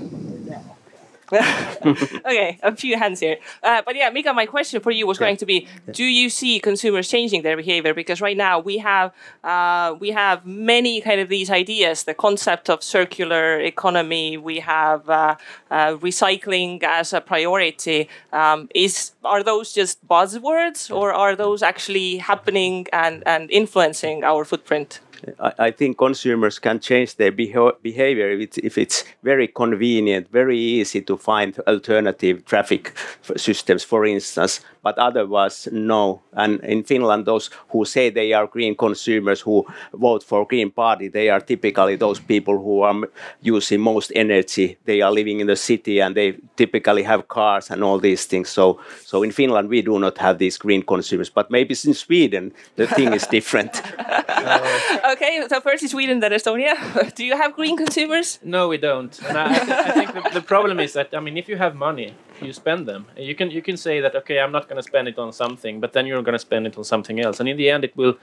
okay, 1.32 2.58
a 2.62 2.76
few 2.76 2.98
hands 2.98 3.20
here. 3.20 3.36
Uh, 3.62 3.82
but 3.84 3.96
yeah, 3.96 4.10
Mika, 4.10 4.32
my 4.32 4.46
question 4.46 4.80
for 4.80 4.90
you 4.90 5.06
was 5.06 5.18
going 5.18 5.36
to 5.38 5.46
be: 5.46 5.66
Do 5.90 6.04
you 6.04 6.28
see 6.28 6.60
consumers 6.60 7.08
changing 7.08 7.42
their 7.42 7.56
behavior? 7.56 7.94
Because 7.94 8.20
right 8.20 8.36
now 8.36 8.58
we 8.58 8.78
have 8.78 9.12
uh, 9.42 9.94
we 9.98 10.10
have 10.10 10.44
many 10.44 11.00
kind 11.00 11.20
of 11.20 11.28
these 11.28 11.50
ideas. 11.50 12.04
The 12.04 12.14
concept 12.14 12.68
of 12.68 12.82
circular 12.82 13.58
economy. 13.60 14.36
We 14.36 14.60
have 14.60 15.08
uh, 15.08 15.36
uh 15.70 15.96
recycling 15.96 16.82
as 16.82 17.12
a 17.12 17.20
priority. 17.20 18.08
Um, 18.32 18.68
is 18.74 19.12
are 19.24 19.42
those 19.42 19.72
just 19.72 20.06
buzzwords, 20.06 20.94
or 20.94 21.12
are 21.12 21.34
those 21.34 21.62
actually 21.62 22.18
happening 22.18 22.86
and 22.92 23.22
and 23.26 23.50
influencing 23.50 24.24
our 24.24 24.44
footprint? 24.44 25.00
I, 25.38 25.70
think 25.70 25.98
consumers 25.98 26.58
can 26.58 26.80
change 26.80 27.16
their 27.16 27.32
behavior 27.32 28.30
if 28.30 28.40
it's, 28.40 28.58
if 28.58 28.78
it's 28.78 29.04
very 29.22 29.48
convenient, 29.48 30.30
very 30.30 30.58
easy 30.58 31.00
to 31.02 31.16
find 31.16 31.58
alternative 31.66 32.44
traffic 32.44 32.96
systems, 33.36 33.84
for 33.84 34.04
instance 34.04 34.60
but 34.84 34.98
otherwise, 34.98 35.66
no. 35.72 36.20
And 36.34 36.60
in 36.60 36.84
Finland, 36.84 37.24
those 37.24 37.48
who 37.70 37.86
say 37.86 38.10
they 38.10 38.34
are 38.34 38.46
green 38.46 38.76
consumers 38.76 39.40
who 39.40 39.66
vote 39.94 40.22
for 40.22 40.46
Green 40.46 40.70
Party, 40.70 41.08
they 41.08 41.30
are 41.30 41.40
typically 41.40 41.96
those 41.96 42.20
people 42.20 42.58
who 42.58 42.82
are 42.82 42.94
using 43.40 43.80
most 43.80 44.12
energy. 44.14 44.76
They 44.84 45.00
are 45.00 45.10
living 45.10 45.40
in 45.40 45.46
the 45.46 45.56
city 45.56 46.00
and 46.00 46.14
they 46.14 46.36
typically 46.56 47.02
have 47.02 47.28
cars 47.28 47.70
and 47.70 47.82
all 47.82 47.98
these 47.98 48.26
things. 48.26 48.50
So, 48.50 48.78
so 49.04 49.22
in 49.22 49.32
Finland, 49.32 49.70
we 49.70 49.80
do 49.80 49.98
not 49.98 50.18
have 50.18 50.36
these 50.38 50.58
green 50.58 50.82
consumers, 50.82 51.30
but 51.30 51.50
maybe 51.50 51.74
in 51.84 51.94
Sweden, 51.94 52.52
the 52.76 52.86
thing 52.86 53.14
is 53.14 53.26
different. 53.26 53.82
Oh, 55.06 55.13
okay, 55.14 55.46
so 55.48 55.60
first 55.60 55.82
in 55.82 55.88
Sweden, 55.88 56.20
then 56.20 56.32
Estonia. 56.32 56.74
do 57.18 57.24
you 57.24 57.36
have 57.36 57.54
green 57.54 57.76
consumers? 57.76 58.38
No, 58.42 58.68
we 58.68 58.78
don't. 58.78 59.18
And 59.22 59.38
I, 59.38 59.46
I 59.90 59.92
think 59.92 60.12
the, 60.14 60.30
the 60.40 60.42
problem 60.42 60.80
is 60.80 60.92
that, 60.92 61.08
I 61.14 61.20
mean, 61.20 61.36
if 61.36 61.48
you 61.48 61.56
have 61.56 61.74
money, 61.74 62.14
you 62.42 62.52
spend 62.52 62.86
them. 62.86 63.06
You 63.16 63.34
can 63.34 63.50
you 63.50 63.62
can 63.62 63.76
say 63.76 64.00
that 64.00 64.14
okay, 64.16 64.40
I'm 64.40 64.52
not 64.52 64.68
going 64.68 64.76
to 64.76 64.82
spend 64.82 65.08
it 65.08 65.18
on 65.18 65.32
something, 65.32 65.80
but 65.80 65.92
then 65.92 66.06
you're 66.06 66.22
going 66.22 66.34
to 66.34 66.46
spend 66.50 66.66
it 66.66 66.76
on 66.76 66.84
something 66.84 67.20
else, 67.20 67.40
and 67.40 67.48
in 67.48 67.56
the 67.56 67.70
end, 67.70 67.84
it 67.84 67.96
will 67.96 68.14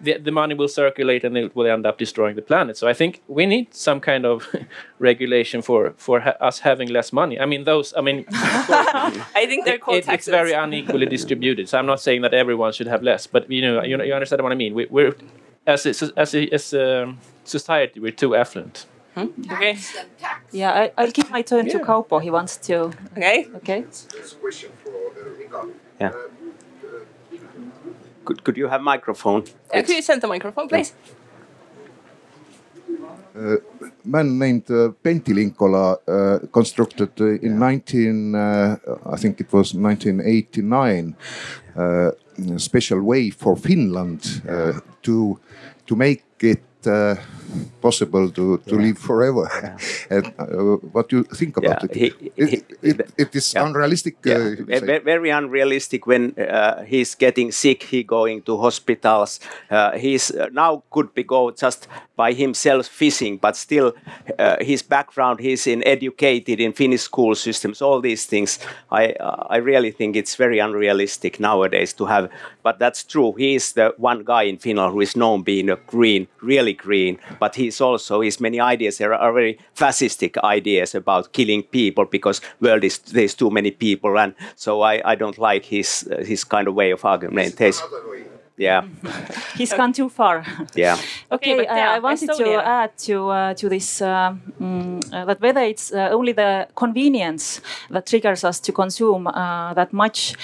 the, 0.00 0.18
the 0.18 0.30
money 0.30 0.54
will 0.54 0.68
circulate 0.68 1.24
and 1.24 1.36
it 1.36 1.56
will 1.56 1.66
end 1.66 1.86
up 1.86 1.96
destroying 1.98 2.36
the 2.36 2.42
planet. 2.42 2.76
So 2.76 2.86
I 2.86 2.92
think 2.92 3.22
we 3.28 3.46
need 3.46 3.74
some 3.74 4.00
kind 4.00 4.26
of 4.26 4.46
regulation 4.98 5.62
for 5.62 5.94
for 5.96 6.20
ha 6.20 6.32
us 6.40 6.60
having 6.60 6.88
less 6.88 7.12
money. 7.12 7.36
I 7.40 7.46
mean, 7.46 7.64
those. 7.64 7.94
I 7.96 8.02
mean, 8.02 8.24
I 8.30 9.46
think 9.48 9.64
they're 9.64 9.78
called 9.78 9.98
it, 9.98 10.08
It's 10.08 10.28
very 10.28 10.52
unequally 10.52 11.06
distributed. 11.06 11.68
So 11.68 11.78
I'm 11.78 11.86
not 11.86 12.00
saying 12.00 12.22
that 12.22 12.34
everyone 12.34 12.72
should 12.72 12.88
have 12.88 13.02
less, 13.02 13.26
but 13.26 13.50
you 13.50 13.62
know, 13.62 13.82
you, 13.82 14.02
you 14.02 14.14
understand 14.14 14.42
what 14.42 14.52
I 14.52 14.56
mean. 14.56 14.74
We, 14.74 15.04
are 15.04 15.14
as 15.66 15.86
a, 15.86 16.12
as 16.16 16.34
a, 16.34 16.54
as 16.54 16.72
a 16.74 17.14
society, 17.44 18.00
we're 18.00 18.12
too 18.12 18.34
affluent. 18.34 18.86
Hmm? 19.14 19.28
Okay. 19.50 19.78
Yeah, 20.52 20.90
I, 20.96 21.04
will 21.04 21.12
give 21.12 21.30
my 21.30 21.42
turn 21.42 21.66
yeah. 21.66 21.72
to 21.72 21.78
Kaupo. 21.78 22.22
He 22.22 22.30
wants 22.30 22.58
to. 22.68 22.92
Okay. 23.16 23.46
Okay. 23.56 23.80
There's 23.80 24.32
a 24.32 24.36
question 24.36 24.70
for 24.84 24.90
uh, 24.90 25.66
Yeah. 26.00 26.08
Uh, 26.08 26.12
could, 28.26 28.44
could 28.44 28.56
you 28.56 28.68
have 28.68 28.82
microphone? 28.82 29.44
Uh, 29.72 29.82
could 29.82 29.88
you 29.88 30.02
send 30.02 30.20
the 30.20 30.26
microphone, 30.26 30.68
please? 30.68 30.92
Uh, 33.36 33.56
man 34.04 34.38
named 34.38 34.70
uh, 34.70 34.92
Pentti 35.02 35.32
Linkola 35.32 35.98
uh, 36.08 36.46
constructed 36.48 37.10
uh, 37.20 37.26
in 37.46 37.58
19, 37.58 38.34
uh, 38.34 38.76
I 39.06 39.16
think 39.16 39.40
it 39.40 39.52
was 39.52 39.74
1989, 39.74 41.16
uh, 41.76 42.10
special 42.58 43.00
way 43.02 43.30
for 43.30 43.56
Finland 43.56 44.42
to 45.02 45.38
to 45.86 45.96
make 45.96 46.22
it 46.40 46.62
uh, 46.86 47.14
possible 47.80 48.30
to, 48.30 48.58
to 48.58 48.74
live 48.76 48.98
forever. 48.98 49.46
and 50.10 50.26
uh, 50.38 50.76
what 50.92 51.08
do 51.08 51.18
you 51.18 51.24
think 51.24 51.56
about 51.56 51.84
it? 51.84 51.94
He, 51.94 52.12
he, 52.18 52.32
it, 52.36 52.78
it, 52.82 53.10
it 53.16 53.36
is 53.36 53.54
unrealistic. 53.54 54.16
Uh, 54.26 54.56
very 55.04 55.30
unrealistic 55.30 56.06
when 56.06 56.34
uh, 56.38 56.82
he's 56.84 57.14
getting 57.14 57.52
sick, 57.52 57.82
he 57.82 58.02
going 58.02 58.42
to 58.42 58.58
hospitals. 58.58 59.40
Uh, 59.70 59.92
he's 59.92 60.32
now 60.52 60.82
could 60.90 61.14
be 61.14 61.22
go 61.22 61.50
just 61.50 61.88
by 62.16 62.32
himself 62.32 62.86
fishing, 62.86 63.36
but 63.36 63.56
still 63.56 63.94
his 64.60 64.82
background, 64.82 65.40
he's 65.40 65.66
in 65.66 65.86
educated 65.86 66.60
in 66.60 66.72
Finnish 66.72 67.02
school 67.02 67.34
systems, 67.34 67.82
all 67.82 68.00
these 68.00 68.26
things. 68.26 68.58
I, 68.90 69.14
I 69.20 69.56
really 69.58 69.90
think 69.90 70.16
it's 70.16 70.34
very 70.34 70.58
unrealistic 70.58 71.38
nowadays 71.40 71.92
to 71.94 72.06
have, 72.06 72.30
but 72.62 72.78
that's 72.78 73.04
true. 73.04 73.32
He 73.34 73.54
is 73.54 73.72
the 73.72 73.94
one 73.96 74.24
guy 74.24 74.44
in 74.44 74.58
Finland 74.58 74.92
who 74.92 75.00
is 75.00 75.16
known 75.16 75.42
being 75.42 75.70
a 75.70 75.76
green, 75.76 76.28
really 76.40 76.72
green, 76.72 77.18
but 77.38 77.54
he's 77.54 77.80
also 77.80 78.20
his 78.20 78.40
many 78.40 78.60
ideas 78.60 79.00
are, 79.00 79.14
are 79.14 79.32
very 79.32 79.58
fascistic 79.74 80.36
ideas 80.44 80.94
about 80.94 81.32
killing 81.32 81.62
people 81.62 82.04
because 82.04 82.40
world 82.60 82.84
is 82.84 82.98
there's 82.98 83.34
too 83.34 83.50
many 83.50 83.70
people, 83.70 84.18
and 84.18 84.34
so 84.54 84.82
I, 84.82 85.02
I 85.04 85.14
don't 85.14 85.38
like 85.38 85.64
his 85.64 86.08
uh, 86.10 86.24
his 86.24 86.44
kind 86.44 86.68
of 86.68 86.74
way 86.74 86.92
of 86.92 87.04
argumentation. 87.04 87.86
Yeah, 88.58 88.84
he's 89.58 89.72
gone 89.72 89.92
too 89.92 90.08
far. 90.08 90.44
Yeah. 90.74 90.96
okay, 91.32 91.54
okay 91.60 91.66
uh, 91.66 91.96
I 91.96 91.98
wanted 91.98 92.28
Estonia. 92.30 92.44
to 92.44 92.66
add 92.66 92.98
to 92.98 93.28
uh, 93.28 93.54
to 93.54 93.68
this 93.68 94.00
uh, 94.00 94.34
mm, 94.60 95.12
uh, 95.12 95.24
that 95.26 95.40
whether 95.40 95.60
it's 95.60 95.92
uh, 95.92 96.08
only 96.12 96.32
the 96.32 96.68
convenience 96.74 97.60
that 97.90 98.06
triggers 98.06 98.44
us 98.44 98.60
to 98.60 98.72
consume 98.72 99.24
that 99.24 99.92
much. 99.92 100.34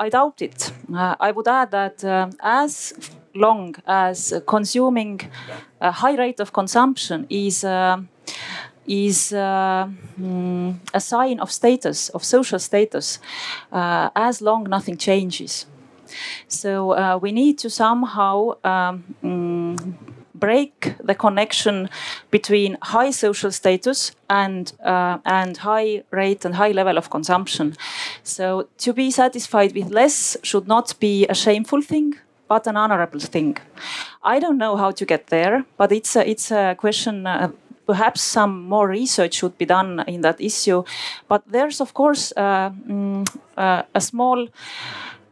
I 0.00 0.08
doubt 0.08 0.42
it. 0.42 0.72
I 0.94 1.30
would 1.30 1.46
add 1.46 1.70
that 1.70 2.04
as 2.42 2.92
long 3.34 3.74
as 3.86 4.32
consuming 4.46 5.20
a 5.80 5.90
high 5.90 6.16
rate 6.16 6.40
of 6.40 6.52
consumption 6.52 7.26
is 7.30 7.64
uh, 7.64 7.98
is 8.86 9.32
uh, 9.32 9.88
mm, 10.20 10.74
a 10.92 11.00
sign 11.00 11.40
of 11.40 11.50
status, 11.50 12.08
of 12.10 12.24
social 12.24 12.58
status, 12.58 13.18
uh, 13.70 14.10
as 14.14 14.42
long 14.42 14.64
nothing 14.64 14.96
changes. 14.96 15.66
So 16.48 16.92
uh, 16.92 17.18
we 17.22 17.32
need 17.32 17.58
to 17.58 17.70
somehow 17.70 18.56
um, 18.64 19.04
mm, 19.22 19.94
break 20.34 20.94
the 21.02 21.14
connection 21.14 21.88
between 22.30 22.76
high 22.82 23.12
social 23.12 23.52
status 23.52 24.12
and 24.28 24.72
uh, 24.84 25.18
and 25.24 25.56
high 25.58 26.02
rate 26.10 26.44
and 26.44 26.54
high 26.54 26.72
level 26.72 26.98
of 26.98 27.08
consumption. 27.08 27.76
So 28.24 28.68
to 28.78 28.92
be 28.92 29.10
satisfied 29.10 29.72
with 29.74 29.90
less 29.90 30.36
should 30.42 30.66
not 30.66 30.94
be 31.00 31.26
a 31.28 31.34
shameful 31.34 31.82
thing 31.82 32.14
but 32.52 32.66
an 32.66 32.76
honorable 32.76 33.20
thing. 33.34 33.56
I 34.34 34.38
don't 34.42 34.58
know 34.58 34.76
how 34.76 34.90
to 34.92 35.04
get 35.06 35.26
there, 35.28 35.64
but 35.78 35.90
it's 35.90 36.16
a, 36.16 36.22
it's 36.32 36.50
a 36.50 36.74
question. 36.84 37.26
Uh, 37.26 37.48
perhaps 37.86 38.20
some 38.20 38.52
more 38.68 38.88
research 38.88 39.34
should 39.34 39.56
be 39.56 39.64
done 39.64 40.04
in 40.06 40.20
that 40.20 40.38
issue. 40.40 40.84
But 41.28 41.42
there's, 41.46 41.80
of 41.80 41.94
course, 41.94 42.32
uh, 42.36 42.70
mm, 42.70 43.26
uh, 43.56 43.82
a 43.94 44.00
small 44.00 44.48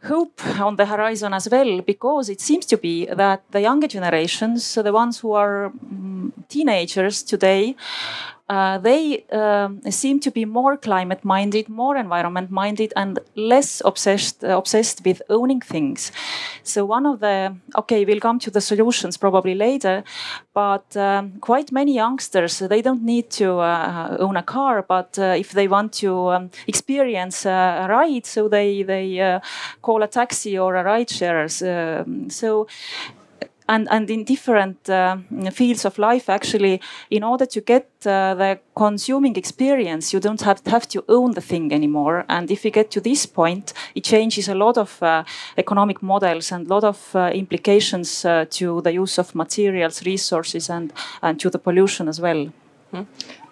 hope 0.09 0.41
on 0.67 0.77
the 0.77 0.87
horizon 0.87 1.35
as 1.35 1.49
well, 1.51 1.83
because 1.83 2.33
it 2.33 2.41
seems 2.41 2.65
to 2.67 2.77
be 2.79 3.07
that 3.07 3.41
the 3.51 3.61
younger 3.61 3.89
generations, 3.89 4.65
so 4.65 4.83
the 4.83 4.93
ones 4.93 5.21
who 5.21 5.33
are 5.33 5.67
um, 5.67 6.33
teenagers 6.49 7.23
today, 7.23 7.77
uh, 8.51 8.79
they 8.79 9.25
um, 9.31 9.81
seem 9.91 10.19
to 10.19 10.31
be 10.31 10.45
more 10.45 10.77
climate 10.77 11.25
minded, 11.25 11.69
more 11.69 11.97
environment 11.97 12.51
minded, 12.51 12.93
and 12.97 13.21
less 13.37 13.81
obsessed 13.85 14.43
uh, 14.43 14.59
obsessed 14.59 15.05
with 15.05 15.23
owning 15.29 15.61
things. 15.61 16.11
So 16.65 16.85
one 16.85 17.07
of 17.07 17.21
the 17.21 17.55
okay, 17.77 18.05
we'll 18.05 18.19
come 18.21 18.41
to 18.41 18.51
the 18.51 18.61
solutions 18.61 19.17
probably 19.17 19.55
later, 19.55 20.03
but 20.53 20.97
um, 20.97 21.35
quite 21.41 21.71
many 21.71 21.95
youngsters 21.95 22.59
they 22.59 22.83
don't 22.83 23.05
need 23.05 23.31
to 23.31 23.61
uh, 23.61 24.17
own 24.19 24.37
a 24.37 24.43
car, 24.43 24.83
but 24.83 25.17
uh, 25.17 25.37
if 25.39 25.53
they 25.53 25.69
want 25.69 25.93
to 26.01 26.31
um, 26.31 26.51
experience 26.67 27.47
a 27.47 27.87
ride, 27.89 28.27
so 28.27 28.49
they 28.49 28.83
they 28.83 29.21
uh, 29.21 29.39
call 29.81 30.03
a 30.03 30.09
taxi 30.09 30.59
or 30.59 30.75
a 30.75 30.83
ride 30.83 31.11
sharers. 31.11 31.63
Um, 31.63 32.29
so 32.31 32.67
and, 33.71 33.87
and 33.91 34.11
in 34.11 34.25
different 34.25 34.91
uh, 34.91 35.19
fields 35.53 35.85
of 35.85 35.97
life, 35.97 36.29
actually, 36.29 36.81
in 37.09 37.23
order 37.23 37.47
to 37.47 37.61
get 37.61 37.87
uh, 38.05 38.35
the 38.35 38.59
consuming 38.75 39.37
experience, 39.37 40.13
you 40.13 40.19
don't 40.19 40.41
have, 40.43 40.61
have 40.67 40.89
to 40.89 41.05
own 41.09 41.35
the 41.35 41.41
thing 41.41 41.73
anymore. 41.73 42.25
And 42.29 42.51
if 42.51 42.65
you 42.65 42.73
get 42.73 42.91
to 42.91 43.01
this 43.01 43.27
point, 43.27 43.73
it 43.95 44.03
changes 44.03 44.49
a 44.49 44.55
lot 44.55 44.77
of 44.77 45.01
uh, 45.03 45.23
economic 45.57 46.03
models 46.03 46.51
and 46.51 46.67
a 46.67 46.75
lot 46.75 46.83
of 46.83 47.15
uh, 47.15 47.31
implications 47.33 48.25
uh, 48.25 48.45
to 48.51 48.81
the 48.81 48.93
use 48.93 49.19
of 49.19 49.35
materials, 49.37 50.05
resources, 50.05 50.69
and, 50.69 50.93
and 51.23 51.39
to 51.39 51.49
the 51.49 51.59
pollution 51.59 52.09
as 52.09 52.21
well. 52.21 52.53
Hmm. 52.91 53.03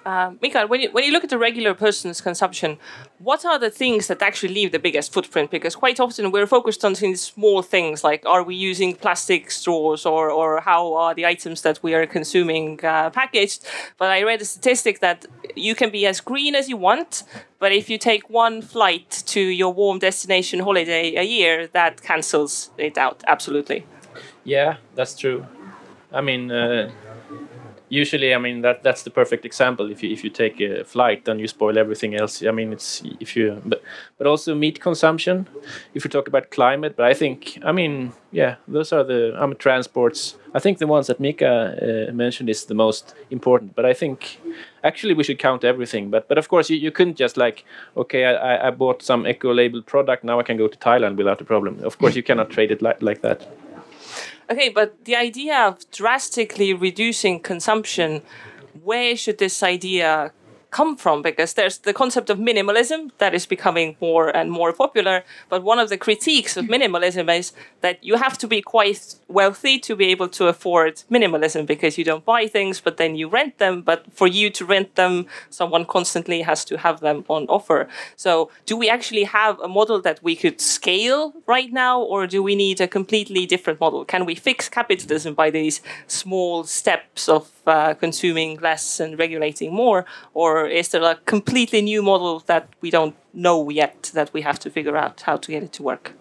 Uh, 0.08 0.32
Mikael, 0.40 0.66
when 0.68 0.80
you, 0.80 0.90
when 0.92 1.04
you 1.04 1.12
look 1.12 1.22
at 1.22 1.28
the 1.28 1.36
regular 1.36 1.74
person's 1.74 2.22
consumption, 2.22 2.78
what 3.18 3.44
are 3.44 3.58
the 3.58 3.68
things 3.68 4.06
that 4.06 4.22
actually 4.22 4.54
leave 4.54 4.72
the 4.72 4.78
biggest 4.78 5.12
footprint? 5.12 5.50
Because 5.50 5.76
quite 5.76 6.00
often 6.00 6.30
we're 6.30 6.46
focused 6.46 6.82
on 6.82 6.94
small 6.94 7.60
things 7.60 8.02
like 8.02 8.24
are 8.24 8.42
we 8.42 8.54
using 8.54 8.94
plastic 8.94 9.50
straws 9.50 10.06
or, 10.06 10.30
or 10.30 10.62
how 10.62 10.94
are 10.94 11.14
the 11.14 11.26
items 11.26 11.60
that 11.60 11.78
we 11.82 11.92
are 11.92 12.06
consuming 12.06 12.82
uh, 12.82 13.10
packaged? 13.10 13.66
But 13.98 14.10
I 14.10 14.22
read 14.22 14.40
a 14.40 14.46
statistic 14.46 15.00
that 15.00 15.26
you 15.54 15.74
can 15.74 15.90
be 15.90 16.06
as 16.06 16.22
green 16.22 16.54
as 16.54 16.70
you 16.70 16.78
want, 16.78 17.24
but 17.58 17.72
if 17.72 17.90
you 17.90 17.98
take 17.98 18.30
one 18.30 18.62
flight 18.62 19.10
to 19.26 19.40
your 19.40 19.74
warm 19.74 19.98
destination 19.98 20.60
holiday 20.60 21.16
a 21.16 21.22
year, 21.22 21.66
that 21.74 22.00
cancels 22.00 22.70
it 22.78 22.96
out 22.96 23.22
absolutely. 23.26 23.84
Yeah, 24.44 24.78
that's 24.94 25.14
true. 25.14 25.46
I 26.10 26.22
mean, 26.22 26.50
uh, 26.50 26.90
usually 27.88 28.34
i 28.34 28.38
mean 28.38 28.62
that 28.62 28.82
that's 28.82 29.02
the 29.02 29.10
perfect 29.10 29.44
example. 29.44 29.90
If 29.90 30.02
you 30.02 30.12
if 30.12 30.24
you 30.24 30.30
take 30.30 30.60
a 30.60 30.84
flight 30.84 31.24
then 31.24 31.38
you 31.38 31.48
spoil 31.48 31.78
everything 31.78 32.14
else. 32.14 32.42
I 32.42 32.50
mean 32.50 32.72
it's 32.72 33.02
if 33.20 33.36
you 33.36 33.60
but 33.64 33.82
but 34.18 34.26
also 34.26 34.54
meat 34.54 34.80
consumption 34.80 35.46
if 35.94 36.04
we 36.04 36.10
talk 36.10 36.28
about 36.28 36.50
climate 36.50 36.94
but 36.96 37.06
i 37.06 37.14
think 37.14 37.58
i 37.64 37.72
mean 37.72 38.12
yeah 38.32 38.56
those 38.66 38.92
are 38.92 39.04
the 39.04 39.34
mean 39.42 39.56
transports 39.56 40.36
i 40.54 40.58
think 40.58 40.78
the 40.78 40.86
ones 40.86 41.06
that 41.06 41.20
mika 41.20 42.08
uh, 42.08 42.12
mentioned 42.12 42.50
is 42.50 42.66
the 42.66 42.74
most 42.74 43.14
important 43.30 43.74
but 43.74 43.84
i 43.86 43.94
think 43.94 44.38
actually 44.84 45.14
we 45.14 45.24
should 45.24 45.38
count 45.38 45.64
everything. 45.64 46.10
But 46.10 46.28
but 46.28 46.38
of 46.38 46.48
course 46.48 46.70
you, 46.70 46.76
you 46.76 46.90
couldn't 46.90 47.16
just 47.16 47.36
like 47.36 47.64
okay 47.96 48.24
I, 48.24 48.68
I 48.68 48.70
bought 48.70 49.02
some 49.02 49.26
eco 49.26 49.52
labeled 49.52 49.86
product 49.86 50.24
now 50.24 50.40
i 50.40 50.42
can 50.42 50.56
go 50.56 50.68
to 50.68 50.78
thailand 50.78 51.16
without 51.16 51.40
a 51.40 51.44
problem. 51.44 51.80
Of 51.84 51.98
course 51.98 52.16
you 52.16 52.22
cannot 52.22 52.50
trade 52.50 52.70
it 52.70 52.82
like, 52.82 53.02
like 53.02 53.22
that 53.22 53.46
Okay, 54.50 54.68
but 54.68 55.04
the 55.04 55.16
idea 55.16 55.58
of 55.58 55.90
drastically 55.90 56.72
reducing 56.72 57.40
consumption, 57.40 58.22
where 58.82 59.16
should 59.16 59.38
this 59.38 59.62
idea 59.62 60.32
come 60.70 60.96
from 60.96 61.22
because 61.22 61.54
there's 61.54 61.78
the 61.78 61.94
concept 61.94 62.28
of 62.30 62.38
minimalism 62.38 63.10
that 63.18 63.34
is 63.34 63.46
becoming 63.46 63.96
more 64.00 64.28
and 64.28 64.50
more 64.50 64.72
popular. 64.72 65.24
But 65.48 65.62
one 65.62 65.78
of 65.78 65.88
the 65.88 65.96
critiques 65.96 66.56
of 66.56 66.66
minimalism 66.66 67.34
is 67.36 67.52
that 67.80 68.02
you 68.04 68.16
have 68.16 68.36
to 68.38 68.46
be 68.46 68.60
quite 68.60 69.16
wealthy 69.28 69.78
to 69.78 69.96
be 69.96 70.06
able 70.06 70.28
to 70.28 70.46
afford 70.46 71.02
minimalism 71.10 71.66
because 71.66 71.96
you 71.96 72.04
don't 72.04 72.24
buy 72.24 72.46
things, 72.46 72.80
but 72.80 72.96
then 72.96 73.16
you 73.16 73.28
rent 73.28 73.58
them. 73.58 73.82
But 73.82 74.12
for 74.12 74.26
you 74.26 74.50
to 74.50 74.64
rent 74.64 74.94
them, 74.96 75.26
someone 75.48 75.84
constantly 75.84 76.42
has 76.42 76.64
to 76.66 76.78
have 76.78 77.00
them 77.00 77.24
on 77.28 77.46
offer. 77.48 77.88
So, 78.16 78.50
do 78.66 78.76
we 78.76 78.90
actually 78.90 79.24
have 79.24 79.58
a 79.60 79.68
model 79.68 80.00
that 80.02 80.22
we 80.22 80.36
could 80.36 80.60
scale 80.60 81.32
right 81.46 81.72
now, 81.72 82.00
or 82.00 82.26
do 82.26 82.42
we 82.42 82.54
need 82.54 82.80
a 82.80 82.88
completely 82.88 83.46
different 83.46 83.80
model? 83.80 84.04
Can 84.04 84.26
we 84.26 84.34
fix 84.34 84.68
capitalism 84.68 85.34
by 85.34 85.50
these 85.50 85.80
small 86.06 86.64
steps 86.64 87.28
of 87.28 87.50
uh, 87.68 87.94
consuming 87.94 88.58
less 88.60 89.00
and 89.00 89.18
regulating 89.18 89.72
more, 89.72 90.04
or 90.34 90.66
is 90.66 90.88
there 90.88 91.02
a 91.02 91.16
completely 91.26 91.82
new 91.82 92.02
model 92.02 92.40
that 92.46 92.68
we 92.80 92.90
don't 92.90 93.14
know 93.32 93.70
yet 93.70 94.10
that 94.14 94.32
we 94.32 94.42
have 94.42 94.58
to 94.58 94.70
figure 94.70 94.96
out 94.96 95.22
how 95.22 95.36
to 95.36 95.50
get 95.52 95.62
it 95.62 95.72
to 95.72 95.82
work? 95.82 96.12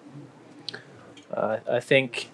Uh, 1.33 1.57
I 1.69 1.79
think 1.79 2.29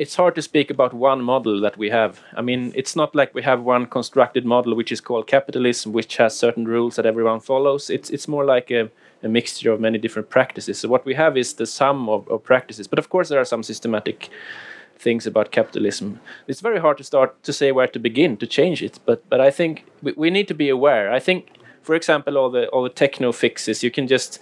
it's 0.00 0.16
hard 0.16 0.34
to 0.34 0.42
speak 0.42 0.70
about 0.70 0.94
one 0.94 1.22
model 1.22 1.60
that 1.60 1.76
we 1.76 1.90
have. 1.90 2.20
I 2.34 2.40
mean, 2.40 2.72
it's 2.74 2.96
not 2.96 3.14
like 3.14 3.34
we 3.34 3.42
have 3.42 3.60
one 3.60 3.84
constructed 3.84 4.46
model 4.46 4.74
which 4.74 4.90
is 4.90 5.00
called 5.00 5.26
capitalism, 5.26 5.92
which 5.92 6.16
has 6.16 6.34
certain 6.34 6.66
rules 6.66 6.96
that 6.96 7.04
everyone 7.04 7.40
follows. 7.40 7.90
It's 7.90 8.08
it's 8.08 8.26
more 8.26 8.46
like 8.46 8.70
a, 8.70 8.90
a 9.22 9.28
mixture 9.28 9.70
of 9.72 9.80
many 9.80 9.98
different 9.98 10.30
practices. 10.30 10.78
So 10.78 10.88
what 10.88 11.04
we 11.04 11.14
have 11.14 11.36
is 11.36 11.54
the 11.54 11.66
sum 11.66 12.08
of, 12.08 12.26
of 12.28 12.42
practices. 12.42 12.88
But 12.88 12.98
of 12.98 13.08
course, 13.10 13.28
there 13.28 13.40
are 13.40 13.44
some 13.44 13.62
systematic 13.62 14.30
things 15.00 15.26
about 15.26 15.50
capitalism. 15.50 16.20
It's 16.46 16.60
very 16.60 16.80
hard 16.80 16.98
to 16.98 17.04
start 17.04 17.42
to 17.42 17.52
say 17.52 17.72
where 17.72 17.88
to 17.88 17.98
begin 17.98 18.36
to 18.36 18.46
change 18.46 18.82
it, 18.82 18.98
but 19.06 19.18
but 19.30 19.40
I 19.40 19.50
think 19.50 19.84
we, 20.02 20.12
we 20.16 20.30
need 20.30 20.48
to 20.48 20.54
be 20.54 20.68
aware. 20.68 21.16
I 21.16 21.20
think, 21.20 21.40
for 21.82 21.94
example, 21.94 22.36
all 22.36 22.50
the 22.50 22.68
all 22.68 22.82
the 22.82 22.94
techno 22.94 23.32
fixes, 23.32 23.82
you 23.82 23.90
can 23.90 24.06
just 24.06 24.40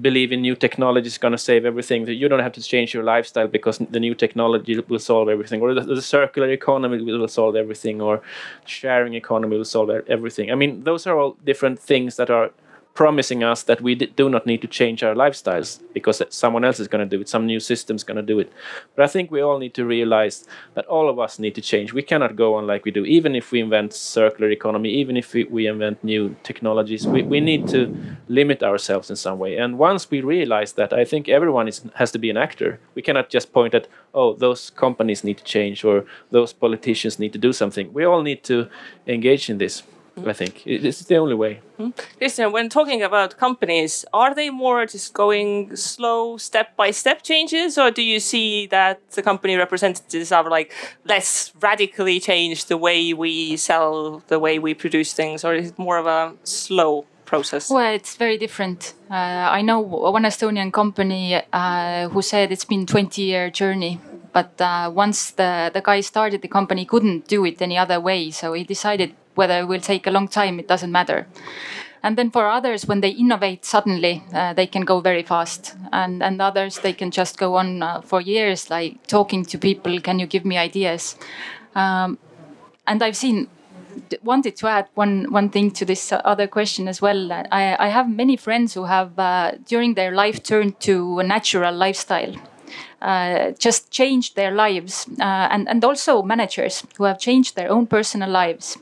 believe 0.00 0.30
in 0.34 0.42
new 0.42 0.54
technology 0.54 1.06
is 1.06 1.18
going 1.18 1.32
to 1.32 1.38
save 1.38 1.64
everything. 1.64 2.04
That 2.06 2.14
you 2.14 2.28
don't 2.28 2.42
have 2.42 2.52
to 2.52 2.62
change 2.62 2.94
your 2.94 3.04
lifestyle 3.04 3.48
because 3.48 3.78
the 3.78 4.00
new 4.00 4.14
technology 4.14 4.78
will 4.88 4.98
solve 4.98 5.28
everything, 5.28 5.62
or 5.62 5.74
the, 5.74 5.94
the 5.94 6.02
circular 6.02 6.50
economy 6.50 7.02
will 7.02 7.28
solve 7.28 7.56
everything, 7.56 8.02
or 8.02 8.20
sharing 8.66 9.14
economy 9.14 9.56
will 9.56 9.64
solve 9.64 9.90
everything. 10.08 10.52
I 10.52 10.54
mean, 10.54 10.84
those 10.84 11.06
are 11.06 11.18
all 11.18 11.36
different 11.44 11.78
things 11.80 12.16
that 12.16 12.30
are 12.30 12.50
promising 12.96 13.44
us 13.44 13.62
that 13.64 13.80
we 13.82 13.94
do 13.94 14.28
not 14.28 14.46
need 14.46 14.62
to 14.62 14.66
change 14.66 15.02
our 15.02 15.14
lifestyles 15.14 15.80
because 15.92 16.22
someone 16.30 16.64
else 16.64 16.80
is 16.80 16.88
going 16.88 17.06
to 17.06 17.16
do 17.16 17.20
it, 17.20 17.28
some 17.28 17.46
new 17.46 17.60
system 17.60 17.94
is 17.94 18.02
going 18.02 18.16
to 18.16 18.22
do 18.22 18.40
it. 18.40 18.50
But 18.96 19.04
I 19.04 19.06
think 19.06 19.30
we 19.30 19.42
all 19.42 19.58
need 19.58 19.74
to 19.74 19.84
realize 19.84 20.46
that 20.74 20.86
all 20.86 21.08
of 21.10 21.18
us 21.18 21.38
need 21.38 21.54
to 21.56 21.60
change. 21.60 21.92
We 21.92 22.02
cannot 22.02 22.36
go 22.36 22.54
on 22.54 22.66
like 22.66 22.86
we 22.86 22.90
do, 22.90 23.04
even 23.04 23.36
if 23.36 23.52
we 23.52 23.60
invent 23.60 23.92
circular 23.92 24.50
economy, 24.50 24.90
even 24.94 25.16
if 25.16 25.34
we, 25.34 25.44
we 25.44 25.66
invent 25.66 26.02
new 26.02 26.34
technologies. 26.42 27.06
We, 27.06 27.22
we 27.22 27.38
need 27.38 27.68
to 27.68 27.94
limit 28.28 28.62
ourselves 28.62 29.10
in 29.10 29.16
some 29.16 29.38
way. 29.38 29.58
And 29.58 29.78
once 29.78 30.10
we 30.10 30.22
realize 30.22 30.72
that, 30.72 30.94
I 30.94 31.04
think 31.04 31.28
everyone 31.28 31.68
is, 31.68 31.82
has 31.96 32.10
to 32.12 32.18
be 32.18 32.30
an 32.30 32.38
actor. 32.38 32.80
We 32.94 33.02
cannot 33.02 33.28
just 33.28 33.52
point 33.52 33.74
at, 33.74 33.88
oh, 34.14 34.34
those 34.34 34.70
companies 34.70 35.22
need 35.22 35.36
to 35.36 35.44
change 35.44 35.84
or 35.84 36.06
those 36.30 36.54
politicians 36.54 37.18
need 37.18 37.34
to 37.34 37.38
do 37.38 37.52
something. 37.52 37.92
We 37.92 38.04
all 38.04 38.22
need 38.22 38.42
to 38.44 38.68
engage 39.06 39.50
in 39.50 39.58
this. 39.58 39.82
I 40.24 40.32
think 40.32 40.66
it's 40.66 41.00
the 41.04 41.16
only 41.16 41.34
way. 41.34 41.60
Mm. 41.78 41.92
Listen, 42.20 42.50
when 42.50 42.68
talking 42.70 43.02
about 43.02 43.36
companies, 43.36 44.04
are 44.14 44.34
they 44.34 44.48
more 44.48 44.86
just 44.86 45.12
going 45.12 45.76
slow, 45.76 46.38
step 46.38 46.74
by 46.76 46.90
step 46.90 47.22
changes, 47.22 47.76
or 47.76 47.90
do 47.90 48.02
you 48.02 48.18
see 48.18 48.66
that 48.68 49.00
the 49.10 49.22
company 49.22 49.56
representatives 49.56 50.32
are 50.32 50.48
like 50.48 50.72
let's 51.04 51.52
radically 51.60 52.18
change 52.18 52.64
the 52.66 52.78
way 52.78 53.12
we 53.12 53.56
sell, 53.56 54.22
the 54.28 54.38
way 54.38 54.58
we 54.58 54.72
produce 54.72 55.12
things, 55.12 55.44
or 55.44 55.54
is 55.54 55.70
it 55.70 55.78
more 55.78 55.98
of 55.98 56.06
a 56.06 56.34
slow 56.44 57.04
process? 57.26 57.70
Well, 57.70 57.92
it's 57.92 58.16
very 58.16 58.38
different. 58.38 58.94
Uh, 59.10 59.14
I 59.58 59.60
know 59.60 59.80
one 59.80 60.22
Estonian 60.22 60.72
company 60.72 61.42
uh, 61.52 62.08
who 62.08 62.22
said 62.22 62.52
it's 62.52 62.64
been 62.64 62.86
20 62.86 63.20
year 63.22 63.50
journey 63.50 64.00
but 64.32 64.60
uh, 64.60 64.90
once 64.92 65.30
the, 65.30 65.70
the 65.72 65.80
guy 65.80 66.00
started 66.02 66.42
the 66.42 66.48
company 66.48 66.84
couldn't 66.84 67.26
do 67.26 67.42
it 67.46 67.62
any 67.62 67.78
other 67.78 67.98
way 67.98 68.30
so 68.30 68.52
he 68.52 68.64
decided 68.64 69.14
whether 69.36 69.60
it 69.60 69.68
will 69.68 69.80
take 69.80 70.06
a 70.06 70.10
long 70.10 70.28
time, 70.28 70.58
it 70.58 70.68
doesn't 70.68 70.90
matter. 70.90 71.26
And 72.02 72.16
then 72.16 72.30
for 72.30 72.48
others, 72.48 72.86
when 72.86 73.00
they 73.00 73.10
innovate 73.10 73.64
suddenly, 73.64 74.22
uh, 74.32 74.52
they 74.52 74.66
can 74.66 74.82
go 74.82 75.00
very 75.00 75.22
fast. 75.22 75.74
And, 75.92 76.22
and 76.22 76.40
others, 76.40 76.78
they 76.78 76.92
can 76.92 77.10
just 77.10 77.36
go 77.36 77.56
on 77.56 77.82
uh, 77.82 78.00
for 78.00 78.20
years, 78.20 78.70
like 78.70 79.06
talking 79.06 79.44
to 79.46 79.58
people, 79.58 80.00
can 80.00 80.18
you 80.18 80.26
give 80.26 80.44
me 80.44 80.56
ideas? 80.56 81.16
Um, 81.74 82.18
and 82.86 83.02
I've 83.02 83.16
seen, 83.16 83.48
wanted 84.22 84.56
to 84.56 84.68
add 84.68 84.88
one, 84.94 85.32
one 85.32 85.48
thing 85.48 85.70
to 85.72 85.84
this 85.84 86.12
other 86.12 86.46
question 86.46 86.86
as 86.86 87.02
well. 87.02 87.32
I, 87.32 87.76
I 87.78 87.88
have 87.88 88.08
many 88.08 88.36
friends 88.36 88.74
who 88.74 88.84
have, 88.84 89.18
uh, 89.18 89.52
during 89.66 89.94
their 89.94 90.12
life, 90.12 90.42
turned 90.42 90.78
to 90.80 91.18
a 91.18 91.24
natural 91.24 91.74
lifestyle 91.74 92.34
uh, 93.06 93.52
just 93.58 93.90
changed 93.90 94.34
their 94.34 94.50
lives, 94.50 95.06
uh, 95.20 95.48
and 95.50 95.68
and 95.68 95.84
also 95.84 96.22
managers 96.22 96.84
who 96.98 97.04
have 97.04 97.18
changed 97.18 97.54
their 97.54 97.70
own 97.70 97.86
personal 97.86 98.30
lives. 98.30 98.78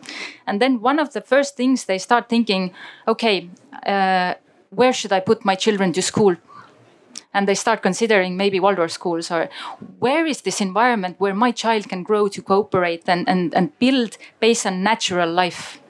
And 0.47 0.61
then 0.61 0.81
one 0.81 1.03
of 1.03 1.13
the 1.13 1.21
first 1.21 1.57
things 1.57 1.85
they 1.85 1.99
start 1.99 2.29
thinking, 2.29 2.73
okay, 3.07 3.49
uh, 3.87 4.35
where 4.71 4.93
should 4.93 5.13
I 5.13 5.21
put 5.21 5.45
my 5.45 5.57
children 5.57 5.93
to 5.93 6.03
school? 6.03 6.37
and 7.37 7.49
they 7.49 7.55
start 7.55 7.83
considering 7.83 8.37
maybe 8.37 8.61
Waldorf 8.61 8.93
schools 8.93 9.31
or 9.31 9.49
where 9.99 10.25
is 10.25 10.43
this 10.43 10.61
environment 10.61 11.17
where 11.19 11.35
my 11.35 11.51
child 11.51 11.89
can 11.89 12.05
grow 12.05 12.29
to 12.29 12.41
cooperate 12.41 13.09
and, 13.09 13.29
and, 13.29 13.53
and 13.55 13.77
build 13.81 14.17
based 14.39 14.65
on 14.67 14.85
natural 14.85 15.31
life 15.31 15.81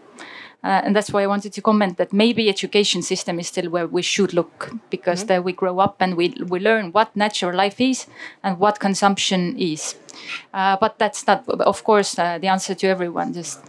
uh, 0.65 0.81
and 0.85 0.97
that's 0.97 1.13
why 1.13 1.23
I 1.23 1.27
wanted 1.27 1.53
to 1.53 1.61
comment 1.61 1.99
that 1.99 2.13
maybe 2.13 2.49
education 2.49 3.03
system 3.03 3.39
is 3.39 3.49
still 3.49 3.69
where 3.71 3.87
we 3.87 4.03
should 4.03 4.33
look 4.33 4.73
because 4.91 5.21
mm 5.21 5.25
-hmm. 5.25 5.29
there 5.29 5.43
we 5.43 5.53
grow 5.53 5.77
up 5.85 6.03
and 6.03 6.15
we, 6.15 6.33
we 6.49 6.59
learn 6.59 6.91
what 6.93 7.09
natural 7.15 7.55
life 7.65 7.85
is 7.85 8.07
and 8.43 8.59
what 8.59 8.79
consumption 8.79 9.55
is. 9.59 9.97
Uh, 10.55 10.77
but 10.81 10.93
that's 10.99 11.27
not, 11.27 11.39
of 11.73 11.83
course, 11.83 12.23
uh, 12.23 12.41
the 12.41 12.49
answer 12.49 12.75
to 12.77 12.87
everyone. 12.87 13.33
Just 13.35 13.61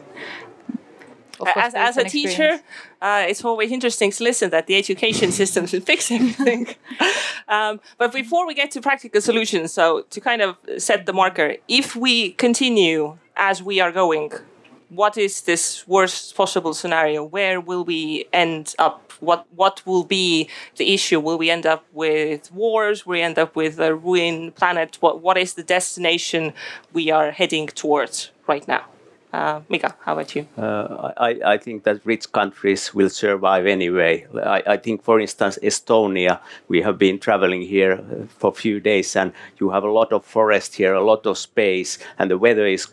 course, 1.37 1.73
as, 1.73 1.73
as 1.75 1.97
a 1.97 2.03
teacher, 2.03 2.59
uh, 3.01 3.25
it's 3.27 3.43
always 3.43 3.71
interesting 3.71 4.11
to 4.11 4.23
listen 4.23 4.49
that 4.49 4.67
the 4.67 4.75
education 4.75 5.31
system 5.31 5.67
should 5.67 5.83
fix 5.83 6.11
everything. 6.11 6.67
um, 7.47 7.79
but 7.97 8.11
before 8.11 8.47
we 8.47 8.53
get 8.53 8.71
to 8.71 8.81
practical 8.81 9.21
solutions, 9.21 9.73
so 9.73 10.05
to 10.09 10.21
kind 10.21 10.41
of 10.41 10.55
set 10.77 11.05
the 11.05 11.13
marker, 11.13 11.55
if 11.67 11.95
we 11.95 12.31
continue 12.31 13.17
as 13.35 13.61
we 13.61 13.79
are 13.79 13.91
going, 13.91 14.31
what 14.95 15.17
is 15.17 15.41
this 15.41 15.87
worst 15.87 16.35
possible 16.35 16.73
scenario? 16.73 17.23
Where 17.23 17.59
will 17.59 17.83
we 17.83 18.25
end 18.33 18.75
up? 18.79 19.13
What 19.19 19.45
what 19.55 19.81
will 19.85 20.03
be 20.03 20.49
the 20.75 20.93
issue? 20.93 21.19
Will 21.19 21.37
we 21.37 21.49
end 21.49 21.65
up 21.65 21.85
with 21.93 22.51
wars? 22.51 23.05
Will 23.05 23.13
we 23.13 23.21
end 23.21 23.39
up 23.39 23.55
with 23.55 23.79
a 23.79 23.95
ruined 23.95 24.55
planet? 24.55 24.97
What 24.99 25.21
what 25.21 25.37
is 25.37 25.53
the 25.53 25.63
destination 25.63 26.53
we 26.93 27.11
are 27.11 27.31
heading 27.31 27.67
towards 27.67 28.31
right 28.47 28.67
now? 28.67 28.85
Uh, 29.35 29.59
Mika, 29.67 29.93
how 30.05 30.13
about 30.13 30.33
you? 30.33 30.47
Uh, 30.57 31.11
I, 31.17 31.39
I 31.45 31.57
think 31.57 31.83
that 31.83 31.99
rich 32.05 32.31
countries 32.31 32.93
will 32.93 33.09
survive 33.09 33.65
anyway. 33.65 34.25
I, 34.33 34.63
I 34.65 34.77
think, 34.77 35.03
for 35.03 35.19
instance, 35.19 35.59
Estonia, 35.61 36.39
we 36.69 36.81
have 36.81 36.97
been 36.97 37.19
traveling 37.19 37.61
here 37.61 37.93
uh, 37.93 38.27
for 38.27 38.51
a 38.51 38.53
few 38.53 38.79
days 38.79 39.13
and 39.13 39.33
you 39.59 39.71
have 39.71 39.83
a 39.83 39.91
lot 39.91 40.13
of 40.13 40.23
forest 40.23 40.75
here, 40.75 40.93
a 40.93 41.03
lot 41.03 41.25
of 41.25 41.37
space, 41.37 41.99
and 42.17 42.31
the 42.31 42.37
weather 42.37 42.65
is 42.65 42.87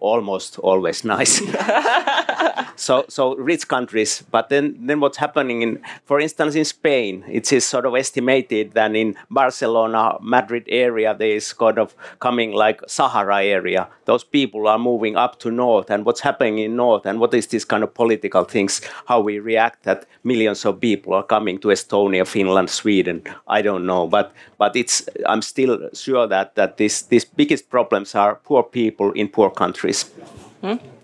almost 0.00 0.58
always 0.58 1.04
nice. 1.16 1.40
so, 2.76 3.04
so 3.08 3.36
rich 3.36 3.68
countries. 3.68 4.22
But 4.30 4.48
then, 4.48 4.76
then 4.80 5.00
what's 5.00 5.18
happening 5.18 5.62
in, 5.62 5.80
for 6.04 6.20
instance, 6.20 6.54
in 6.54 6.64
Spain, 6.64 7.24
it 7.28 7.52
is 7.52 7.66
sort 7.66 7.86
of 7.86 7.94
estimated 7.94 8.72
that 8.72 8.96
in 8.96 9.16
Barcelona, 9.30 10.16
Madrid 10.20 10.64
area, 10.68 11.14
there 11.14 11.36
is 11.36 11.52
kind 11.52 11.78
of 11.78 11.94
coming 12.18 12.52
like 12.52 12.80
Sahara 12.86 13.44
area. 13.44 13.88
Those 14.06 14.24
people 14.24 14.66
are 14.66 14.78
moving 14.78 15.16
up 15.16 15.38
to 15.40 15.50
north, 15.50 15.90
and 15.90 16.04
what's 16.04 16.20
happening 16.20 16.58
in 16.58 16.76
north, 16.76 17.06
and 17.06 17.20
what 17.20 17.32
is 17.34 17.46
this 17.46 17.64
kind 17.64 17.84
of 17.84 17.94
political 17.94 18.44
things? 18.44 18.80
How 19.06 19.20
we 19.20 19.38
react 19.38 19.84
that 19.84 20.06
millions 20.24 20.64
of 20.64 20.80
people 20.80 21.14
are 21.14 21.22
coming 21.22 21.58
to 21.60 21.68
Estonia, 21.68 22.26
Finland, 22.26 22.70
Sweden. 22.70 23.22
I 23.46 23.62
don't 23.62 23.86
know, 23.86 24.06
but 24.06 24.32
but 24.60 24.76
it's. 24.76 25.08
I'm 25.26 25.42
still 25.42 25.88
sure 25.94 26.28
that 26.28 26.54
that 26.54 26.76
this 26.76 27.02
these 27.02 27.24
biggest 27.24 27.70
problems 27.70 28.14
are 28.14 28.34
poor 28.34 28.62
people 28.62 29.10
in 29.12 29.28
poor 29.28 29.50
countries. 29.50 30.04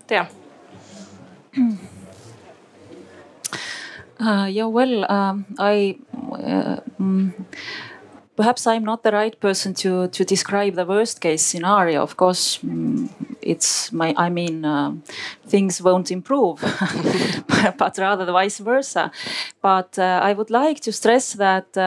Yeah. 0.09 0.27
Uh, 4.19 4.45
yeah, 4.45 4.65
well, 4.65 5.11
um, 5.11 5.45
I 5.57 5.97
uh, 6.33 6.77
mm, 6.99 7.31
perhaps 8.35 8.67
I'm 8.67 8.83
not 8.83 9.01
the 9.01 9.11
right 9.11 9.39
person 9.39 9.73
to 9.73 10.07
to 10.07 10.23
describe 10.23 10.75
the 10.75 10.85
worst 10.85 11.21
case 11.21 11.41
scenario. 11.41 12.03
Of 12.03 12.15
course, 12.15 12.59
mm, 12.63 13.09
it's 13.41 13.91
my. 13.91 14.13
I 14.17 14.29
mean, 14.29 14.65
uh, 14.65 14.91
things 15.49 15.81
won't 15.81 16.11
improve, 16.11 16.61
but 17.77 17.97
rather 17.97 18.25
the 18.25 18.33
vice 18.33 18.59
versa. 18.59 19.11
But 19.61 19.97
uh, 19.97 20.29
I 20.29 20.33
would 20.33 20.51
like 20.51 20.79
to 20.81 20.91
stress 20.91 21.33
that. 21.33 21.77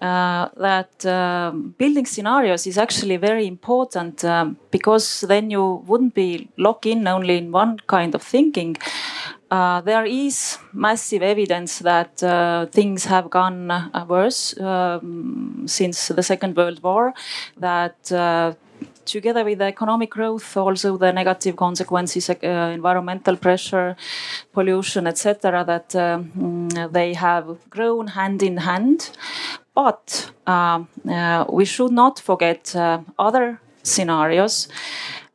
Uh, 0.00 0.48
that 0.56 1.06
um, 1.06 1.74
building 1.78 2.04
scenarios 2.04 2.66
is 2.66 2.76
actually 2.76 3.16
very 3.16 3.46
important 3.46 4.24
um, 4.24 4.56
because 4.70 5.22
then 5.22 5.50
you 5.50 5.82
wouldn't 5.86 6.14
be 6.14 6.48
locked 6.58 6.86
in 6.86 7.06
only 7.06 7.38
in 7.38 7.50
one 7.50 7.78
kind 7.86 8.14
of 8.14 8.22
thinking. 8.22 8.76
Uh, 9.50 9.80
there 9.82 10.04
is 10.04 10.58
massive 10.72 11.22
evidence 11.22 11.78
that 11.78 12.22
uh, 12.22 12.66
things 12.66 13.04
have 13.04 13.30
gone 13.30 13.70
uh, 13.70 14.04
worse 14.08 14.58
um, 14.60 15.62
since 15.66 16.08
the 16.08 16.22
Second 16.22 16.56
World 16.56 16.82
War. 16.82 17.14
That 17.56 18.10
uh, 18.10 18.54
together 19.04 19.44
with 19.44 19.58
the 19.58 19.66
economic 19.66 20.10
growth, 20.10 20.56
also 20.56 20.96
the 20.96 21.12
negative 21.12 21.56
consequences, 21.56 22.30
uh, 22.30 22.72
environmental 22.74 23.36
pressure, 23.36 23.96
pollution, 24.52 25.06
etc., 25.06 25.64
that 25.64 25.94
um, 25.94 26.68
they 26.90 27.14
have 27.14 27.58
grown 27.70 28.08
hand 28.08 28.42
in 28.42 28.56
hand. 28.56 29.10
But 29.74 30.30
um, 30.46 30.88
uh, 31.08 31.44
we 31.48 31.64
should 31.64 31.92
not 31.92 32.20
forget 32.20 32.74
uh, 32.76 33.00
other 33.18 33.60
scenarios. 33.82 34.68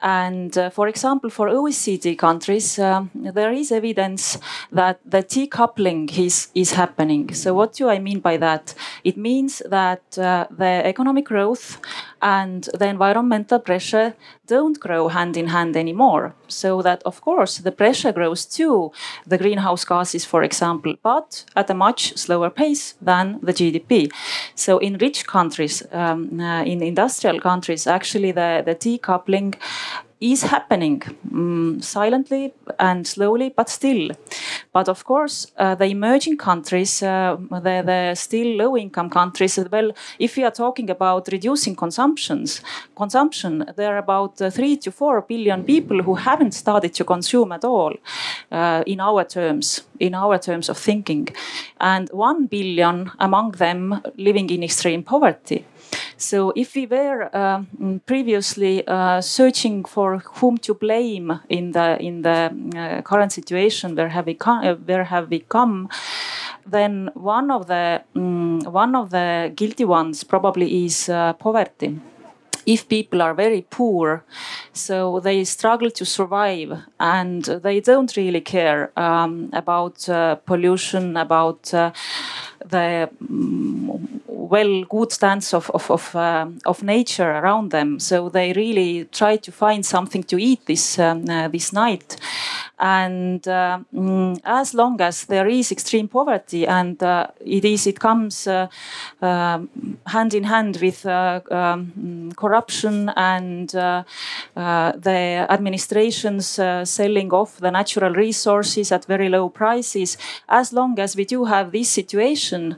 And 0.01 0.57
uh, 0.57 0.69
for 0.69 0.87
example, 0.87 1.29
for 1.29 1.49
OECD 1.49 2.17
countries, 2.17 2.77
there 2.77 3.51
is 3.51 3.71
evidence 3.71 4.37
that 4.71 4.99
the 5.03 5.23
decoupling 5.23 6.17
is, 6.17 6.47
is 6.55 6.71
happening. 6.71 7.33
So, 7.33 7.53
what 7.53 7.73
do 7.73 7.89
I 7.89 7.99
mean 7.99 8.21
by 8.21 8.37
that? 8.37 8.73
It 9.03 9.17
means 9.17 9.61
that 9.69 10.17
uh, 10.17 10.45
the 10.49 10.85
economic 10.85 11.25
growth 11.25 11.81
and 12.21 12.69
the 12.73 12.87
environmental 12.87 13.59
pressure 13.59 14.13
don't 14.47 14.79
grow 14.79 15.07
hand 15.07 15.37
in 15.37 15.47
hand 15.47 15.75
anymore. 15.75 16.35
So, 16.47 16.81
that 16.81 17.01
of 17.03 17.21
course 17.21 17.57
the 17.57 17.71
pressure 17.71 18.11
grows 18.11 18.45
too, 18.45 18.91
the 19.25 19.37
greenhouse 19.37 19.85
gases, 19.85 20.25
for 20.25 20.43
example, 20.43 20.95
but 21.03 21.45
at 21.55 21.69
a 21.69 21.73
much 21.73 22.17
slower 22.17 22.49
pace 22.49 22.93
than 23.01 23.39
the 23.41 23.53
GDP. 23.53 24.11
So, 24.55 24.77
in 24.79 24.97
rich 24.97 25.27
countries, 25.27 25.83
um, 25.91 26.39
uh, 26.39 26.63
in 26.63 26.81
industrial 26.81 27.39
countries, 27.39 27.87
actually 27.87 28.31
the, 28.31 28.63
the 28.65 28.75
decoupling 28.75 29.55
is 30.21 30.43
happening 30.43 31.01
um, 31.31 31.79
silently 31.81 32.53
and 32.77 33.07
slowly, 33.07 33.53
but 33.55 33.69
still. 33.69 34.09
But 34.73 34.89
of 34.89 35.05
course, 35.05 35.47
uh, 35.57 35.75
the 35.75 35.85
emerging 35.85 36.37
countries, 36.37 37.01
uh, 37.01 37.37
the, 37.49 37.83
the 37.85 38.15
still 38.15 38.57
low 38.57 38.77
income 38.77 39.09
countries, 39.09 39.57
well, 39.71 39.91
if 40.19 40.35
we 40.35 40.43
are 40.43 40.51
talking 40.51 40.89
about 40.89 41.29
reducing 41.31 41.75
consumptions, 41.75 42.61
consumption, 42.95 43.65
there 43.77 43.95
are 43.95 43.97
about 43.97 44.41
uh, 44.41 44.49
three 44.49 44.77
to 44.77 44.91
four 44.91 45.21
billion 45.21 45.63
people 45.63 46.03
who 46.03 46.15
haven't 46.15 46.53
started 46.53 46.93
to 46.93 47.03
consume 47.03 47.51
at 47.53 47.63
all 47.63 47.93
uh, 48.51 48.83
in 48.85 48.99
our 48.99 49.23
terms, 49.23 49.83
in 49.99 50.13
our 50.13 50.37
terms 50.37 50.69
of 50.69 50.77
thinking. 50.77 51.29
And 51.79 52.09
one 52.11 52.47
billion 52.47 53.11
among 53.19 53.51
them 53.51 54.01
living 54.17 54.49
in 54.49 54.63
extreme 54.63 55.03
poverty. 55.03 55.65
So 56.19 56.51
if 56.53 56.75
we 56.75 56.85
were 56.85 57.29
uh, 57.33 57.63
previously 58.05 58.85
uh, 58.85 59.21
searching 59.21 59.85
for 59.85 60.17
whom 60.17 60.57
to 60.57 60.73
blame 60.73 61.39
in 61.47 61.71
the 61.71 61.97
in 62.01 62.23
the 62.23 62.51
uh, 62.75 63.01
current 63.03 63.31
situation, 63.31 63.95
where 63.95 64.09
have 64.09 64.25
we 64.25 64.33
come, 64.33 64.65
uh, 64.65 64.75
where 64.75 65.05
have 65.05 65.29
we 65.29 65.39
come? 65.39 65.87
Then 66.65 67.09
one 67.13 67.49
of 67.49 67.67
the 67.67 68.03
um, 68.17 68.59
one 68.65 68.95
of 68.95 69.11
the 69.11 69.53
guilty 69.55 69.85
ones 69.85 70.25
probably 70.25 70.85
is 70.85 71.07
uh, 71.07 71.33
poverty 71.33 71.99
if 72.65 72.87
people 72.87 73.21
are 73.21 73.33
very 73.33 73.65
poor, 73.69 74.23
so 74.73 75.19
they 75.19 75.43
struggle 75.43 75.89
to 75.89 76.05
survive 76.05 76.77
and 76.99 77.43
they 77.45 77.79
don't 77.79 78.15
really 78.15 78.41
care 78.41 78.91
um, 78.95 79.49
about 79.53 80.07
uh, 80.09 80.35
pollution, 80.35 81.17
about 81.17 81.73
uh, 81.73 81.91
the 82.65 83.09
um, 83.21 83.68
well 84.49 84.83
good 84.89 85.11
stance 85.11 85.53
of 85.53 85.69
of 85.69 85.91
of, 85.91 86.15
uh, 86.15 86.47
of, 86.65 86.83
nature 86.83 87.31
around 87.31 87.71
them. 87.71 87.99
So 87.99 88.29
they 88.29 88.53
really 88.53 89.05
try 89.11 89.37
to 89.37 89.51
find 89.51 89.85
something 89.85 90.23
to 90.23 90.37
eat 90.37 90.65
this 90.65 90.99
um, 90.99 91.29
uh, 91.29 91.47
this 91.47 91.71
night. 91.73 92.17
And 92.79 93.41
mm, 93.41 94.39
as 94.43 94.73
long 94.73 95.01
as 95.01 95.25
there 95.25 95.47
is 95.47 95.71
extreme 95.71 96.07
poverty, 96.07 96.65
and 96.65 97.03
uh, 97.03 97.27
it 97.45 97.65
is, 97.65 97.85
it 97.87 97.99
comes 97.99 98.47
uh, 98.47 98.67
um, 99.21 99.69
hand 100.05 100.33
in 100.33 100.45
hand 100.45 100.77
with 100.81 101.05
um, 101.05 102.31
corruption 102.37 103.09
and 103.15 103.69
the 103.69 105.45
administrations 105.49 106.59
selling 106.83 107.33
off 107.33 107.57
the 107.57 107.71
natural 107.71 108.13
resources 108.13 108.91
at 108.91 109.05
very 109.05 109.29
low 109.29 109.49
prices. 109.49 110.17
As 110.47 110.71
long 110.71 110.99
as 110.99 111.15
we 111.17 111.25
do 111.25 111.45
have 111.45 111.71
this 111.71 111.89
situation, 111.89 112.77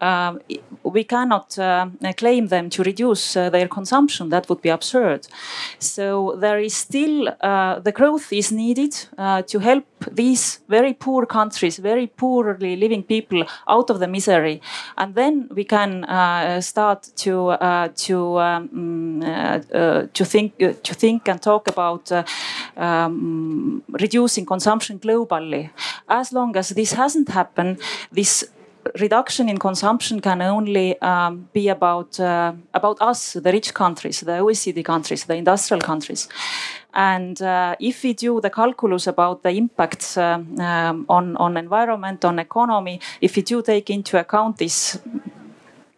uh, 0.00 0.34
we 0.82 1.04
cannot 1.04 1.58
uh, 1.58 1.88
claim 2.16 2.48
them 2.48 2.70
to 2.70 2.82
reduce 2.82 3.36
uh, 3.36 3.50
their 3.50 3.68
consumption. 3.68 4.30
That 4.30 4.48
would 4.48 4.62
be 4.62 4.70
absurd. 4.70 5.28
So 5.78 6.36
there 6.40 6.58
is 6.58 6.74
still 6.74 7.24
the 7.84 7.92
growth 7.94 8.32
is 8.32 8.52
needed 8.52 8.92
to 9.46 9.58
help 9.58 9.84
these 10.10 10.60
very 10.68 10.94
poor 10.94 11.26
countries, 11.26 11.78
very 11.78 12.06
poorly 12.06 12.76
living 12.76 13.02
people 13.02 13.44
out 13.68 13.90
of 13.90 13.98
the 13.98 14.08
misery, 14.08 14.60
and 14.96 15.14
then 15.14 15.48
we 15.54 15.64
can 15.64 16.04
start 16.62 17.10
to 17.16 17.56
to 17.96 18.38
um, 18.38 19.20
to 20.12 20.24
think 20.24 20.58
to 20.58 20.94
think 20.94 21.28
and 21.28 21.42
talk 21.42 21.68
about 21.68 22.10
um, 22.76 23.82
reducing 23.88 24.46
consumption 24.46 24.98
globally. 24.98 25.70
As 26.08 26.32
long 26.32 26.56
as 26.56 26.70
this 26.70 26.92
hasn't 26.92 27.28
happened, 27.28 27.78
this 28.12 28.44
reduction 28.98 29.48
in 29.48 29.58
consumption 29.58 30.20
can 30.20 30.42
only 30.42 31.00
um, 31.00 31.48
be 31.52 31.68
about 31.68 32.18
uh, 32.20 32.52
about 32.74 33.00
us, 33.00 33.32
the 33.34 33.52
rich 33.52 33.74
countries, 33.74 34.20
the 34.20 34.32
OECD 34.32 34.84
countries, 34.84 35.24
the 35.24 35.34
industrial 35.34 35.80
countries. 35.80 36.28
And 36.92 37.40
uh, 37.40 37.76
if 37.78 38.02
we 38.02 38.14
do 38.14 38.40
the 38.40 38.50
calculus 38.50 39.06
about 39.06 39.42
the 39.42 39.50
impacts 39.50 40.16
uh, 40.16 40.42
um, 40.58 41.04
on 41.08 41.36
on 41.36 41.56
environment, 41.56 42.24
on 42.24 42.38
economy, 42.38 43.00
if 43.20 43.36
we 43.36 43.42
do 43.42 43.62
take 43.62 43.90
into 43.90 44.18
account 44.18 44.56
this 44.58 44.98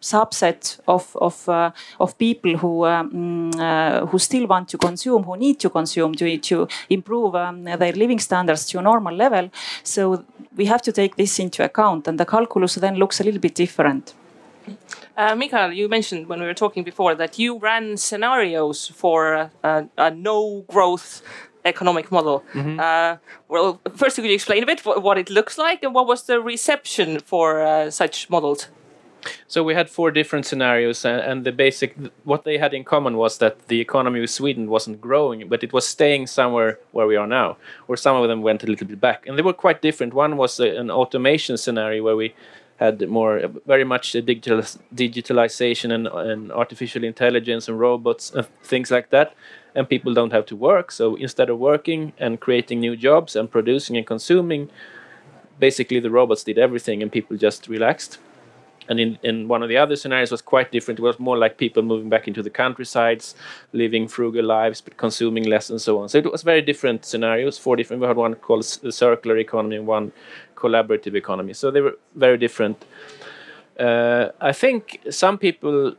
subset 0.03 0.79
of 0.85 1.15
of 1.15 1.49
uh, 1.49 1.71
of 1.99 2.17
people 2.17 2.57
who 2.57 2.85
um, 2.85 3.51
uh, 3.59 4.05
who 4.05 4.19
still 4.19 4.47
want 4.47 4.69
to 4.69 4.77
consume, 4.77 5.23
who 5.23 5.37
need 5.37 5.59
to 5.59 5.69
consume 5.69 6.13
to 6.15 6.37
to 6.37 6.67
improve 6.89 7.35
um, 7.35 7.63
their 7.63 7.93
living 7.93 8.19
standards 8.19 8.65
to 8.65 8.79
a 8.79 8.81
normal 8.81 9.15
level. 9.15 9.49
So 9.83 10.23
we 10.55 10.65
have 10.65 10.81
to 10.81 10.91
take 10.91 11.15
this 11.15 11.39
into 11.39 11.63
account, 11.63 12.07
and 12.07 12.19
the 12.19 12.25
calculus 12.25 12.75
then 12.75 12.95
looks 12.95 13.19
a 13.19 13.23
little 13.23 13.41
bit 13.41 13.55
different. 13.55 14.13
Uh, 15.17 15.35
Mikael, 15.35 15.71
you 15.73 15.89
mentioned 15.89 16.27
when 16.27 16.39
we 16.39 16.45
were 16.45 16.53
talking 16.53 16.83
before 16.83 17.15
that 17.15 17.37
you 17.37 17.59
ran 17.59 17.97
scenarios 17.97 18.87
for 18.87 19.49
a, 19.63 19.87
a 19.97 20.11
no 20.11 20.65
growth 20.67 21.21
economic 21.65 22.11
model. 22.11 22.43
Mm-hmm. 22.53 22.79
Uh, 22.79 23.17
well, 23.47 23.79
first, 23.95 24.15
could 24.15 24.25
you 24.25 24.33
explain 24.33 24.63
a 24.63 24.65
bit 24.65 24.85
what, 24.85 25.01
what, 25.01 25.17
it 25.17 25.29
looks 25.29 25.57
like 25.57 25.83
and 25.83 25.93
what 25.93 26.07
was 26.07 26.23
the 26.23 26.41
reception 26.41 27.19
for 27.19 27.61
uh, 27.61 27.89
such 27.89 28.29
models? 28.29 28.67
So 29.47 29.63
we 29.63 29.73
had 29.73 29.89
four 29.89 30.11
different 30.11 30.45
scenarios, 30.45 31.05
and, 31.05 31.45
the 31.45 31.51
basic 31.51 31.95
what 32.23 32.43
they 32.43 32.57
had 32.57 32.73
in 32.73 32.83
common 32.83 33.17
was 33.17 33.37
that 33.37 33.67
the 33.67 33.79
economy 33.79 34.23
of 34.23 34.29
Sweden 34.29 34.69
wasn't 34.69 35.01
growing, 35.01 35.47
but 35.47 35.63
it 35.63 35.73
was 35.73 35.87
staying 35.87 36.27
somewhere 36.27 36.79
where 36.91 37.07
we 37.07 37.15
are 37.15 37.27
now, 37.27 37.57
or 37.87 37.97
some 37.97 38.15
of 38.15 38.27
them 38.27 38.41
went 38.41 38.63
a 38.63 38.67
little 38.67 38.87
bit 38.87 38.99
back, 38.99 39.25
and 39.27 39.37
they 39.37 39.41
were 39.41 39.53
quite 39.53 39.81
different. 39.81 40.13
One 40.13 40.37
was 40.37 40.59
an 40.59 40.89
automation 40.89 41.57
scenario 41.57 42.03
where 42.03 42.15
we 42.15 42.33
had 42.77 43.07
more 43.07 43.39
uh, 43.39 43.47
very 43.65 43.83
much 43.83 44.11
digital 44.11 44.61
digitalization 44.93 45.93
and, 45.93 46.07
and 46.07 46.51
artificial 46.51 47.03
intelligence 47.03 47.67
and 47.67 47.79
robots 47.79 48.31
and 48.31 48.47
things 48.63 48.89
like 48.91 49.09
that 49.11 49.33
and 49.75 49.87
people 49.89 50.13
don't 50.13 50.31
have 50.31 50.45
to 50.45 50.55
work. 50.55 50.91
So 50.91 51.15
instead 51.15 51.49
of 51.49 51.59
working 51.59 52.13
and 52.17 52.39
creating 52.39 52.79
new 52.79 52.95
jobs 52.95 53.35
and 53.35 53.49
producing 53.49 53.97
and 53.97 54.05
consuming 54.05 54.69
basically 55.59 55.99
the 55.99 56.09
robots 56.09 56.43
did 56.43 56.57
everything 56.57 57.01
and 57.01 57.11
people 57.11 57.37
just 57.37 57.67
relaxed 57.67 58.17
and 58.89 58.99
in, 58.99 59.17
in 59.23 59.47
one 59.47 59.63
of 59.63 59.69
the 59.69 59.77
other 59.77 59.95
scenarios 59.95 60.31
was 60.31 60.41
quite 60.41 60.71
different. 60.71 60.99
It 60.99 61.03
was 61.03 61.19
more 61.19 61.37
like 61.37 61.57
people 61.57 61.83
moving 61.83 62.09
back 62.09 62.27
into 62.27 62.43
the 62.43 62.49
countrysides, 62.49 63.35
living 63.71 64.07
frugal 64.07 64.45
lives, 64.45 64.81
but 64.81 64.97
consuming 64.97 65.45
less 65.45 65.69
and 65.69 65.81
so 65.81 65.99
on. 65.99 66.09
So 66.09 66.17
it 66.17 66.31
was 66.31 66.43
very 66.43 66.61
different 66.61 67.05
scenarios, 67.05 67.57
four 67.57 67.75
different. 67.75 68.01
We 68.01 68.07
had 68.07 68.17
one 68.17 68.35
called 68.35 68.63
the 68.81 68.91
circular 68.91 69.37
economy 69.37 69.77
and 69.77 69.87
one 69.87 70.11
collaborative 70.55 71.15
economy. 71.15 71.53
So 71.53 71.71
they 71.71 71.81
were 71.81 71.97
very 72.15 72.37
different. 72.37 72.85
Uh, 73.79 74.29
I 74.39 74.51
think 74.51 74.99
some 75.09 75.37
people 75.37 75.95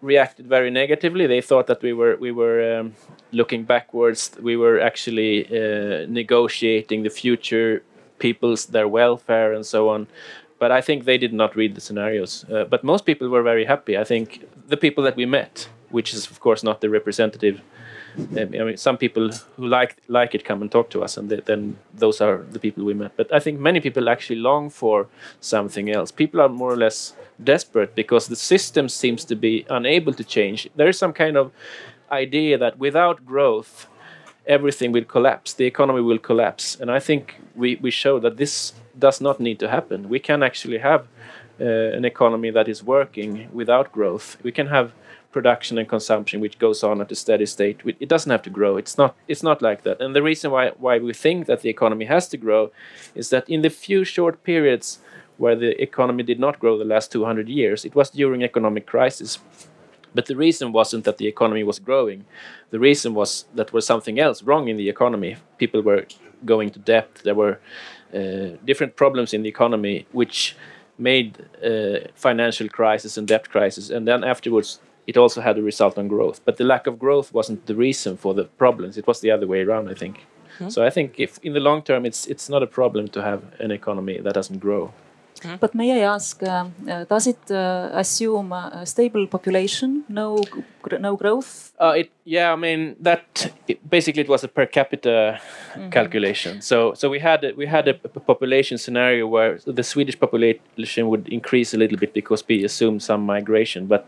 reacted 0.00 0.46
very 0.46 0.70
negatively. 0.70 1.26
They 1.26 1.40
thought 1.40 1.66
that 1.68 1.82
we 1.82 1.92
were 1.92 2.16
we 2.16 2.30
were 2.30 2.80
um, 2.80 2.94
looking 3.32 3.64
backwards. 3.64 4.30
We 4.40 4.56
were 4.56 4.78
actually 4.78 5.46
uh, 5.46 6.06
negotiating 6.08 7.02
the 7.04 7.10
future 7.10 7.82
people's 8.18 8.66
their 8.66 8.86
welfare 8.86 9.52
and 9.52 9.66
so 9.66 9.88
on 9.88 10.06
but 10.58 10.70
I 10.70 10.80
think 10.80 11.04
they 11.04 11.18
did 11.18 11.32
not 11.32 11.56
read 11.56 11.74
the 11.74 11.80
scenarios. 11.80 12.44
Uh, 12.50 12.64
but 12.64 12.84
most 12.84 13.04
people 13.04 13.28
were 13.28 13.42
very 13.42 13.64
happy. 13.64 13.98
I 13.98 14.04
think 14.04 14.46
the 14.68 14.76
people 14.76 15.04
that 15.04 15.16
we 15.16 15.26
met, 15.26 15.68
which 15.90 16.14
is 16.14 16.30
of 16.30 16.40
course 16.40 16.62
not 16.62 16.80
the 16.80 16.90
representative. 16.90 17.60
Um, 18.16 18.36
I 18.38 18.44
mean, 18.44 18.76
some 18.76 18.96
people 18.96 19.30
who 19.56 19.66
like 19.66 19.96
like 20.06 20.36
it 20.36 20.44
come 20.44 20.62
and 20.62 20.70
talk 20.70 20.88
to 20.90 21.02
us, 21.02 21.16
and 21.16 21.28
they, 21.30 21.40
then 21.40 21.76
those 21.92 22.20
are 22.20 22.44
the 22.52 22.60
people 22.60 22.84
we 22.84 22.94
met. 22.94 23.12
But 23.16 23.32
I 23.32 23.40
think 23.40 23.58
many 23.58 23.80
people 23.80 24.08
actually 24.08 24.38
long 24.38 24.70
for 24.70 25.08
something 25.40 25.90
else. 25.90 26.12
People 26.12 26.40
are 26.40 26.48
more 26.48 26.72
or 26.72 26.76
less 26.76 27.14
desperate 27.42 27.96
because 27.96 28.28
the 28.28 28.36
system 28.36 28.88
seems 28.88 29.24
to 29.24 29.34
be 29.34 29.66
unable 29.68 30.12
to 30.12 30.24
change. 30.24 30.68
There 30.76 30.88
is 30.88 30.98
some 30.98 31.12
kind 31.12 31.36
of 31.36 31.50
idea 32.12 32.56
that 32.58 32.78
without 32.78 33.26
growth, 33.26 33.88
everything 34.46 34.92
will 34.92 35.04
collapse. 35.04 35.52
The 35.52 35.66
economy 35.66 36.02
will 36.02 36.20
collapse, 36.20 36.80
and 36.80 36.90
I 36.90 37.00
think 37.00 37.34
we 37.56 37.76
we 37.82 37.90
show 37.90 38.20
that 38.20 38.36
this 38.36 38.74
does 38.98 39.20
not 39.20 39.40
need 39.40 39.58
to 39.60 39.68
happen. 39.68 40.08
We 40.08 40.18
can 40.18 40.42
actually 40.42 40.78
have 40.78 41.06
uh, 41.60 41.64
an 41.64 42.04
economy 42.04 42.50
that 42.50 42.68
is 42.68 42.82
working 42.82 43.48
without 43.52 43.92
growth. 43.92 44.36
We 44.42 44.52
can 44.52 44.68
have 44.68 44.92
production 45.32 45.78
and 45.78 45.88
consumption 45.88 46.40
which 46.40 46.58
goes 46.58 46.84
on 46.84 47.00
at 47.00 47.12
a 47.12 47.14
steady 47.14 47.46
state. 47.46 47.80
It 48.00 48.08
doesn't 48.08 48.30
have 48.30 48.42
to 48.42 48.50
grow. 48.50 48.76
It's 48.76 48.96
not. 48.96 49.14
It's 49.26 49.42
not 49.42 49.62
like 49.62 49.82
that. 49.82 50.00
And 50.00 50.14
the 50.14 50.22
reason 50.22 50.50
why 50.50 50.72
why 50.78 50.98
we 50.98 51.12
think 51.12 51.46
that 51.46 51.60
the 51.62 51.70
economy 51.70 52.06
has 52.06 52.28
to 52.28 52.36
grow 52.36 52.70
is 53.14 53.30
that 53.30 53.48
in 53.48 53.62
the 53.62 53.70
few 53.70 54.04
short 54.04 54.42
periods 54.44 54.98
where 55.36 55.56
the 55.56 55.70
economy 55.82 56.22
did 56.22 56.38
not 56.38 56.60
grow 56.60 56.78
the 56.78 56.92
last 56.94 57.10
200 57.12 57.48
years, 57.48 57.84
it 57.84 57.94
was 57.94 58.10
during 58.10 58.42
economic 58.42 58.86
crisis. 58.86 59.38
But 60.14 60.26
the 60.26 60.36
reason 60.36 60.72
wasn't 60.72 61.04
that 61.04 61.18
the 61.18 61.26
economy 61.26 61.64
was 61.64 61.80
growing. 61.80 62.24
The 62.70 62.78
reason 62.78 63.14
was 63.14 63.46
that 63.54 63.66
there 63.66 63.78
was 63.78 63.86
something 63.86 64.20
else 64.20 64.44
wrong 64.44 64.68
in 64.68 64.76
the 64.76 64.88
economy. 64.88 65.36
People 65.58 65.82
were 65.82 66.06
going 66.44 66.70
to 66.70 66.78
debt. 66.78 67.08
There 67.24 67.34
were 67.34 67.58
different 68.64 68.96
problems 68.96 69.34
in 69.34 69.42
the 69.42 69.48
economy 69.48 70.06
which 70.12 70.56
made 70.98 71.30
uh, 71.64 71.98
financial 72.14 72.68
crisis 72.68 73.16
and 73.18 73.26
debt 73.28 73.50
crisis 73.50 73.90
and 73.90 74.06
then 74.06 74.22
afterwards 74.24 74.80
it 75.06 75.16
also 75.16 75.40
had 75.40 75.58
a 75.58 75.62
result 75.62 75.98
on 75.98 76.08
growth. 76.08 76.40
But 76.46 76.56
the 76.56 76.64
lack 76.64 76.86
of 76.86 76.98
growth 76.98 77.34
wasn't 77.34 77.66
the 77.66 77.74
reason 77.74 78.16
for 78.16 78.32
the 78.32 78.44
problems. 78.44 78.96
It 78.96 79.06
was 79.06 79.20
the 79.20 79.30
other 79.30 79.46
way 79.46 79.60
around 79.62 79.90
i 79.90 79.94
think. 79.94 80.16
Mm 80.16 80.24
-hmm. 80.58 80.70
so 80.70 80.86
i 80.86 80.90
think 80.90 81.18
if 81.18 81.38
in 81.42 81.52
the 81.52 81.60
long 81.60 81.82
term 81.82 82.04
it's 82.04 82.26
it's 82.32 82.48
not 82.48 82.62
a 82.62 82.66
problem 82.66 83.08
to 83.08 83.20
have 83.20 83.40
an 83.64 83.70
economy 83.70 84.22
that 84.22 84.34
doesn't 84.34 84.60
grow 84.60 84.90
Mm-hmm. 85.44 85.56
But 85.60 85.74
may 85.74 85.92
I 85.92 86.14
ask, 86.14 86.42
uh, 86.42 86.66
uh, 86.88 87.04
does 87.04 87.26
it 87.26 87.50
uh, 87.50 87.90
assume 87.92 88.52
a 88.52 88.86
stable 88.86 89.26
population, 89.26 90.04
no, 90.08 90.42
no 91.00 91.16
growth? 91.16 91.72
Uh, 91.78 91.94
it, 91.96 92.10
yeah, 92.24 92.52
I 92.52 92.56
mean 92.56 92.96
that 93.00 93.52
it, 93.68 93.78
basically 93.88 94.22
it 94.22 94.28
was 94.28 94.44
a 94.44 94.48
per 94.48 94.66
capita 94.66 95.38
mm 95.38 95.82
-hmm. 95.82 95.90
calculation. 95.90 96.62
So, 96.62 96.94
so 96.94 97.10
we 97.10 97.20
had 97.20 97.44
a, 97.44 97.52
we 97.56 97.66
had 97.66 97.88
a 97.88 97.94
population 98.20 98.78
scenario 98.78 99.28
where 99.28 99.58
the 99.74 99.82
Swedish 99.82 100.18
population 100.18 101.06
would 101.06 101.28
increase 101.28 101.76
a 101.76 101.78
little 101.78 101.98
bit 101.98 102.12
because 102.12 102.44
we 102.48 102.64
assumed 102.64 103.02
some 103.02 103.22
migration, 103.34 103.86
but 103.86 104.02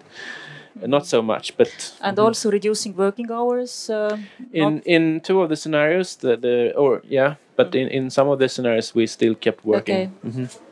not 0.86 1.06
so 1.06 1.22
much. 1.22 1.56
But 1.56 1.68
and 2.00 2.16
mm-hmm. 2.16 2.26
also 2.26 2.50
reducing 2.50 2.96
working 2.96 3.30
hours. 3.30 3.90
Uh, 3.90 4.18
in 4.52 4.82
in 4.84 5.20
two 5.20 5.42
of 5.42 5.48
the 5.48 5.56
scenarios, 5.56 6.16
the 6.16 6.36
the 6.36 6.72
or 6.76 7.02
yeah, 7.08 7.34
but 7.56 7.70
mm. 7.70 7.80
in 7.80 7.88
in 7.88 8.10
some 8.10 8.30
of 8.32 8.38
the 8.38 8.48
scenarios 8.48 8.94
we 8.94 9.06
still 9.06 9.34
kept 9.34 9.64
working. 9.64 9.96
Okay. 9.96 10.10
Mm 10.24 10.32
-hmm. 10.32 10.65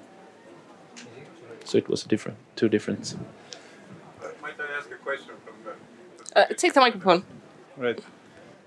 So 1.64 1.79
it 1.79 1.88
was 1.88 2.05
a 2.05 2.09
different, 2.09 2.38
two 2.57 2.68
different. 2.68 3.14
Might 4.42 4.61
I 4.61 4.79
ask 4.79 4.90
a 4.90 4.96
question 4.96 5.35
from 5.44 5.55
the? 5.64 6.40
Uh, 6.40 6.46
take 6.55 6.74
the 6.74 6.81
microphone. 6.81 7.24
Right. 7.77 8.00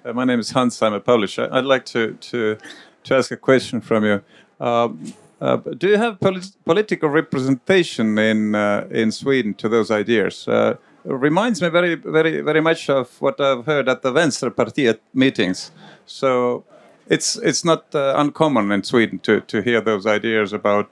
Uh, 0.04 0.14
my 0.14 0.26
name 0.26 0.40
is 0.40 0.52
Hans. 0.52 0.82
I'm 0.82 0.94
a 0.94 1.00
publisher. 1.00 1.48
I'd 1.52 1.66
like 1.66 1.86
to 1.86 2.14
to 2.14 2.58
to 3.04 3.16
ask 3.16 3.32
a 3.32 3.38
question 3.38 3.82
from 3.82 4.04
you. 4.04 4.22
Um, 4.60 5.14
uh, 5.40 5.58
do 5.58 5.88
you 5.88 5.98
have 5.98 6.20
polit 6.20 6.52
political 6.66 7.10
representation 7.10 8.18
in 8.18 8.56
uh, 8.56 8.88
in 8.90 9.12
Sweden 9.12 9.54
to 9.56 9.70
those 9.70 9.92
ideas? 9.92 10.48
Uh, 10.48 10.76
reminds 11.06 11.62
me 11.62 11.70
very 11.70 11.96
very 11.96 12.42
very 12.42 12.62
much 12.62 12.90
of 12.90 13.22
what 13.22 13.40
I've 13.40 13.66
heard 13.66 13.88
at 13.88 14.02
the 14.02 14.12
Vänsterpartiet 14.12 15.00
meetings. 15.14 15.72
So 16.06 16.64
it's 17.10 17.38
it's 17.38 17.64
not 17.64 17.94
uh, 17.94 18.16
uncommon 18.18 18.72
in 18.72 18.84
Sweden 18.84 19.20
to 19.20 19.42
to 19.42 19.62
hear 19.62 19.82
those 19.82 20.08
ideas 20.08 20.54
about 20.54 20.90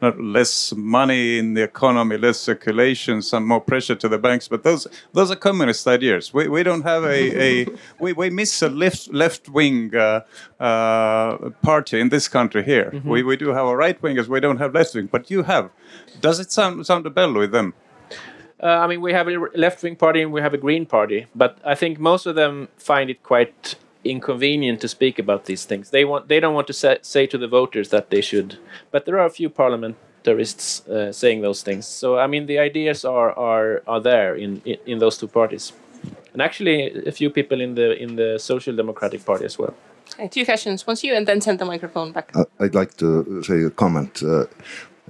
not 0.00 0.20
less 0.20 0.72
money 0.74 1.38
in 1.38 1.54
the 1.54 1.62
economy, 1.62 2.16
less 2.16 2.38
circulation, 2.38 3.22
some 3.22 3.46
more 3.46 3.60
pressure 3.60 3.94
to 3.94 4.08
the 4.08 4.18
banks. 4.18 4.48
But 4.48 4.62
those 4.62 4.86
those 5.12 5.30
are 5.30 5.36
communist 5.36 5.86
ideas. 5.86 6.32
We, 6.34 6.48
we 6.48 6.62
don't 6.62 6.82
have 6.82 7.04
a, 7.04 7.42
a 7.42 7.66
we, 8.00 8.12
we 8.12 8.30
miss 8.30 8.62
a 8.62 8.68
left 8.68 9.12
left 9.12 9.48
wing 9.48 9.94
uh, 9.94 10.20
uh, 10.60 11.50
party 11.62 12.00
in 12.00 12.08
this 12.08 12.28
country 12.28 12.62
here. 12.62 12.90
Mm 12.92 13.00
-hmm. 13.00 13.10
We 13.10 13.22
we 13.22 13.36
do 13.36 13.52
have 13.52 13.66
a 13.66 13.76
right 13.76 14.00
wingers. 14.02 14.28
We 14.28 14.40
don't 14.40 14.58
have 14.58 14.72
left 14.78 14.94
wing, 14.94 15.08
but 15.10 15.30
you 15.30 15.42
have. 15.44 15.68
Does 16.20 16.38
it 16.40 16.52
sound 16.52 16.86
sound 16.86 17.06
a 17.06 17.10
bell 17.10 17.34
with 17.34 17.52
them? 17.52 17.74
Uh, 18.60 18.66
I 18.66 18.86
mean, 18.88 19.00
we 19.00 19.12
have 19.12 19.28
a 19.28 19.36
left 19.54 19.82
wing 19.82 19.96
party 19.96 20.22
and 20.22 20.32
we 20.32 20.40
have 20.40 20.52
a 20.52 20.58
green 20.58 20.84
party, 20.86 21.26
but 21.34 21.58
I 21.64 21.76
think 21.76 21.98
most 21.98 22.26
of 22.26 22.34
them 22.34 22.68
find 22.76 23.08
it 23.10 23.22
quite 23.22 23.76
inconvenient 24.04 24.80
to 24.80 24.88
speak 24.88 25.18
about 25.18 25.44
these 25.44 25.64
things. 25.64 25.90
They 25.90 26.04
want 26.04 26.28
they 26.28 26.40
don't 26.40 26.54
want 26.54 26.66
to 26.68 26.72
say, 26.72 26.98
say 27.02 27.26
to 27.26 27.38
the 27.38 27.48
voters 27.48 27.88
that 27.88 28.10
they 28.10 28.20
should, 28.20 28.58
but 28.90 29.04
there 29.04 29.18
are 29.18 29.26
a 29.26 29.30
few 29.30 29.50
parliamentarists 29.50 30.88
uh, 30.88 31.12
saying 31.12 31.42
those 31.42 31.62
things. 31.62 31.86
So 31.86 32.18
I 32.18 32.26
mean, 32.26 32.46
the 32.46 32.58
ideas 32.58 33.04
are 33.04 33.32
are 33.32 33.82
are 33.86 34.00
there 34.00 34.34
in, 34.34 34.62
in, 34.64 34.76
in 34.86 34.98
those 34.98 35.18
two 35.18 35.28
parties, 35.28 35.72
and 36.32 36.42
actually 36.42 37.06
a 37.06 37.12
few 37.12 37.30
people 37.30 37.60
in 37.60 37.74
the 37.74 37.96
in 38.02 38.16
the 38.16 38.38
Social 38.38 38.76
Democratic 38.76 39.24
Party 39.24 39.44
as 39.44 39.58
well. 39.58 39.74
Okay, 40.14 40.28
two 40.28 40.44
questions. 40.44 40.86
Once 40.86 41.04
you 41.04 41.14
and 41.14 41.26
then 41.26 41.40
send 41.40 41.58
the 41.58 41.64
microphone 41.64 42.12
back. 42.12 42.30
Uh, 42.34 42.44
I'd 42.60 42.74
like 42.74 42.96
to 42.96 43.42
say 43.42 43.62
a 43.62 43.70
comment. 43.70 44.22
Uh, 44.22 44.46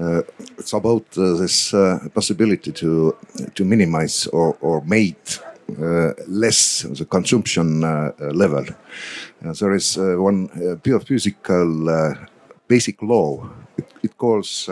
uh, 0.01 0.23
it's 0.59 0.73
about 0.73 1.05
uh, 1.17 1.35
this 1.35 1.75
uh, 1.75 1.99
possibility 2.15 2.73
to 2.73 3.17
to 3.55 3.65
minimize 3.65 4.27
or, 4.29 4.57
or 4.61 4.81
make 4.85 5.17
uh, 5.41 5.48
less 6.27 6.83
the 6.83 7.05
consumption 7.05 7.85
uh, 7.85 8.13
level. 8.33 8.65
Uh, 9.45 9.53
there 9.53 9.75
is 9.75 9.97
one 9.97 10.49
biophysical 10.83 12.29
basic 12.67 13.03
law. 13.03 13.49
It, 13.77 13.93
it 14.03 14.19
calls 14.19 14.69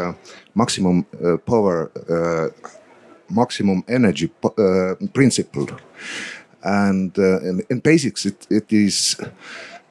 maximum 0.55 1.05
power, 1.47 1.91
maximum 3.31 3.85
energy 3.89 4.31
principle, 5.13 5.69
and 6.63 7.17
in, 7.19 7.63
in, 7.71 7.81
basics 7.81 8.27
it, 8.27 8.47
it 8.51 8.73
is 8.73 9.17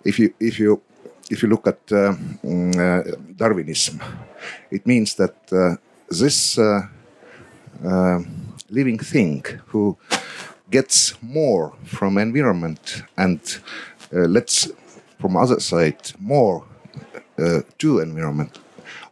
if 0.03 0.19
you 0.19 0.33
if 0.39 0.59
you 0.59 0.81
if 1.29 1.41
you 1.41 1.49
look 1.49 1.67
at 1.67 1.79
uh, 1.91 2.13
mm, 2.43 2.75
uh, 2.77 3.15
Darwinism, 3.35 3.99
it 4.71 4.85
means 4.85 5.15
that 5.15 5.35
uh, 5.51 5.75
this 6.09 6.59
living 8.69 8.99
thing 8.99 9.43
who 9.67 9.97
gets 10.77 11.13
more 11.21 11.73
from 11.85 12.17
environment 12.17 13.03
and 13.17 13.39
uh, 14.13 14.27
lets 14.27 14.71
from 15.19 15.37
other 15.37 15.59
side 15.59 16.03
more 16.19 16.63
uh, 17.39 17.61
to 17.77 17.99
environment 17.99 18.59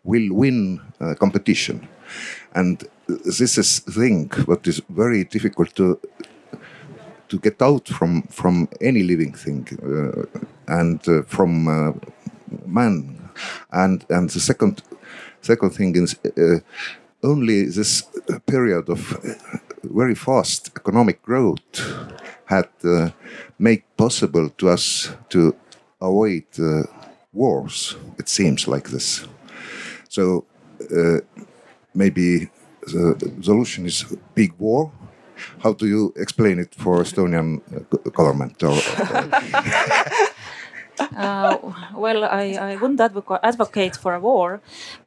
will 0.04 0.34
win 0.34 0.80
uh, 1.00 1.16
competition. 1.20 1.88
And 2.54 2.84
this 3.08 3.58
is 3.58 3.80
thing 3.80 4.32
what 4.46 4.68
is 4.68 4.82
very 4.90 5.24
difficult 5.24 5.76
to 5.76 6.00
to 7.30 7.40
get 7.40 7.62
out 7.62 7.88
from 7.88 8.22
from 8.30 8.68
any 8.82 9.04
living 9.04 9.34
thing 9.44 9.68
uh, 9.84 10.26
and 10.68 11.00
uh, 11.08 11.22
from 11.28 11.68
uh, 11.68 11.94
man. 12.66 12.94
And 13.72 14.06
and 14.10 14.30
the 14.30 14.40
second 14.40 14.84
second 15.42 15.72
thing 15.72 15.96
is 16.04 16.16
uh, 16.38 16.60
only 17.24 17.66
this 17.66 18.04
period 18.46 18.90
of 18.90 19.18
very 19.84 20.16
fast 20.16 20.72
economic 20.76 21.22
growth 21.22 21.60
had 22.46 22.70
uh, 22.84 23.10
made 23.60 23.84
possible 23.98 24.50
to 24.50 24.70
us 24.70 25.10
to 25.30 25.56
avoid 26.02 26.46
uh, 26.60 26.84
wars. 27.34 27.96
It 28.18 28.30
seems 28.30 28.68
like 28.68 28.90
this. 28.90 29.28
So 30.10 30.46
uh, 30.92 31.20
maybe 31.94 32.50
the 32.82 33.34
solution 33.42 33.86
is 33.86 34.06
big 34.36 34.54
war. 34.60 34.92
How 35.64 35.74
do 35.74 35.88
you 35.88 36.14
explain 36.16 36.60
it 36.60 36.76
for 36.76 37.02
Estonian 37.02 37.62
uh, 37.72 38.10
government? 38.12 38.64
Or, 38.64 38.78
Uh, 41.00 41.58
well, 41.96 42.24
I, 42.24 42.54
I 42.72 42.76
wouldn't 42.76 43.02
advocate 43.02 43.96
for 43.96 44.14
a 44.14 44.20
war, 44.20 44.62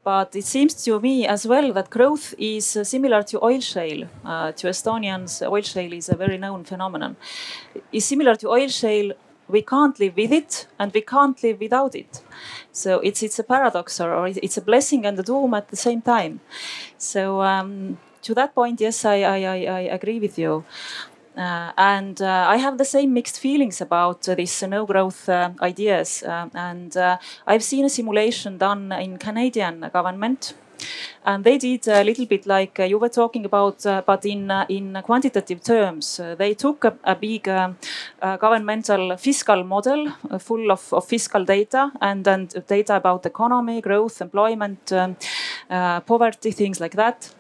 but 0.05 0.35
it 0.37 0.45
seems 0.45 0.75
to 0.85 1.01
me 1.01 1.27
as 1.27 1.47
well 1.47 1.73
that 1.73 1.91
growth 1.91 2.35
is 2.39 2.77
uh, 2.77 2.85
similar 2.85 3.23
to 3.25 3.43
oil 3.43 3.61
shale. 3.61 4.09
Uh, 4.25 4.53
to 4.53 4.69
Estonians, 4.69 5.43
oil 5.47 5.63
shale 5.63 5.93
is 5.93 6.09
a 6.09 6.17
very 6.17 6.39
known 6.39 6.65
phenomenon. 6.65 7.17
It's 7.93 8.07
similar 8.07 8.37
to 8.37 8.49
oil 8.49 8.69
shale. 8.69 9.13
We 9.49 9.63
can't 9.63 9.99
live 10.01 10.17
with 10.17 10.33
it, 10.33 10.67
and 10.79 10.93
we 10.93 11.03
can't 11.03 11.41
live 11.43 11.61
without 11.61 11.95
it. 11.95 12.21
So 12.73 12.99
it's 13.01 13.23
it's 13.23 13.39
a 13.39 13.45
paradox, 13.45 14.01
or, 14.01 14.13
or 14.13 14.27
it's 14.29 14.57
a 14.57 14.63
blessing 14.63 15.07
and 15.07 15.19
a 15.19 15.23
doom 15.23 15.55
at 15.55 15.69
the 15.69 15.77
same 15.77 16.03
time. 16.03 16.41
So 16.99 17.43
um, 17.43 17.99
to 18.23 18.35
that 18.35 18.55
point, 18.55 18.81
yes, 18.81 19.05
I 19.05 19.23
I, 19.23 19.39
I, 19.45 19.57
I 19.67 19.81
agree 19.95 20.19
with 20.19 20.37
you. 20.39 20.65
Uh, 21.37 21.71
and 21.77 22.23
uh, 22.23 22.47
I 22.49 22.57
have 22.57 22.79
the 22.79 22.85
same 22.85 23.13
mixed 23.13 23.39
feelings 23.41 23.81
about 23.81 24.27
uh, 24.29 24.35
these 24.35 24.63
no 24.63 24.87
growth 24.87 25.29
uh, 25.29 25.51
ideas. 25.61 26.23
Uh, 26.23 26.49
and 26.55 26.97
uh, 26.97 27.19
I've 27.47 27.63
seen 27.63 27.85
a 27.85 27.91
simulation 27.91 28.59
done 28.59 28.91
in 28.93 29.19
Canadian 29.19 29.91
government. 29.93 30.55
And 31.25 31.43
they 31.43 31.59
did 31.59 31.89
a 31.89 32.05
little 32.05 32.27
bit 32.27 32.47
like 32.47 32.79
you 32.79 32.99
were 32.99 33.09
talking 33.09 33.45
about, 33.47 33.83
but 33.83 34.25
in 34.27 34.51
in 34.69 35.03
quantitative 35.03 35.63
terms. 35.63 36.21
they 36.39 36.55
took 36.55 36.85
a, 36.85 36.93
a 37.03 37.15
big 37.15 37.49
governmental 38.21 39.17
fiscal 39.17 39.65
model 39.65 40.13
full 40.39 40.71
of, 40.71 40.93
of, 40.93 41.05
fiscal 41.09 41.45
data 41.45 41.91
and, 42.01 42.29
and 42.29 42.67
data 42.69 42.97
about 42.97 43.27
economy, 43.27 43.81
growth, 43.81 44.21
employment, 44.21 44.93
um, 44.93 45.17
poverty, 46.07 46.53
things 46.53 46.79
like 46.79 46.95
that. 46.95 47.35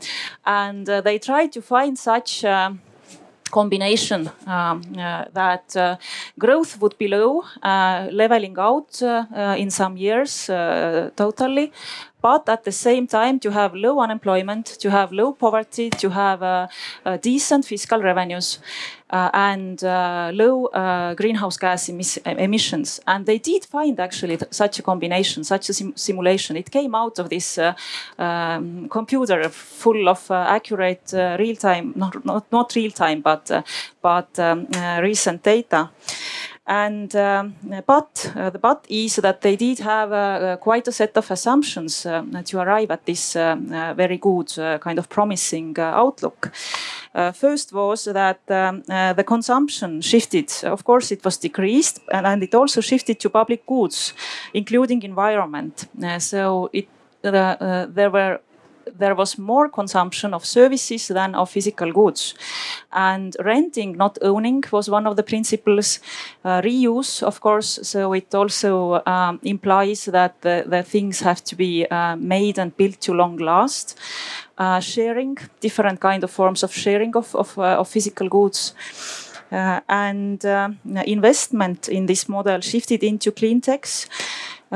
And 0.44 0.86
they 0.86 1.18
tried 1.18 1.52
to 1.52 1.62
find 1.62 1.98
such 1.98 2.42
combination 3.50 4.30
um, 4.46 4.82
uh, 4.98 5.24
that 5.32 5.76
uh, 5.76 5.96
growth 6.38 6.80
would 6.80 6.96
be 6.98 7.08
low, 7.08 7.42
uh, 7.62 8.08
leveling 8.12 8.56
out 8.58 9.02
uh, 9.02 9.24
uh, 9.34 9.54
in 9.58 9.70
some 9.70 9.96
years 9.96 10.50
uh, 10.50 11.10
totally, 11.16 11.72
but 12.22 12.48
at 12.48 12.64
the 12.64 12.72
same 12.72 13.06
time 13.06 13.38
to 13.40 13.50
have 13.50 13.74
low 13.74 14.00
unemployment, 14.00 14.66
to 14.66 14.90
have 14.90 15.12
low 15.12 15.32
poverty, 15.32 15.90
to 15.90 16.10
have 16.10 16.70
decent 17.22 17.64
fiscal 17.64 18.00
revenues. 18.02 18.58
Uh, 19.08 19.30
and 19.34 19.84
uh, 19.84 20.32
low 20.34 20.66
uh, 20.66 21.14
greenhouse 21.14 21.56
gas 21.56 21.88
emis 21.88 22.18
emissions. 22.26 23.00
And 23.06 23.24
they 23.24 23.38
did 23.38 23.64
find 23.64 24.00
actually 24.00 24.36
such 24.50 24.80
a 24.80 24.82
combination, 24.82 25.44
such 25.44 25.68
a 25.68 25.72
sim 25.72 25.92
simulation. 25.96 26.56
It 26.56 26.72
came 26.72 26.92
out 26.92 27.20
of 27.20 27.28
this 27.28 27.56
um, 28.18 28.88
computer 28.88 29.48
full 29.48 30.08
of 30.08 30.28
accurate 30.28 31.12
real 31.38 31.54
time, 31.54 31.92
not, 31.94 32.24
not, 32.24 32.50
not 32.50 32.74
real 32.74 32.90
time, 32.90 33.20
but, 33.20 33.48
but 34.02 34.36
um, 34.40 34.66
recent 35.00 35.44
data. 35.44 35.90
And 36.66 37.14
um, 37.14 37.54
but 37.86 38.32
uh, 38.34 38.50
the 38.50 38.58
but 38.58 38.86
is 38.88 39.16
that 39.16 39.40
they 39.40 39.54
did 39.54 39.78
have 39.78 40.12
uh, 40.12 40.56
quite 40.56 40.88
a 40.88 40.92
set 40.92 41.16
of 41.16 41.30
assumptions 41.30 42.04
uh, 42.04 42.24
to 42.44 42.58
arrive 42.58 42.90
at 42.90 43.06
this 43.06 43.36
um, 43.36 43.68
very 43.96 44.18
good 44.18 44.52
kind 44.80 44.98
of 44.98 45.08
promising 45.08 45.78
outlook. 45.78 46.50
first 47.34 47.72
was 47.72 48.04
that 48.04 48.40
um, 48.50 48.82
the 49.16 49.24
consumption 49.24 50.02
shifted. 50.02 50.52
Of 50.64 50.82
course, 50.84 51.12
it 51.12 51.24
was 51.24 51.38
decreased, 51.38 52.00
and, 52.12 52.26
and 52.26 52.42
it 52.42 52.54
also 52.54 52.80
shifted 52.80 53.20
to 53.20 53.30
public 53.30 53.64
goods, 53.66 54.12
including 54.52 55.02
environment. 55.02 55.88
so 56.18 56.68
it 56.72 56.88
uh, 57.24 57.86
there 57.88 58.10
were 58.10 58.40
there 58.98 59.14
was 59.14 59.38
more 59.38 59.68
consumption 59.68 60.34
of 60.34 60.44
services 60.44 61.08
than 61.08 61.34
of 61.34 61.50
physical 61.50 61.92
goods. 61.92 62.34
And 62.92 63.36
renting, 63.40 63.96
not 63.96 64.18
owning, 64.22 64.64
was 64.72 64.88
one 64.88 65.06
of 65.06 65.16
the 65.16 65.22
principles. 65.22 66.00
Uh, 66.44 66.60
reuse, 66.62 67.22
of 67.22 67.40
course, 67.40 67.80
so 67.82 68.12
it 68.12 68.34
also 68.34 69.02
um, 69.06 69.40
implies 69.42 70.04
that 70.06 70.40
the, 70.42 70.64
the, 70.66 70.82
things 70.82 71.20
have 71.20 71.42
to 71.44 71.56
be 71.56 71.86
uh, 71.86 72.16
made 72.16 72.58
and 72.58 72.76
built 72.76 73.00
to 73.02 73.14
long 73.14 73.36
last. 73.38 73.98
Uh, 74.58 74.80
sharing, 74.80 75.36
different 75.60 76.00
kind 76.00 76.24
of 76.24 76.30
forms 76.30 76.62
of 76.62 76.72
sharing 76.72 77.14
of, 77.16 77.34
of, 77.34 77.58
uh, 77.58 77.78
of 77.78 77.88
physical 77.88 78.28
goods. 78.28 78.74
Uh, 79.52 79.80
and 79.88 80.44
uh, 80.44 80.68
investment 81.06 81.88
in 81.88 82.06
this 82.06 82.28
model 82.28 82.60
shifted 82.60 83.04
into 83.04 83.30
clean 83.30 83.60
techs. 83.60 84.08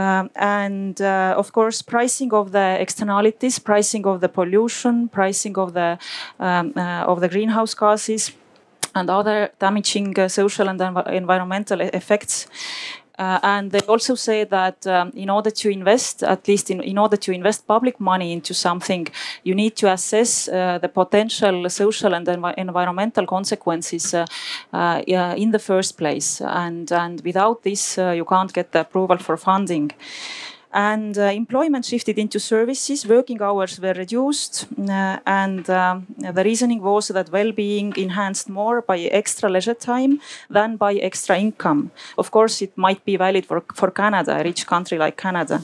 Um, 0.00 0.30
and 0.34 0.96
uh, 1.00 1.34
of 1.42 1.52
course, 1.52 1.82
pricing 1.82 2.32
of 2.32 2.52
the 2.52 2.68
externalities, 2.80 3.58
pricing 3.58 4.06
of 4.06 4.20
the 4.20 4.28
pollution, 4.28 5.08
pricing 5.08 5.58
of 5.58 5.68
the 5.78 5.98
um, 6.38 6.72
uh, 6.76 7.12
of 7.12 7.20
the 7.20 7.28
greenhouse 7.28 7.74
gases, 7.74 8.32
and 8.94 9.10
other 9.10 9.50
damaging 9.58 10.18
uh, 10.18 10.28
social 10.28 10.68
and 10.68 10.80
env 10.80 11.06
environmental 11.12 11.80
effects 11.80 12.46
uh, 13.20 13.38
and 13.42 13.70
they 13.70 13.80
also 13.80 14.14
say 14.14 14.44
that 14.44 14.86
um, 14.86 15.12
in 15.14 15.28
order 15.28 15.50
to 15.50 15.68
invest, 15.68 16.22
at 16.22 16.48
least 16.48 16.70
in, 16.70 16.80
in 16.80 16.96
order 16.96 17.18
to 17.18 17.32
invest 17.32 17.66
public 17.66 18.00
money 18.00 18.32
into 18.32 18.54
something, 18.54 19.06
you 19.44 19.54
need 19.54 19.76
to 19.76 19.92
assess 19.92 20.48
uh, 20.48 20.78
the 20.78 20.88
potential 20.88 21.68
social 21.68 22.14
and 22.14 22.26
env 22.26 22.54
environmental 22.56 23.26
consequences 23.26 24.14
uh, 24.14 24.26
uh 24.72 25.34
in 25.36 25.50
the 25.50 25.58
first 25.58 25.98
place. 25.98 26.40
And, 26.40 26.90
and 26.92 27.20
without 27.20 27.62
this, 27.62 27.98
uh, 27.98 28.12
you 28.12 28.24
can't 28.24 28.52
get 28.52 28.72
the 28.72 28.80
approval 28.80 29.18
for 29.18 29.36
funding 29.36 29.90
and 30.72 31.18
uh, 31.18 31.22
employment 31.22 31.84
shifted 31.84 32.18
into 32.18 32.38
services. 32.38 33.06
Working 33.06 33.42
hours 33.42 33.80
were 33.80 33.92
reduced, 33.92 34.66
uh, 34.78 35.18
and 35.26 35.68
uh, 35.68 36.00
the 36.18 36.44
reasoning 36.44 36.82
was 36.82 37.08
that 37.08 37.30
well-being 37.30 37.92
enhanced 37.96 38.48
more 38.48 38.82
by 38.82 38.98
extra 38.98 39.48
leisure 39.48 39.74
time 39.74 40.20
than 40.48 40.76
by 40.76 40.94
extra 40.94 41.38
income. 41.38 41.90
Of 42.16 42.30
course, 42.30 42.62
it 42.62 42.76
might 42.76 43.04
be 43.04 43.16
valid 43.16 43.46
for, 43.46 43.62
for 43.74 43.90
Canada, 43.90 44.38
a 44.38 44.44
rich 44.44 44.66
country 44.66 44.98
like 44.98 45.16
Canada. 45.16 45.62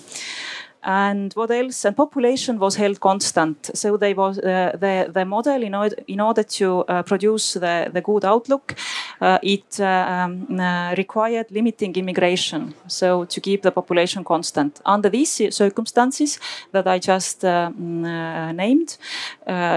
And 0.82 1.32
what 1.34 1.50
else? 1.50 1.84
And 1.84 1.96
population 1.96 2.58
was 2.58 2.76
held 2.76 3.00
constant. 3.00 3.70
So 3.74 3.96
they 3.96 4.14
was 4.14 4.38
uh, 4.38 4.76
the 4.80 5.10
the 5.12 5.24
model 5.24 5.62
in 5.62 5.74
order 5.74 5.96
in 6.06 6.20
order 6.20 6.44
to 6.44 6.84
uh, 6.88 7.02
produce 7.02 7.54
the 7.54 7.90
the 7.92 8.00
good 8.00 8.24
outlook, 8.24 8.74
uh, 9.20 9.38
it 9.42 9.80
uh, 9.80 9.84
um, 9.84 10.60
uh, 10.60 10.94
required 10.96 11.46
limiting 11.50 11.96
immigration. 11.96 12.74
So 12.86 13.24
to 13.24 13.40
keep 13.40 13.62
the 13.62 13.72
population 13.72 14.24
constant 14.24 14.80
under 14.84 15.10
these 15.10 15.54
circumstances 15.54 16.38
that 16.72 16.86
I 16.86 16.98
just 16.98 17.44
uh, 17.44 17.70
mm, 17.70 18.54
named, 18.54 18.98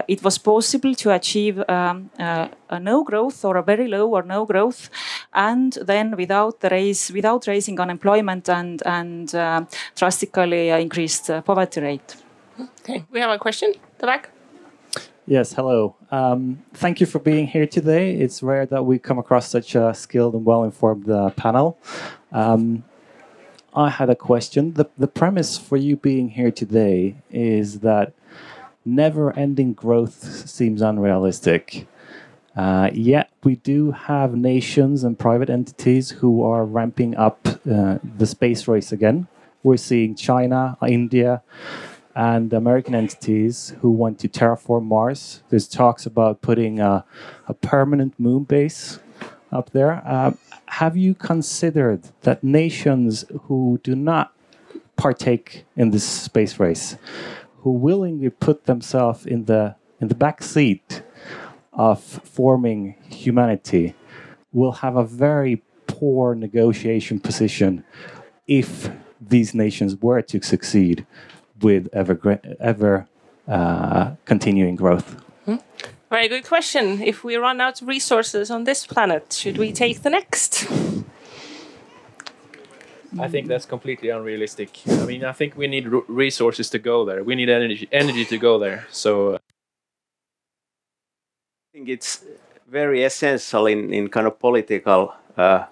it 0.08 0.24
was 0.24 0.38
possible 0.38 0.96
to 0.96 1.12
achieve 1.12 1.64
um, 1.68 2.10
a 2.70 2.80
no 2.80 3.04
growth 3.04 3.44
or 3.46 3.58
a 3.58 3.64
very 3.64 3.88
low 3.88 4.08
or 4.10 4.24
no 4.24 4.46
growth, 4.46 4.90
and 5.34 5.74
then 5.74 6.16
without 6.16 6.60
the 6.62 6.70
raise 6.70 7.12
without 7.12 7.48
raising 7.48 7.80
unemployment 7.80 8.50
and 8.50 8.82
and 8.86 9.30
drastically 9.96 10.70
increased 10.70 11.30
uh, 11.30 11.42
poverty 11.42 11.82
rate. 11.82 12.16
Okay, 12.82 13.06
we 13.12 13.20
have 13.20 13.32
a 13.32 13.38
question. 13.38 13.74
The 14.00 14.08
back. 14.08 14.30
Yes, 15.30 15.54
hello. 15.54 15.96
Um, 16.10 16.64
thank 16.74 17.00
you 17.00 17.06
for 17.06 17.20
being 17.20 17.46
here 17.46 17.68
today. 17.68 18.16
It's 18.16 18.42
rare 18.42 18.66
that 18.66 18.84
we 18.84 18.98
come 18.98 19.20
across 19.20 19.48
such 19.48 19.76
a 19.76 19.94
skilled 19.94 20.34
and 20.34 20.44
well 20.44 20.64
informed 20.64 21.08
uh, 21.08 21.30
panel. 21.30 21.78
Um, 22.32 22.84
I 23.76 23.90
had 23.90 24.10
a 24.10 24.16
question. 24.16 24.74
The, 24.74 24.90
the 24.98 25.08
premise 25.08 25.56
for 25.56 25.78
you 25.78 25.98
being 25.98 26.30
here 26.30 26.50
today 26.50 27.18
is 27.30 27.82
that 27.82 28.14
never 28.84 29.32
ending 29.38 29.74
growth 29.74 30.50
seems 30.50 30.82
unrealistic. 30.82 31.88
Uh, 32.56 32.90
yet 32.94 33.30
we 33.44 33.56
do 33.56 33.92
have 33.92 34.36
nations 34.36 35.04
and 35.04 35.18
private 35.18 35.50
entities 35.50 36.12
who 36.12 36.44
are 36.44 36.66
ramping 36.66 37.16
up 37.16 37.48
uh, 37.70 38.00
the 38.04 38.26
space 38.26 38.68
race 38.68 38.92
again. 38.92 39.28
We're 39.64 39.78
seeing 39.78 40.16
China, 40.16 40.78
India, 40.88 41.42
and 42.16 42.52
American 42.54 42.96
entities 42.96 43.76
who 43.82 43.92
want 43.92 44.20
to 44.20 44.28
terraform 44.28 44.86
Mars. 44.86 45.44
There's 45.50 45.68
talks 45.68 46.06
about 46.06 46.42
putting 46.42 46.80
a, 46.80 47.06
a 47.48 47.54
permanent 47.54 48.20
moon 48.20 48.44
base 48.44 49.00
up 49.52 49.72
there. 49.72 50.02
Uh, 50.06 50.32
have 50.68 50.98
you 50.98 51.14
considered 51.14 52.04
that 52.22 52.44
nations 52.44 53.26
who 53.44 53.80
do 53.84 53.96
not 53.96 54.34
partake 54.96 55.66
in 55.76 55.92
this 55.92 56.04
space 56.04 56.60
race, 56.60 56.98
who 57.60 57.72
willingly 57.72 58.30
put 58.30 58.66
themselves 58.66 59.26
in 59.26 59.46
the 59.46 59.76
in 60.02 60.08
the 60.08 60.16
back 60.16 60.42
seat 60.42 61.04
of 61.80 62.04
forming 62.04 62.94
humanity, 63.10 63.96
will 64.52 64.74
have 64.84 64.98
a 64.98 65.06
very 65.06 65.64
poor 65.88 66.36
negotiation 66.36 67.22
position 67.22 67.86
if 68.48 68.90
these 69.22 69.56
nations 69.56 69.96
were 69.96 70.22
to 70.22 70.42
succeed 70.42 71.08
with 71.62 71.88
ever 71.94 72.40
ever 72.60 73.08
uh, 73.48 74.12
continuing 74.26 74.76
growth? 74.76 75.08
Hmm? 75.46 75.56
Very 76.10 76.28
good 76.28 76.46
question. 76.46 77.02
If 77.02 77.24
we 77.24 77.38
run 77.38 77.62
out 77.62 77.82
of 77.82 77.88
resources 77.88 78.52
on 78.52 78.66
this 78.66 78.86
planet, 78.86 79.32
should 79.32 79.58
we 79.58 79.72
take 79.72 80.02
the 80.02 80.10
next? 80.10 80.68
I 83.18 83.28
think 83.28 83.48
that's 83.48 83.66
completely 83.66 84.10
unrealistic. 84.10 84.82
I 84.88 85.06
mean, 85.06 85.24
I 85.24 85.32
think 85.32 85.58
we 85.58 85.68
need 85.68 85.88
resources 86.08 86.70
to 86.72 86.80
go 86.80 87.06
there. 87.06 87.24
We 87.24 87.36
need 87.36 87.50
energy, 87.50 87.88
energy 87.92 88.26
to 88.26 88.38
go 88.38 88.60
there. 88.60 88.86
So, 88.92 89.36
uh, 89.36 89.38
I 91.70 91.78
think 91.78 91.90
it's 91.90 92.26
very 92.68 93.04
essential 93.04 93.68
in 93.68 93.94
in 93.94 94.08
kind 94.10 94.28
of 94.28 94.40
political. 94.40 95.14
Uh, 95.38 95.66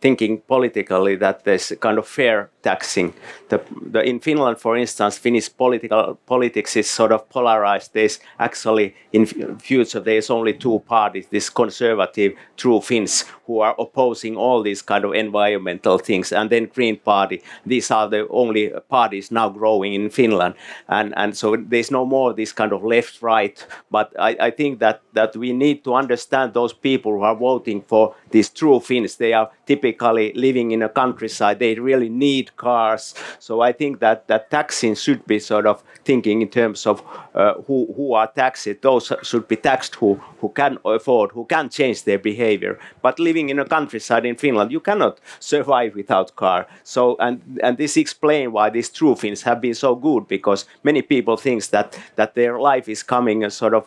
thinking 0.00 0.42
politically 0.42 1.16
that 1.16 1.44
there's 1.44 1.72
kind 1.80 1.98
of 1.98 2.06
fair 2.06 2.50
taxing. 2.66 3.12
The, 3.48 3.58
the, 3.92 4.00
in 4.10 4.18
Finland, 4.20 4.56
for 4.58 4.76
instance, 4.76 5.18
Finnish 5.18 5.48
political 5.56 6.18
politics 6.26 6.76
is 6.76 6.90
sort 6.90 7.12
of 7.12 7.20
polarized. 7.28 7.90
There's 7.92 8.20
actually 8.38 8.94
in 9.12 9.26
future 9.58 10.00
there's 10.02 10.30
only 10.30 10.54
two 10.54 10.78
parties: 10.88 11.26
this 11.30 11.50
conservative 11.50 12.32
true 12.56 12.80
Finns 12.80 13.24
who 13.46 13.62
are 13.66 13.74
opposing 13.78 14.36
all 14.36 14.62
these 14.62 14.82
kind 14.82 15.04
of 15.04 15.12
environmental 15.14 15.98
things, 15.98 16.32
and 16.32 16.50
then 16.50 16.70
Green 16.74 16.96
Party. 16.96 17.42
These 17.72 17.94
are 17.94 18.08
the 18.10 18.26
only 18.30 18.72
parties 18.88 19.30
now 19.30 19.48
growing 19.58 19.94
in 19.94 20.10
Finland, 20.10 20.54
and 20.88 21.14
and 21.16 21.36
so 21.36 21.56
there's 21.70 21.90
no 21.90 22.04
more 22.04 22.34
this 22.34 22.52
kind 22.52 22.72
of 22.72 22.82
left-right. 22.84 23.66
But 23.90 24.12
I, 24.18 24.48
I 24.48 24.50
think 24.50 24.80
that 24.80 25.00
that 25.14 25.36
we 25.36 25.52
need 25.52 25.84
to 25.84 25.94
understand 25.94 26.52
those 26.52 26.74
people 26.74 27.12
who 27.12 27.22
are 27.22 27.38
voting 27.38 27.84
for 27.88 28.14
these 28.30 28.50
true 28.58 28.80
Finns. 28.80 29.16
They 29.16 29.34
are 29.34 29.48
typically 29.66 30.32
living 30.34 30.72
in 30.72 30.82
a 30.82 30.88
countryside. 30.88 31.58
They 31.58 31.74
really 31.90 32.08
need 32.08 32.55
cars. 32.56 33.14
So 33.38 33.60
I 33.60 33.72
think 33.72 34.00
that 34.00 34.26
that 34.28 34.50
taxing 34.50 34.94
should 34.94 35.26
be 35.26 35.38
sort 35.38 35.66
of 35.66 35.82
thinking 36.04 36.42
in 36.42 36.48
terms 36.48 36.86
of 36.86 37.02
uh, 37.34 37.54
who 37.66 37.92
who 37.96 38.14
are 38.14 38.26
taxed. 38.26 38.68
Those 38.82 39.12
should 39.22 39.48
be 39.48 39.56
taxed 39.56 39.94
who 39.96 40.20
who 40.40 40.48
can 40.48 40.78
afford, 40.84 41.32
who 41.32 41.44
can 41.44 41.68
change 41.68 42.04
their 42.04 42.18
behavior. 42.18 42.78
But 43.02 43.18
living 43.18 43.48
in 43.50 43.58
a 43.58 43.64
countryside 43.64 44.26
in 44.26 44.36
Finland, 44.36 44.72
you 44.72 44.80
cannot 44.80 45.20
survive 45.40 45.94
without 45.94 46.36
car. 46.36 46.66
So 46.84 47.16
and 47.18 47.40
and 47.62 47.78
this 47.78 47.96
explains 47.96 48.52
why 48.52 48.70
these 48.70 48.90
true 48.90 49.14
Finns 49.16 49.42
have 49.42 49.60
been 49.60 49.74
so 49.74 49.94
good 49.94 50.28
because 50.28 50.66
many 50.82 51.02
people 51.02 51.36
think 51.36 51.64
that 51.70 51.98
that 52.16 52.34
their 52.34 52.58
life 52.58 52.88
is 52.88 53.02
coming 53.02 53.44
a 53.44 53.50
sort 53.50 53.74
of 53.74 53.84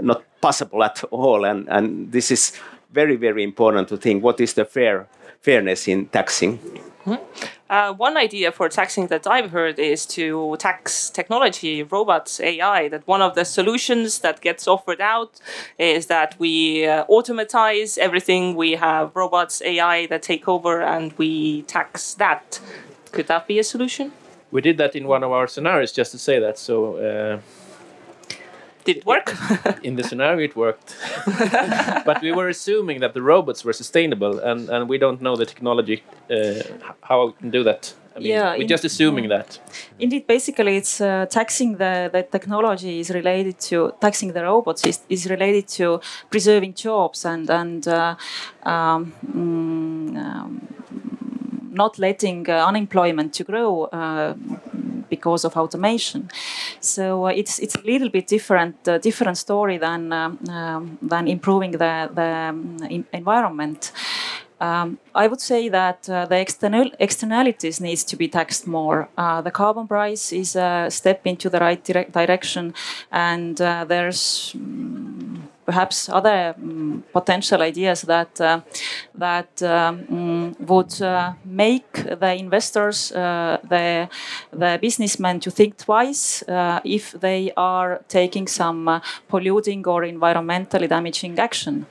not 0.00 0.22
possible 0.40 0.82
at 0.82 1.04
all, 1.10 1.44
and 1.44 1.68
and 1.68 2.12
this 2.12 2.30
is 2.30 2.52
very 2.92 3.16
very 3.16 3.42
important 3.42 3.88
to 3.88 3.96
think 3.96 4.22
what 4.22 4.40
is 4.40 4.54
the 4.54 4.64
fair 4.64 5.06
fairness 5.40 5.88
in 5.88 6.06
taxing. 6.06 6.58
Mm 6.58 6.80
-hmm. 7.04 7.18
Uh, 7.72 7.92
one 7.94 8.18
idea 8.18 8.52
for 8.52 8.68
taxing 8.68 9.06
that 9.06 9.26
I've 9.26 9.50
heard 9.50 9.78
is 9.78 10.04
to 10.18 10.56
tax 10.58 11.08
technology, 11.08 11.82
robots, 11.82 12.38
AI. 12.38 12.88
That 12.88 13.06
one 13.08 13.22
of 13.22 13.34
the 13.34 13.46
solutions 13.46 14.18
that 14.18 14.42
gets 14.42 14.68
offered 14.68 15.00
out 15.00 15.40
is 15.78 16.06
that 16.06 16.38
we 16.38 16.86
uh, 16.86 17.04
automatize 17.08 17.96
everything. 17.96 18.54
We 18.56 18.72
have 18.72 19.16
robots, 19.16 19.62
AI 19.62 20.06
that 20.06 20.22
take 20.22 20.46
over, 20.46 20.82
and 20.82 21.14
we 21.14 21.62
tax 21.62 22.12
that. 22.14 22.60
Could 23.10 23.28
that 23.28 23.48
be 23.48 23.58
a 23.58 23.64
solution? 23.64 24.12
We 24.50 24.60
did 24.60 24.76
that 24.76 24.94
in 24.94 25.06
one 25.08 25.24
of 25.24 25.32
our 25.32 25.46
scenarios, 25.46 25.92
just 25.92 26.12
to 26.12 26.18
say 26.18 26.38
that. 26.40 26.58
So. 26.58 26.96
Uh 26.96 27.40
did 28.84 28.98
it 28.98 29.06
work? 29.06 29.34
in 29.82 29.96
the 29.96 30.02
scenario, 30.02 30.44
it 30.44 30.56
worked. 30.56 30.96
but 32.06 32.20
we 32.22 32.32
were 32.32 32.48
assuming 32.48 33.00
that 33.00 33.14
the 33.14 33.22
robots 33.22 33.64
were 33.64 33.72
sustainable, 33.72 34.38
and, 34.38 34.68
and 34.68 34.88
we 34.88 34.98
don't 34.98 35.20
know 35.20 35.36
the 35.36 35.46
technology, 35.46 36.02
uh, 36.30 36.62
how 37.02 37.26
we 37.26 37.32
can 37.32 37.50
do 37.50 37.62
that. 37.64 37.94
I 38.14 38.18
mean, 38.18 38.28
yeah, 38.28 38.56
we're 38.56 38.68
just 38.68 38.84
assuming 38.84 39.28
that. 39.28 39.58
Indeed, 39.98 40.26
basically, 40.26 40.76
it's 40.76 41.00
uh, 41.00 41.26
taxing 41.30 41.76
the, 41.78 42.10
the 42.12 42.22
technology 42.22 43.00
is 43.00 43.10
related 43.10 43.58
to 43.60 43.94
taxing 44.00 44.32
the 44.32 44.42
robots 44.42 44.84
is, 44.86 45.00
is 45.08 45.30
related 45.30 45.68
to 45.68 46.00
preserving 46.30 46.74
jobs 46.74 47.24
and 47.24 47.48
and 47.48 47.88
uh, 47.88 48.14
um, 48.64 49.12
mm, 49.26 50.16
um, 50.16 51.11
not 51.72 51.98
letting 51.98 52.48
uh, 52.48 52.66
unemployment 52.68 53.32
to 53.34 53.44
grow 53.44 53.84
uh, 53.84 54.34
because 55.08 55.44
of 55.44 55.56
automation. 55.56 56.28
So 56.80 57.26
uh, 57.26 57.32
it's 57.40 57.58
it's 57.58 57.74
a 57.74 57.82
little 57.92 58.08
bit 58.08 58.26
different 58.28 58.74
different 59.02 59.38
story 59.38 59.78
than 59.78 60.12
uh, 60.12 60.30
um, 60.48 60.98
than 61.10 61.28
improving 61.28 61.72
the 61.72 62.10
the 62.14 62.50
um, 62.50 63.04
environment. 63.12 63.92
Um, 64.62 64.98
I 65.12 65.26
would 65.26 65.40
say 65.40 65.68
that 65.70 66.08
uh, 66.08 66.26
the 66.26 66.38
external 66.38 66.90
externalities 67.00 67.80
needs 67.80 68.04
to 68.04 68.16
be 68.16 68.28
taxed 68.28 68.66
more. 68.66 69.08
Uh, 69.18 69.42
the 69.42 69.50
carbon 69.50 69.88
price 69.88 70.32
is 70.32 70.54
a 70.54 70.86
step 70.88 71.26
into 71.26 71.50
the 71.50 71.58
right 71.58 71.82
dire 71.84 72.04
direction, 72.04 72.72
and 73.10 73.60
uh, 73.60 73.84
there's 73.84 74.52
um, 74.54 75.11
perhaps 75.64 76.08
other 76.08 76.54
um, 76.56 77.04
potential 77.12 77.62
ideas 77.62 78.02
that 78.02 78.40
uh, 78.40 78.60
that 79.14 79.62
um, 79.62 80.54
would 80.60 81.00
uh, 81.02 81.32
make 81.44 81.92
the 81.92 82.34
investors, 82.34 83.12
uh, 83.12 83.58
the 83.68 84.08
the 84.50 84.78
businessmen, 84.80 85.40
to 85.40 85.50
think 85.50 85.76
twice 85.76 86.42
uh, 86.48 86.80
if 86.84 87.12
they 87.12 87.52
are 87.56 88.00
taking 88.08 88.48
some 88.48 88.88
uh, 88.88 89.00
polluting 89.28 89.86
or 89.86 90.02
environmentally 90.02 90.88
damaging 90.88 91.38
action. 91.38 91.86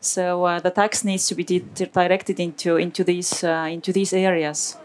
So 0.00 0.58
the 0.62 0.70
tax 0.70 1.04
needs 1.04 1.26
to 1.28 1.34
be 1.34 1.44
di 1.44 1.58
directed 1.92 2.40
into 2.40 2.76
into 2.76 3.04
these 3.04 3.44
into 3.44 3.92
these 3.92 4.14
areas. 4.14 4.78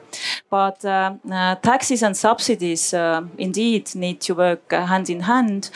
But 0.49 0.85
uh, 0.85 1.15
uh, 1.31 1.55
taxes 1.55 2.03
and 2.03 2.15
subsidies 2.15 2.93
uh, 2.93 3.23
indeed 3.37 3.95
need 3.95 4.21
to 4.21 4.33
work 4.35 4.71
hand 4.71 5.09
in 5.09 5.21
hand. 5.21 5.69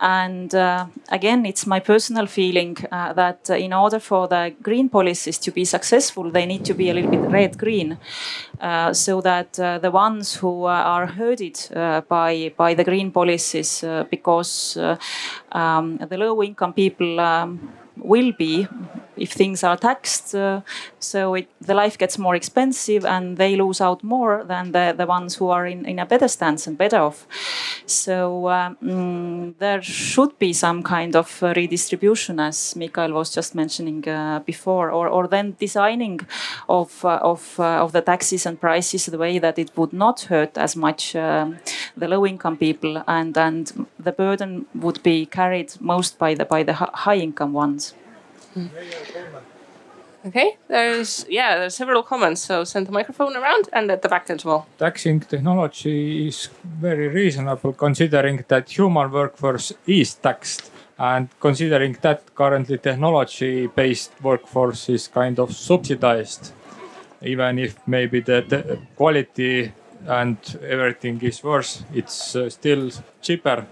And 0.00 0.52
again, 1.08 1.46
it's 1.46 1.66
my 1.66 1.80
personal 1.80 2.26
feeling 2.26 2.76
that 2.90 3.50
in 3.50 3.72
order 3.72 3.98
for 3.98 4.28
the 4.28 4.54
green 4.62 4.88
policies 4.88 5.38
to 5.38 5.50
be 5.50 5.64
successful, 5.64 6.30
they 6.30 6.46
need 6.46 6.64
to 6.66 6.74
be 6.74 6.90
a 6.90 6.94
little 6.94 7.10
bit 7.10 7.30
red 7.30 7.58
green. 7.58 7.98
So 8.92 9.20
that 9.22 9.54
the 9.54 9.90
ones 9.90 10.34
who 10.34 10.64
are 10.64 11.06
hurted 11.06 11.56
by 12.08 12.52
by 12.56 12.74
the 12.74 12.84
green 12.84 13.10
policies 13.10 13.84
because 14.10 14.76
um, 15.52 15.96
the 15.96 16.18
low 16.18 16.42
income 16.42 16.72
people 16.72 17.20
um, 17.20 17.72
will 17.96 18.32
be 18.32 18.68
if 19.16 19.32
things 19.32 19.64
are 19.64 19.76
taxed. 19.76 20.34
Uh, 20.34 20.60
so 20.98 21.34
it, 21.34 21.48
the 21.60 21.74
life 21.74 21.98
gets 21.98 22.18
more 22.18 22.34
expensive 22.34 23.04
and 23.04 23.36
they 23.36 23.56
lose 23.56 23.80
out 23.80 24.02
more 24.02 24.44
than 24.44 24.72
the, 24.72 24.94
the 24.96 25.06
ones 25.06 25.36
who 25.36 25.48
are 25.50 25.66
in, 25.66 25.84
in 25.86 25.98
a 25.98 26.06
better 26.06 26.28
stance 26.28 26.66
and 26.66 26.76
better 26.78 26.98
off. 26.98 27.26
So 27.86 28.48
um, 28.48 29.54
there 29.58 29.82
should 29.82 30.38
be 30.38 30.52
some 30.52 30.82
kind 30.82 31.14
of 31.16 31.42
redistribution, 31.42 32.40
as 32.40 32.76
Mikael 32.76 33.12
was 33.12 33.34
just 33.34 33.54
mentioning 33.54 34.08
uh, 34.08 34.40
before, 34.44 34.90
or, 34.90 35.08
or 35.08 35.26
then 35.28 35.56
designing 35.58 36.20
of, 36.68 37.04
uh, 37.04 37.18
of, 37.22 37.58
uh, 37.58 37.84
of 37.84 37.92
the 37.92 38.02
taxes 38.02 38.46
and 38.46 38.60
prices 38.60 39.06
the 39.06 39.18
way 39.18 39.38
that 39.38 39.58
it 39.58 39.76
would 39.76 39.92
not 39.92 40.22
hurt 40.22 40.58
as 40.58 40.76
much 40.76 41.14
um, 41.16 41.58
the 41.96 42.08
low 42.08 42.26
income 42.26 42.56
people 42.56 43.02
and, 43.06 43.36
and 43.38 43.86
the 43.98 44.12
burden 44.12 44.66
would 44.74 45.02
be 45.02 45.26
carried 45.26 45.72
most 45.80 46.18
by 46.18 46.34
the, 46.34 46.44
by 46.44 46.62
the 46.62 46.74
high 46.74 47.16
income 47.16 47.52
ones. 47.52 47.94
Mm. 48.56 48.70
Okay, 50.26 50.56
there's 50.68 51.24
yeah, 51.28 51.58
there's 51.58 51.76
several 51.76 52.02
comments. 52.02 52.40
So 52.40 52.64
send 52.64 52.86
the 52.86 52.92
microphone 52.92 53.36
around 53.36 53.68
and 53.72 53.90
at 53.90 54.02
the 54.02 54.08
back 54.08 54.28
as 54.30 54.44
well. 54.44 54.66
Taxing 54.78 55.20
technology 55.20 56.26
is 56.26 56.48
very 56.64 57.08
reasonable 57.08 57.72
considering 57.72 58.44
that 58.48 58.68
human 58.68 59.12
workforce 59.12 59.72
is 59.86 60.14
taxed 60.14 60.72
and 60.98 61.28
considering 61.40 61.96
that 62.00 62.34
currently 62.34 62.78
technology 62.78 63.66
based 63.66 64.12
workforce 64.22 64.88
is 64.88 65.08
kind 65.08 65.38
of 65.38 65.54
subsidized 65.54 66.52
even 67.22 67.58
if 67.58 67.76
maybe 67.86 68.20
the, 68.20 68.44
the 68.48 68.78
quality 68.96 69.72
and 70.06 70.38
everything 70.62 71.20
is 71.22 71.42
worse 71.42 71.84
it's 71.92 72.36
uh, 72.36 72.48
still 72.48 72.90
cheaper 73.20 73.66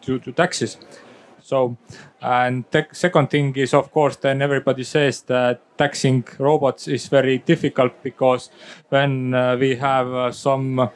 due 0.00 0.18
to 0.18 0.32
taxes 0.32 0.78
so, 1.46 1.76
and 2.20 2.64
the 2.72 2.88
second 2.90 3.30
thing 3.30 3.54
is, 3.54 3.72
of 3.72 3.92
course, 3.92 4.16
then 4.16 4.42
everybody 4.42 4.82
says 4.82 5.22
that 5.22 5.60
taxing 5.78 6.24
robots 6.40 6.88
is 6.88 7.06
very 7.06 7.38
difficult 7.38 8.02
because 8.02 8.50
when 8.88 9.32
uh, 9.32 9.56
we 9.56 9.76
have 9.76 10.08
uh, 10.08 10.32
some 10.32 10.90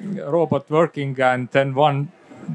robot 0.00 0.70
working 0.70 1.20
and 1.20 1.50
then 1.50 1.74
one 1.74 2.10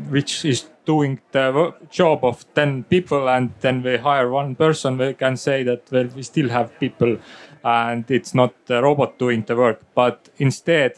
which 0.09 0.45
is 0.45 0.65
doing 0.85 1.19
the 1.31 1.75
job 1.91 2.25
of 2.25 2.43
10 2.55 2.85
people 2.85 3.29
and 3.29 3.51
then 3.61 3.83
we 3.83 3.97
hire 3.97 4.31
one 4.31 4.55
person 4.55 4.97
we 4.97 5.13
can 5.13 5.37
say 5.37 5.63
that 5.63 5.83
well 5.91 6.07
we 6.15 6.23
still 6.23 6.49
have 6.49 6.77
people 6.79 7.17
and 7.63 8.09
it's 8.09 8.33
not 8.33 8.53
the 8.65 8.81
robot 8.81 9.19
doing 9.19 9.43
the 9.43 9.55
work. 9.55 9.81
But 9.93 10.29
instead 10.39 10.93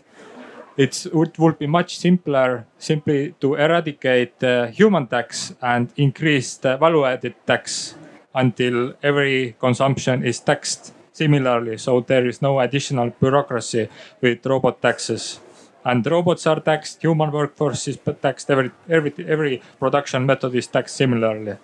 it's, 0.80 1.06
it 1.06 1.38
would 1.38 1.60
be 1.60 1.68
much 1.68 1.98
simpler 1.98 2.66
simply 2.78 3.36
to 3.42 3.56
eradicate 3.56 4.40
the 4.40 4.72
human 4.74 5.08
tax 5.08 5.54
and 5.62 5.92
increase 5.98 6.56
the 6.56 6.78
value 6.78 7.04
added 7.04 7.36
tax 7.46 7.96
until 8.34 8.94
every 9.04 9.58
consumption 9.60 10.24
is 10.24 10.40
taxed 10.40 10.94
similarly. 11.12 11.78
So 11.78 12.00
there 12.00 12.26
is 12.26 12.42
no 12.42 12.62
additional 12.62 13.10
bureaucracy 13.10 13.90
with 14.22 14.46
robot 14.46 14.82
taxes. 14.82 15.42
And 15.84 16.06
robots 16.06 16.48
are 16.48 16.62
taxed, 16.62 17.02
human 17.02 17.32
workforce 17.32 17.90
is 17.90 18.00
taxed, 18.22 18.50
every, 18.50 18.72
every, 18.88 19.14
every 19.28 19.62
production 19.80 20.26
method 20.26 20.56
is 20.56 20.68
taxed 20.68 20.96
similarly. 20.96 21.58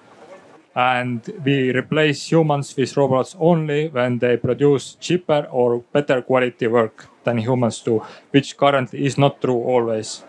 And 0.75 1.21
we 1.45 1.71
replace 1.71 2.29
humans 2.29 2.75
with 2.75 2.97
robots 2.97 3.35
only 3.39 3.87
when 3.87 4.19
they 4.19 4.35
produce 4.35 4.95
cheaper 4.99 5.47
or 5.49 5.79
better 5.93 6.21
quality 6.21 6.67
work 6.67 7.07
than 7.23 7.37
humans 7.37 7.79
do, 7.79 8.03
which 8.31 8.57
currently 8.57 9.05
is 9.05 9.17
not 9.17 9.41
true 9.41 9.63
always. 9.63 10.23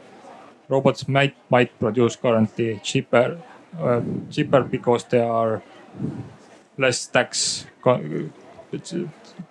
Robots 0.68 1.08
might, 1.08 1.34
might 1.50 1.76
produce 1.80 2.14
currently 2.16 2.80
cheaper, 2.82 3.38
uh, 3.80 4.00
cheaper 4.30 4.62
because 4.62 5.04
they 5.04 5.20
are 5.20 5.62
less 6.78 7.06
tax 7.06 7.66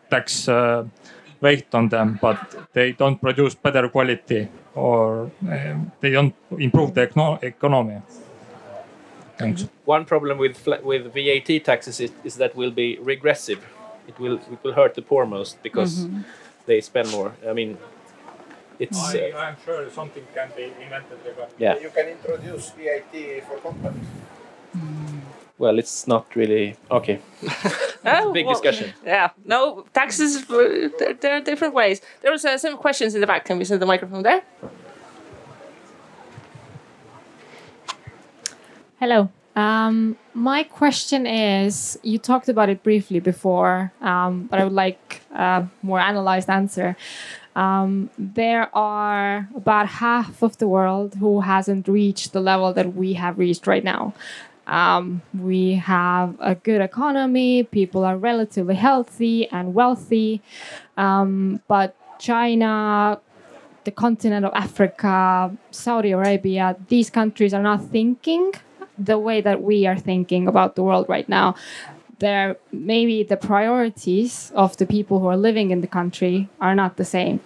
tax 0.09 0.47
uh, 0.47 0.85
weight 1.41 1.67
on 1.73 1.89
them, 1.89 2.19
but 2.21 2.39
they 2.73 2.91
don't 2.91 3.19
produce 3.19 3.55
better 3.55 3.89
quality 3.89 4.47
or 4.73 5.31
um, 5.49 5.91
they 5.99 6.11
don't 6.11 6.35
improve 6.57 6.93
the 6.93 7.07
econo 7.07 7.41
economy. 7.43 8.01
Thanks. 9.37 9.67
One 9.85 10.05
problem 10.05 10.37
with 10.37 10.67
with 10.83 11.13
VAT 11.13 11.65
taxes 11.65 11.99
is, 11.99 12.11
is 12.23 12.35
that 12.35 12.55
will 12.55 12.71
be 12.71 12.97
regressive. 12.99 13.59
It 14.07 14.19
will 14.19 14.37
it 14.53 14.59
will 14.63 14.73
hurt 14.73 14.95
the 14.95 15.01
poor 15.01 15.25
most 15.25 15.61
because 15.63 15.93
mm 15.99 16.09
-hmm. 16.09 16.23
they 16.65 16.81
spend 16.81 17.11
more. 17.11 17.31
I 17.51 17.53
mean, 17.53 17.77
it's. 18.79 18.99
I, 19.13 19.31
am 19.49 19.55
sure 19.65 19.89
something 19.89 20.25
can 20.33 20.49
be 20.55 20.65
invented. 20.83 21.17
Yeah. 21.59 21.81
You 21.83 21.91
can 21.97 22.07
introduce 22.15 22.65
VAT 22.77 23.15
for 23.47 23.57
companies. 23.61 24.07
Mm 24.75 25.05
well, 25.57 25.79
it's 25.79 26.07
not 26.07 26.35
really 26.35 26.75
okay. 26.91 27.19
oh, 28.05 28.33
big 28.33 28.45
well, 28.45 28.55
discussion. 28.55 28.93
Yeah, 29.05 29.29
no 29.45 29.85
taxes. 29.93 30.45
There, 30.45 31.13
there 31.13 31.37
are 31.37 31.41
different 31.41 31.73
ways. 31.73 32.01
There 32.21 32.31
was 32.31 32.43
uh, 32.43 32.57
some 32.57 32.77
questions 32.77 33.15
in 33.15 33.21
the 33.21 33.27
back. 33.27 33.45
Can 33.45 33.57
we 33.57 33.65
send 33.65 33.81
the 33.81 33.85
microphone 33.85 34.23
there? 34.23 34.43
Hello. 38.97 39.29
Um, 39.57 40.17
my 40.33 40.63
question 40.63 41.27
is: 41.27 41.99
You 42.01 42.17
talked 42.17 42.47
about 42.47 42.69
it 42.69 42.81
briefly 42.81 43.19
before, 43.19 43.91
um, 43.99 44.47
but 44.47 44.59
I 44.61 44.63
would 44.63 44.71
like 44.71 45.21
a 45.33 45.67
more 45.81 45.99
analyzed 45.99 46.49
answer. 46.49 46.95
Um, 47.57 48.09
there 48.17 48.73
are 48.73 49.49
about 49.53 49.87
half 49.87 50.41
of 50.41 50.57
the 50.59 50.67
world 50.69 51.15
who 51.15 51.41
hasn't 51.41 51.89
reached 51.89 52.31
the 52.31 52.39
level 52.39 52.71
that 52.71 52.95
we 52.95 53.13
have 53.13 53.37
reached 53.37 53.67
right 53.67 53.83
now. 53.83 54.13
Um, 54.65 55.21
we 55.37 55.73
have 55.73 56.37
a 56.39 56.55
good 56.55 56.79
economy, 56.79 57.63
people 57.63 58.05
are 58.05 58.17
relatively 58.17 58.75
healthy 58.75 59.49
and 59.49 59.73
wealthy. 59.73 60.41
Um, 60.95 61.61
but 61.67 61.95
China, 62.17 63.19
the 63.83 63.91
continent 63.91 64.45
of 64.45 64.53
Africa, 64.53 65.55
Saudi 65.69 66.11
Arabia, 66.11 66.77
these 66.87 67.09
countries 67.09 67.53
are 67.53 67.61
not 67.61 67.83
thinking 67.83 68.53
the 68.97 69.19
way 69.19 69.41
that 69.41 69.61
we 69.61 69.85
are 69.85 69.97
thinking 69.97 70.47
about 70.47 70.75
the 70.75 70.83
world 70.83 71.07
right 71.09 71.27
now. 71.27 71.55
There, 72.19 72.55
maybe 72.71 73.23
the 73.23 73.35
priorities 73.35 74.51
of 74.55 74.77
the 74.77 74.85
people 74.85 75.19
who 75.19 75.27
are 75.27 75.37
living 75.37 75.71
in 75.71 75.81
the 75.81 75.87
country 75.87 76.47
are 76.61 76.73
not 76.73 76.95
the 76.95 77.03
same. 77.03 77.41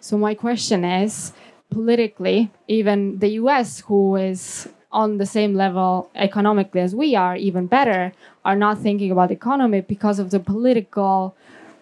So, 0.00 0.18
my 0.18 0.34
question 0.34 0.84
is 0.84 1.32
politically, 1.70 2.50
even 2.68 3.18
the 3.18 3.28
US, 3.40 3.80
who 3.80 4.16
is 4.16 4.68
on 4.92 5.18
the 5.18 5.26
same 5.26 5.54
level 5.54 6.10
economically 6.14 6.80
as 6.80 6.94
we 6.94 7.14
are, 7.14 7.36
even 7.36 7.66
better, 7.66 8.12
are 8.44 8.56
not 8.56 8.78
thinking 8.78 9.10
about 9.10 9.30
economy 9.30 9.80
because 9.80 10.18
of 10.18 10.30
the 10.30 10.40
political 10.40 11.34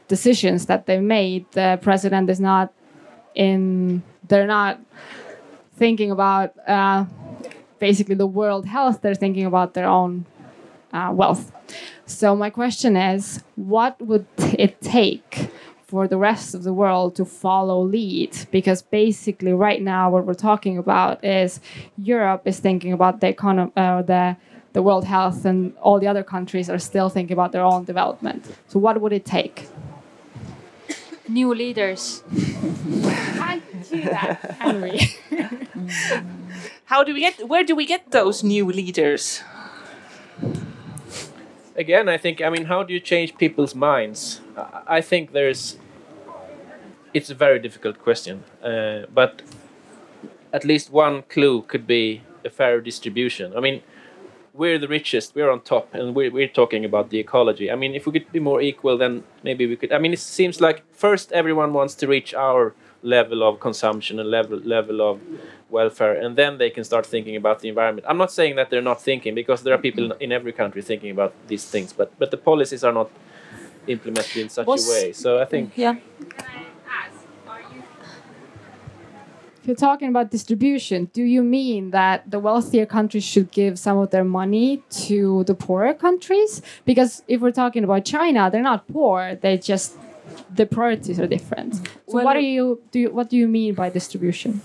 decisions 0.09 0.67
that 0.67 0.87
they 0.87 1.01
made. 1.01 1.51
The 1.53 1.79
president 1.81 2.29
is 2.29 2.41
not 2.41 2.73
in, 3.35 4.03
they're 4.27 4.47
not 4.47 4.79
thinking 5.77 6.11
about 6.11 6.53
uh, 6.67 7.05
basically 7.79 8.15
the 8.15 8.27
world 8.27 8.67
health, 8.67 9.01
they're 9.03 9.15
thinking 9.15 9.47
about 9.47 9.75
their 9.75 9.87
own 9.87 10.27
uh, 10.93 11.11
wealth. 11.13 11.53
So, 12.07 12.35
my 12.35 12.51
question 12.51 12.97
is 12.97 13.43
what 13.57 14.01
would 14.01 14.27
it 14.39 14.81
take 14.81 15.51
for 15.87 16.07
the 16.07 16.19
rest 16.19 16.55
of 16.55 16.65
the 16.65 16.73
world 16.73 17.15
to 17.17 17.25
follow 17.25 17.81
lead? 17.83 18.47
Because 18.51 18.83
basically 18.83 19.53
right 19.53 19.83
now 19.83 20.11
what 20.11 20.27
we're 20.27 20.35
talking 20.35 20.79
about 20.79 21.25
is 21.25 21.61
Europe 21.97 22.43
is 22.45 22.61
thinking 22.61 22.93
about 22.93 23.21
the 23.21 23.29
economy 23.29 23.73
uh, 23.77 24.03
the 24.03 24.37
the 24.75 24.83
world 24.83 25.05
health 25.05 25.45
and 25.45 25.75
all 25.79 25.99
the 25.99 26.07
other 26.07 26.23
countries 26.23 26.69
are 26.69 26.79
still 26.79 27.09
thinking 27.09 27.33
about 27.33 27.53
their 27.53 27.63
own 27.63 27.85
development. 27.85 28.45
So 28.69 28.79
what 28.79 29.01
would 29.01 29.13
it 29.13 29.25
take? 29.25 29.67
New 31.27 31.55
leaders. 31.55 32.23
Can't 33.37 33.63
do 33.91 34.03
that 34.03 34.57
Henry 34.59 35.01
how 36.89 37.05
do 37.05 37.15
we 37.15 37.21
get 37.21 37.49
where 37.49 37.65
do 37.65 37.75
we 37.75 37.87
get 37.87 38.11
those 38.11 38.43
new 38.43 38.67
leaders 38.67 39.43
again, 41.79 42.09
I 42.09 42.19
think, 42.19 42.43
I 42.43 42.51
mean, 42.51 42.67
how 42.67 42.83
do 42.83 42.93
you 42.93 43.01
change 43.01 43.39
people's 43.39 43.75
minds? 43.75 44.41
I 44.87 45.01
think 45.01 45.33
there's, 45.33 45.79
it's 47.15 47.31
a 47.31 47.35
very 47.35 47.61
difficult 47.61 48.01
question, 48.01 48.45
uh, 48.63 49.07
but 49.15 49.43
at 50.53 50.65
least 50.65 50.91
one 50.91 51.23
clue 51.23 51.63
could 51.63 51.87
be 51.87 52.23
a 52.45 52.51
fair 52.51 52.81
distribution. 52.81 53.57
I 53.57 53.61
mean, 53.61 53.83
we're 54.53 54.79
the 54.79 54.89
richest, 54.89 55.37
we're 55.37 55.51
on 55.51 55.61
top, 55.61 55.95
and 55.95 56.17
we're, 56.17 56.33
we're 56.33 56.49
talking 56.49 56.85
about 56.85 57.11
the 57.11 57.21
ecology. 57.21 57.71
I 57.71 57.77
mean, 57.77 57.95
if 57.95 58.07
we 58.07 58.13
could 58.13 58.33
be 58.33 58.41
more 58.41 58.61
equal, 58.61 58.99
then 58.99 59.23
maybe 59.45 59.67
we 59.67 59.77
could. 59.77 59.93
I 59.93 59.99
mean, 59.99 60.13
it 60.13 60.19
seems 60.19 60.61
like 60.61 60.83
first 60.93 61.31
everyone 61.31 61.73
wants 61.73 61.95
to 61.97 62.09
reach 62.09 62.35
our 62.35 62.75
level 63.03 63.49
of 63.49 63.61
consumption 63.61 64.19
and 64.19 64.29
level 64.29 64.59
level 64.59 65.01
of 65.01 65.21
welfare, 65.71 66.15
and 66.15 66.37
then 66.37 66.59
they 66.59 66.71
can 66.71 66.85
start 66.85 67.07
thinking 67.07 67.37
about 67.37 67.61
the 67.61 67.69
environment. 67.69 68.07
I'm 68.09 68.19
not 68.19 68.33
saying 68.33 68.57
that 68.57 68.71
they're 68.71 68.83
not 68.83 69.03
thinking 69.03 69.35
because 69.35 69.63
there 69.63 69.75
are 69.75 69.79
people 69.79 70.13
in 70.13 70.33
every 70.33 70.53
country 70.53 70.83
thinking 70.83 71.11
about 71.11 71.35
these 71.47 71.65
things, 71.65 71.93
but 71.93 72.13
but 72.19 72.31
the 72.31 72.37
policies 72.37 72.85
are 72.85 72.93
not 72.93 73.11
implemented 73.87 74.37
in 74.37 74.49
such 74.49 74.67
Was, 74.67 74.89
a 74.89 74.93
way. 74.93 75.13
So 75.13 75.41
I 75.41 75.45
think 75.45 75.73
yeah. 75.77 75.97
If 79.61 79.67
you're 79.67 79.77
talking 79.77 80.09
about 80.09 80.31
distribution, 80.31 81.11
do 81.13 81.23
you 81.23 81.43
mean 81.43 81.91
that 81.91 82.31
the 82.31 82.39
wealthier 82.39 82.87
countries 82.87 83.25
should 83.25 83.51
give 83.51 83.79
some 83.79 83.99
of 83.99 84.09
their 84.11 84.25
money 84.25 84.83
to 85.07 85.45
the 85.45 85.55
poorer 85.55 85.93
countries? 85.93 86.63
Because 86.87 87.23
if 87.29 87.43
we're 87.43 87.51
talking 87.51 87.85
about 87.85 88.07
China, 88.07 88.49
they're 88.51 88.63
not 88.63 88.89
poor; 88.89 89.35
they 89.35 89.59
just 89.59 89.99
the 90.55 90.65
priorities 90.65 91.21
are 91.21 91.27
different. 91.27 91.75
So 91.75 91.83
well, 92.07 92.25
what 92.25 92.35
do 92.35 92.41
you 92.41 92.81
do? 92.93 93.01
You, 93.01 93.11
what 93.11 93.29
do 93.29 93.37
you 93.37 93.47
mean 93.47 93.75
by 93.75 93.91
distribution? 93.91 94.63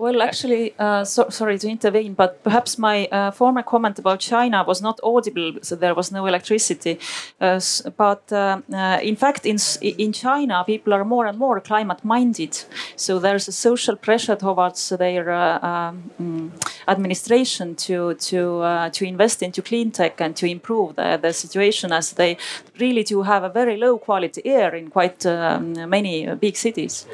Well, 0.00 0.22
actually, 0.22 0.74
uh, 0.78 1.04
so, 1.04 1.28
sorry 1.28 1.58
to 1.58 1.68
intervene, 1.68 2.14
but 2.14 2.42
perhaps 2.42 2.78
my 2.78 3.06
uh, 3.12 3.30
former 3.32 3.62
comment 3.62 3.98
about 3.98 4.20
China 4.20 4.64
was 4.66 4.80
not 4.80 4.98
audible, 5.02 5.58
so 5.60 5.76
there 5.76 5.94
was 5.94 6.10
no 6.10 6.24
electricity. 6.24 6.98
Uh, 7.38 7.60
but 7.98 8.32
uh, 8.32 8.62
uh, 8.72 8.98
in 9.02 9.14
fact, 9.16 9.44
in, 9.44 9.58
in 9.82 10.12
China, 10.12 10.64
people 10.66 10.94
are 10.94 11.04
more 11.04 11.26
and 11.26 11.38
more 11.38 11.60
climate 11.60 12.02
minded. 12.02 12.64
So 12.96 13.18
there's 13.18 13.46
a 13.48 13.52
social 13.52 13.94
pressure 13.94 14.36
towards 14.36 14.88
their 14.88 15.30
uh, 15.30 15.58
um, 15.66 16.52
administration 16.88 17.74
to, 17.76 18.14
to, 18.14 18.90
to 18.92 19.04
invest 19.04 19.42
into 19.42 19.60
clean 19.60 19.90
tech 19.90 20.20
and 20.20 20.34
to 20.36 20.46
improve 20.46 20.96
the, 20.96 21.18
the 21.20 21.34
situation 21.34 21.92
as 21.92 22.12
they 22.12 22.38
really 22.78 23.02
do 23.02 23.22
have 23.22 23.44
a 23.44 23.50
very 23.50 23.76
low 23.76 23.98
quality 23.98 24.40
air 24.46 24.74
in 24.74 24.88
quite 24.88 25.26
um, 25.26 25.74
many 25.90 26.26
big 26.36 26.56
cities. 26.56 27.06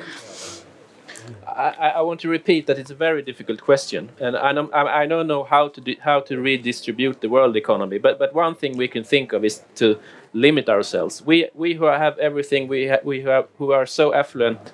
I, 1.47 1.93
I, 1.97 2.01
want 2.03 2.21
to 2.21 2.29
repeat 2.29 2.67
that 2.67 2.79
it's 2.79 2.91
a 2.91 2.95
very 2.95 3.23
difficult 3.23 3.61
question, 3.61 4.11
and 4.21 4.37
I, 4.37 4.53
don't, 4.53 4.73
I 4.75 5.07
don't 5.07 5.27
know 5.27 5.45
how 5.45 5.69
to 5.69 5.81
do, 5.81 5.95
how 6.01 6.21
to 6.21 6.39
redistribute 6.39 7.21
the 7.21 7.29
world 7.29 7.57
economy. 7.57 7.99
But 7.99 8.19
but 8.19 8.35
one 8.35 8.55
thing 8.55 8.77
we 8.77 8.89
can 8.89 9.05
think 9.05 9.33
of 9.33 9.45
is 9.45 9.63
to 9.77 9.99
limit 10.33 10.69
ourselves. 10.69 11.23
We 11.23 11.49
we 11.55 11.75
who 11.75 11.85
have 11.85 12.19
everything, 12.19 12.69
we 12.69 12.89
ha, 12.89 12.99
we 13.05 13.23
who, 13.23 13.31
have, 13.31 13.49
who 13.59 13.73
are 13.73 13.87
so 13.87 14.15
affluent, 14.15 14.73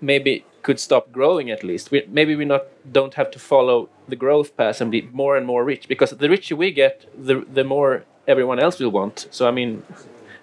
maybe 0.00 0.44
could 0.62 0.78
stop 0.78 1.10
growing 1.12 1.50
at 1.50 1.64
least. 1.64 1.90
We, 1.90 2.04
maybe 2.08 2.36
we 2.36 2.44
not 2.44 2.64
don't 2.92 3.14
have 3.14 3.30
to 3.30 3.38
follow 3.38 3.88
the 4.08 4.16
growth 4.16 4.56
path 4.56 4.80
and 4.80 4.90
be 4.90 5.02
more 5.12 5.36
and 5.36 5.46
more 5.46 5.64
rich 5.64 5.88
because 5.88 6.10
the 6.10 6.28
richer 6.28 6.56
we 6.56 6.72
get, 6.72 7.06
the 7.16 7.46
the 7.52 7.64
more 7.64 8.04
everyone 8.26 8.60
else 8.60 8.78
will 8.78 8.90
want. 8.90 9.26
So 9.30 9.48
I 9.48 9.50
mean, 9.50 9.82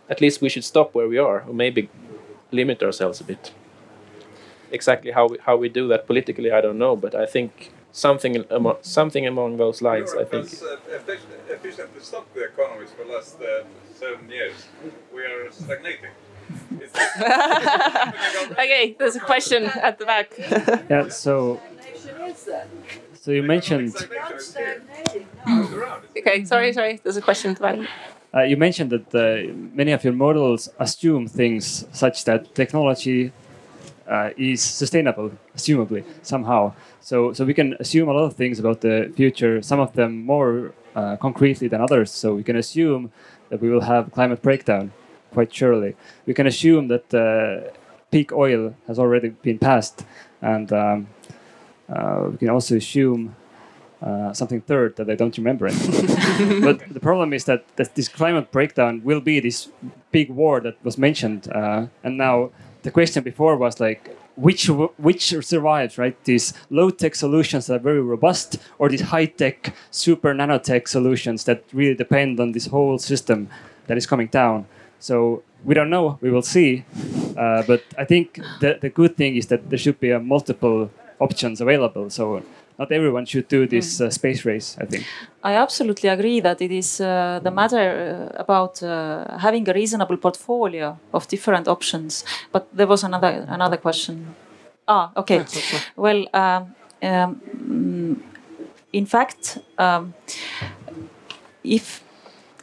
at 0.10 0.22
least 0.22 0.42
we 0.42 0.50
should 0.50 0.64
stop 0.64 0.96
where 0.96 1.08
we 1.08 1.18
are, 1.18 1.44
or 1.48 1.54
maybe 1.54 1.90
limit 2.52 2.82
ourselves 2.82 3.22
a 3.22 3.24
bit. 3.24 3.52
Exactly 4.72 5.12
how 5.12 5.28
we, 5.28 5.38
how 5.46 5.56
we 5.58 5.70
do 5.70 5.88
that 5.90 6.08
politically, 6.08 6.52
I 6.52 6.62
don't 6.62 6.78
know. 6.78 6.96
But 6.96 7.16
I 7.16 7.26
think 7.26 7.72
something 7.92 8.46
among, 8.50 8.78
something 8.82 9.26
along 9.28 9.58
those 9.58 9.82
lines. 9.82 10.14
I 10.14 10.24
think. 10.24 10.50
has 10.50 10.62
uh, 10.64 10.78
effic- 10.92 11.50
efficiently 11.50 12.02
stopped 12.02 12.34
the 12.36 12.46
economies 12.46 12.92
for 12.92 13.04
the 13.06 13.14
last 13.14 13.42
uh, 13.42 13.64
seven 13.96 14.30
years. 14.30 14.68
We 15.14 15.22
are 15.24 15.52
stagnating. 15.52 16.12
Okay, 18.52 18.96
there's 18.98 19.16
a 19.16 19.20
question 19.20 19.66
at 19.66 19.98
the 20.00 20.06
back. 20.06 20.32
Yeah. 20.90 21.10
So. 21.10 21.60
So 23.22 23.32
you 23.32 23.44
mentioned 23.44 23.94
okay, 26.18 26.46
sorry, 26.46 26.74
sorry. 26.74 27.00
There's 27.04 27.18
a 27.18 27.22
question 27.22 27.52
at 27.52 27.58
the 27.58 27.64
back. 27.64 27.80
uh, 28.34 28.42
you 28.42 28.58
mentioned 28.58 28.90
that 28.92 29.08
uh, 29.16 29.54
many 29.74 29.92
of 29.92 30.04
your 30.04 30.14
models 30.14 30.70
assume 30.80 31.28
things 31.28 31.86
such 31.92 32.24
that 32.26 32.54
technology 32.56 33.32
uh, 34.10 34.30
is 34.38 34.62
sustainable, 34.62 35.32
assumably 35.56 36.04
somehow. 36.22 36.74
So 37.02 37.34
so 37.34 37.46
we 37.46 37.54
can 37.54 37.76
assume 37.80 38.10
a 38.10 38.14
lot 38.14 38.26
of 38.26 38.34
things 38.34 38.60
about 38.60 38.82
the 38.82 39.12
future. 39.16 39.62
Some 39.62 39.80
of 39.80 39.94
them 39.94 40.26
more 40.26 40.74
uh, 40.96 41.16
concretely 41.18 41.68
than 41.68 41.82
others. 41.82 42.12
So 42.12 42.36
we 42.36 42.44
can 42.44 42.56
assume 42.56 43.12
that 43.50 43.62
we 43.62 43.70
will 43.70 43.82
have 43.82 44.12
climate 44.12 44.42
breakdown, 44.42 44.92
quite 45.32 45.54
surely. 45.54 45.96
We 46.26 46.34
can 46.34 46.48
assume 46.48 46.88
that 46.88 47.14
uh, 47.14 47.72
peak 48.12 48.32
oil 48.32 48.74
has 48.88 49.00
already 49.00 49.30
been 49.30 49.60
passed, 49.60 50.06
and 50.42 50.72
um, 50.74 51.08
uh, 51.90 52.30
we 52.32 52.38
can 52.38 52.50
also 52.50 52.76
assume 52.76 53.36
uh, 54.02 54.34
something 54.34 54.62
third 54.62 54.96
that 54.98 55.10
I 55.10 55.16
don't 55.16 55.36
remember 55.38 55.68
anymore. 55.68 56.62
but 56.62 56.94
the 56.94 57.00
problem 57.00 57.34
is 57.34 57.46
that, 57.46 57.66
that 57.78 57.96
this 57.96 58.08
climate 58.08 58.52
breakdown 58.52 59.02
will 59.04 59.22
be 59.22 59.40
this 59.40 59.70
big 60.12 60.30
war 60.30 60.60
that 60.62 60.84
was 60.84 60.98
mentioned, 60.98 61.52
uh, 61.52 61.88
and 62.04 62.18
now 62.18 62.52
the 62.84 62.92
question 62.92 63.24
before 63.24 63.58
was 63.58 63.80
like. 63.80 64.16
Which 64.40 64.70
which 64.98 65.34
survives, 65.42 65.98
right? 65.98 66.16
These 66.24 66.54
low 66.70 66.92
tech 66.92 67.16
solutions 67.16 67.66
that 67.66 67.74
are 67.74 67.80
very 67.80 68.02
robust, 68.02 68.60
or 68.78 68.88
these 68.88 69.02
high 69.02 69.26
tech, 69.26 69.74
super 69.90 70.32
nanotech 70.32 70.88
solutions 70.88 71.46
that 71.46 71.64
really 71.74 71.96
depend 71.96 72.40
on 72.40 72.52
this 72.52 72.68
whole 72.68 73.00
system 73.00 73.50
that 73.88 73.98
is 73.98 74.06
coming 74.06 74.28
down. 74.28 74.68
So 75.00 75.42
we 75.66 75.74
don't 75.74 75.90
know. 75.90 76.20
We 76.22 76.30
will 76.30 76.44
see. 76.44 76.86
Uh, 77.36 77.64
but 77.66 77.82
I 77.98 78.06
think 78.06 78.40
the 78.60 78.78
the 78.80 78.92
good 78.92 79.18
thing 79.18 79.36
is 79.38 79.48
that 79.48 79.72
there 79.72 79.80
should 79.80 80.00
be 80.00 80.12
a 80.12 80.20
multiple 80.20 80.92
options 81.18 81.60
available. 81.60 82.12
So 82.12 82.44
not 82.80 82.92
everyone 82.92 83.26
should 83.26 83.48
do 83.48 83.68
this 83.68 84.02
uh, 84.02 84.10
space 84.10 84.46
race. 84.46 84.78
I 84.80 84.86
think. 84.86 85.06
I 85.44 85.54
absolutely 85.56 86.10
agree 86.10 86.42
that 86.42 86.62
it 86.62 86.72
is 86.72 87.00
uh, 87.02 87.40
the 87.44 87.52
matter 87.52 88.32
uh, 88.36 88.42
about 88.42 88.84
uh, 88.84 89.38
having 89.38 89.70
a 89.70 89.74
reasonable 89.74 90.18
portfolio 90.18 90.98
of 91.14 91.28
different 91.28 91.68
options. 91.68 92.26
But 92.52 92.68
there 92.74 92.88
was 92.88 93.04
another 93.04 93.46
another 93.48 93.78
question. 93.78 94.36
Ah, 94.88 95.12
okay. 95.16 95.44
Well, 95.96 96.26
um, 96.34 96.76
um, 97.04 97.42
mm, 97.70 98.16
in 98.94 99.06
fact, 99.06 99.58
um, 99.78 100.14
if 101.64 102.02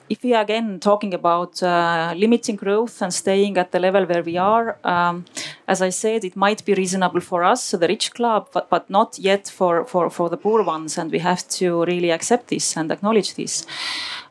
if 0.09 0.23
we 0.23 0.35
are 0.35 0.43
again 0.43 0.81
talking 0.81 1.15
about 1.15 1.63
uh, 1.63 2.13
limiting 2.17 2.57
growth 2.57 3.01
and 3.01 3.13
staying 3.13 3.57
at 3.57 3.73
the 3.73 3.79
level 3.79 4.05
where 4.05 4.23
we 4.23 4.37
are, 4.37 4.77
um, 4.85 5.25
as 5.67 5.81
I 5.81 5.89
said, 5.91 6.25
it 6.25 6.37
might 6.37 6.65
be 6.65 6.75
reasonable 6.75 7.21
for 7.21 7.43
us, 7.43 7.71
the 7.71 7.89
rich 7.89 8.13
club, 8.13 8.49
but, 8.53 8.69
but 8.69 8.91
not 8.91 9.19
yet 9.19 9.49
for, 9.49 9.87
for, 9.87 10.11
for 10.11 10.29
the 10.29 10.37
poor 10.37 10.63
ones. 10.63 10.99
And 10.99 11.11
we 11.11 11.21
have 11.21 11.49
to 11.49 11.85
really 11.85 12.11
accept 12.11 12.49
this 12.49 12.77
and 12.77 12.93
acknowledge 12.93 13.35
this. 13.35 13.67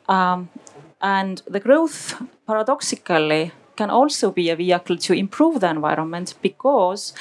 Um, 0.08 0.50
and 1.02 1.42
the 1.48 1.60
growth, 1.60 2.22
paradoxically, 2.46 3.52
can 3.76 3.90
also 3.90 4.32
be 4.32 4.50
a 4.52 4.56
vehicle 4.56 4.98
to 4.98 5.14
improve 5.14 5.60
the 5.60 5.70
environment 5.70 6.36
because 6.44 7.14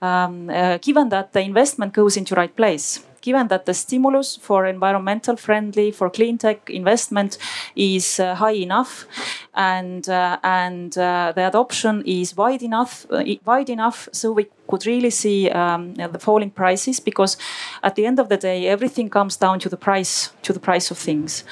um, 0.00 0.48
uh, 0.48 0.78
given 0.78 1.10
that 1.10 1.34
the 1.34 1.40
investment 1.40 1.92
goes 1.92 2.16
into 2.16 2.34
the 2.34 2.40
right 2.40 2.56
place 2.56 3.04
given 3.20 3.48
that 3.48 3.66
the 3.66 3.74
stimulus 3.74 4.36
for 4.36 4.66
environmental 4.66 5.36
friendly 5.36 5.90
for 5.90 6.10
clean 6.10 6.38
tech 6.38 6.70
investment 6.70 7.38
is 7.76 8.20
uh, 8.20 8.34
high 8.34 8.54
enough 8.54 9.06
and 9.54 10.08
uh, 10.08 10.38
and 10.42 10.96
uh, 10.98 11.32
the 11.34 11.46
adoption 11.46 12.02
is 12.06 12.36
wide 12.36 12.62
enough 12.62 13.06
uh, 13.10 13.24
wide 13.44 13.70
enough 13.70 14.08
so 14.12 14.32
we 14.32 14.46
could 14.68 14.86
really 14.86 15.10
see 15.10 15.50
um, 15.50 15.94
the 15.94 16.18
falling 16.18 16.50
prices 16.50 17.00
because 17.00 17.36
at 17.82 17.94
the 17.94 18.06
end 18.06 18.18
of 18.18 18.28
the 18.28 18.36
day 18.36 18.66
everything 18.66 19.08
comes 19.10 19.36
down 19.36 19.58
to 19.58 19.68
the 19.68 19.76
price 19.76 20.32
to 20.42 20.52
the 20.52 20.60
price 20.60 20.90
of 20.90 20.98
things 20.98 21.44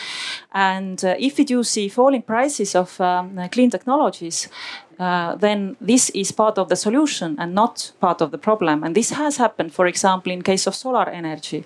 and 0.52 1.04
uh, 1.04 1.14
if 1.18 1.38
we 1.38 1.44
do 1.44 1.62
see 1.62 1.88
falling 1.88 2.22
prices 2.22 2.74
of 2.74 3.00
um, 3.00 3.48
clean 3.50 3.70
technologies 3.70 4.48
uh, 4.98 5.36
then 5.36 5.76
this 5.80 6.10
is 6.10 6.32
part 6.32 6.58
of 6.58 6.68
the 6.68 6.76
solution 6.76 7.36
and 7.38 7.54
not 7.54 7.92
part 8.00 8.22
of 8.22 8.30
the 8.30 8.38
problem. 8.38 8.82
And 8.82 8.94
this 8.94 9.10
has 9.10 9.36
happened, 9.36 9.74
for 9.74 9.86
example, 9.86 10.32
in 10.32 10.40
case 10.40 10.66
of 10.66 10.74
solar 10.74 11.08
energy. 11.08 11.64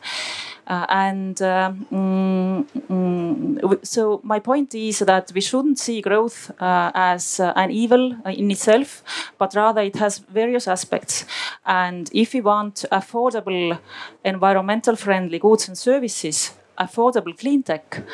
Uh, 0.71 0.87
and 0.89 1.43
um, 1.43 1.85
mm, 1.91 2.65
mm, 2.89 3.85
so 3.85 4.21
my 4.23 4.39
point 4.39 4.73
is 4.73 5.01
that 5.01 5.33
we 5.35 5.41
shouldn't 5.41 5.81
see 5.81 6.01
growth 6.01 6.53
uh, 6.63 6.93
as 6.95 7.41
uh, 7.41 7.53
an 7.57 7.73
evil 7.73 8.15
in 8.27 8.53
itself, 8.53 9.03
but 9.37 9.53
rather 9.57 9.81
it 9.81 9.97
has 9.97 10.19
various 10.19 10.69
aspects. 10.69 11.25
And 11.67 12.09
if 12.13 12.35
we 12.35 12.41
want 12.41 12.85
affordable, 12.93 13.81
environmental 14.25 14.95
friendly 14.95 15.41
goods 15.41 15.67
and 15.67 15.77
services, 15.77 16.53
affordable 16.79 17.37
clean 17.37 17.65
tech, 17.65 18.05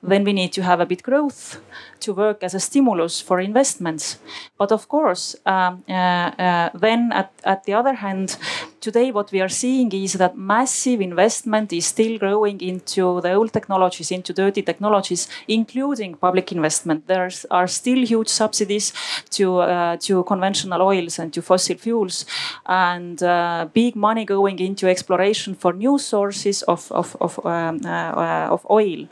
then 0.00 0.22
we 0.22 0.32
need 0.32 0.52
to 0.52 0.62
have 0.62 0.78
a 0.78 0.86
bit 0.86 1.02
growth 1.02 1.60
to 2.00 2.12
work 2.14 2.42
as 2.42 2.54
a 2.54 2.60
stimulus 2.60 3.20
for 3.20 3.40
investments. 3.40 4.18
But 4.58 4.72
of 4.72 4.88
course, 4.88 5.36
um, 5.46 5.84
uh, 5.88 5.92
uh, 5.92 6.70
then 6.74 7.12
at, 7.12 7.32
at 7.44 7.64
the 7.64 7.74
other 7.74 7.94
hand, 7.94 8.36
today 8.80 9.10
what 9.10 9.32
we 9.32 9.40
are 9.40 9.48
seeing 9.48 9.92
is 9.92 10.12
that 10.14 10.36
massive 10.36 11.00
investment 11.00 11.72
is 11.72 11.86
still 11.86 12.18
growing 12.18 12.60
into 12.60 13.20
the 13.20 13.32
old 13.32 13.52
technologies, 13.52 14.10
into 14.10 14.32
dirty 14.32 14.62
technologies, 14.62 15.28
including 15.46 16.14
public 16.14 16.52
investment. 16.52 17.06
There 17.06 17.30
are 17.50 17.66
still 17.68 18.06
huge 18.06 18.28
subsidies 18.28 18.92
to 19.30 19.58
uh, 19.58 19.96
to 19.98 20.24
conventional 20.24 20.82
oils 20.82 21.18
and 21.18 21.32
to 21.32 21.42
fossil 21.42 21.76
fuels, 21.76 22.26
and 22.66 23.22
uh, 23.22 23.68
big 23.72 23.96
money 23.96 24.24
going 24.24 24.58
into 24.58 24.88
exploration 24.88 25.54
for 25.54 25.72
new 25.72 25.98
sources 25.98 26.62
of 26.62 26.90
of 26.92 27.16
of, 27.20 27.38
um, 27.44 27.80
uh, 27.84 28.48
of 28.50 28.66
oil. 28.70 29.06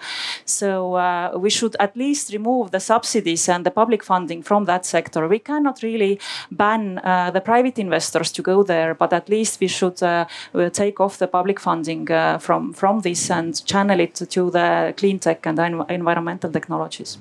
So 0.44 0.94
uh, 0.94 1.32
we 1.38 1.50
should 1.50 1.76
at 1.78 1.96
least 1.96 2.32
remove 2.32 2.70
the 2.76 2.80
subsidies 2.80 3.48
and 3.48 3.64
the 3.64 3.70
public 3.70 4.02
funding 4.04 4.42
from 4.42 4.66
that 4.66 4.84
sector. 4.86 5.28
We 5.28 5.38
cannot 5.38 5.82
really 5.82 6.18
ban 6.50 6.98
uh, 6.98 7.30
the 7.30 7.40
private 7.40 7.80
investors 7.80 8.32
to 8.32 8.42
go 8.42 8.62
there, 8.62 8.94
but 8.94 9.12
at 9.12 9.28
least 9.28 9.60
we 9.60 9.68
should 9.68 10.02
uh, 10.02 10.26
take 10.72 11.00
off 11.00 11.16
the 11.18 11.26
public 11.26 11.60
funding 11.60 12.10
uh, 12.10 12.38
from 12.38 12.72
from 12.72 13.00
this 13.00 13.30
and 13.30 13.64
channel 13.64 14.00
it 14.00 14.14
to 14.14 14.50
the 14.50 14.92
clean 14.96 15.18
tech 15.18 15.46
and 15.46 15.58
env 15.58 15.90
environmental 15.90 16.50
technologies. 16.52 17.18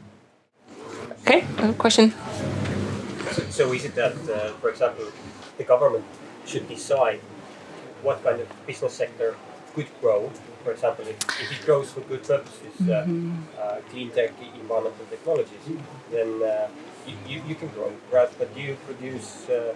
Okay, 1.22 1.41
question. 1.78 2.14
So, 3.32 3.41
so 3.49 3.74
is 3.74 3.86
it 3.86 3.95
that, 3.95 4.14
uh, 4.30 4.51
for 4.62 4.70
example, 4.70 5.06
the 5.58 5.64
government 5.64 6.06
should 6.45 6.68
decide 6.68 7.20
what 8.03 8.24
kind 8.24 8.41
of 8.41 8.47
business 8.68 8.93
sector 8.93 9.36
could 9.76 9.88
grow 10.01 10.32
for 10.66 10.72
example, 10.72 11.05
if, 11.07 11.18
if 11.43 11.51
it 11.51 11.66
grows 11.66 11.91
for 11.91 12.01
good 12.01 12.24
purposes, 12.24 12.74
uh, 12.89 13.05
uh, 13.61 13.80
clean 13.91 14.09
tech, 14.09 14.32
environmental 14.59 15.05
technologies, 15.11 15.66
then 16.11 16.41
uh, 16.41 16.68
you, 17.07 17.16
you, 17.30 17.41
you, 17.49 17.55
can 17.55 17.70
grow, 17.70 17.93
right? 18.11 18.32
But 18.39 18.49
you 18.57 18.76
produce 18.88 19.47
uh, 19.47 19.76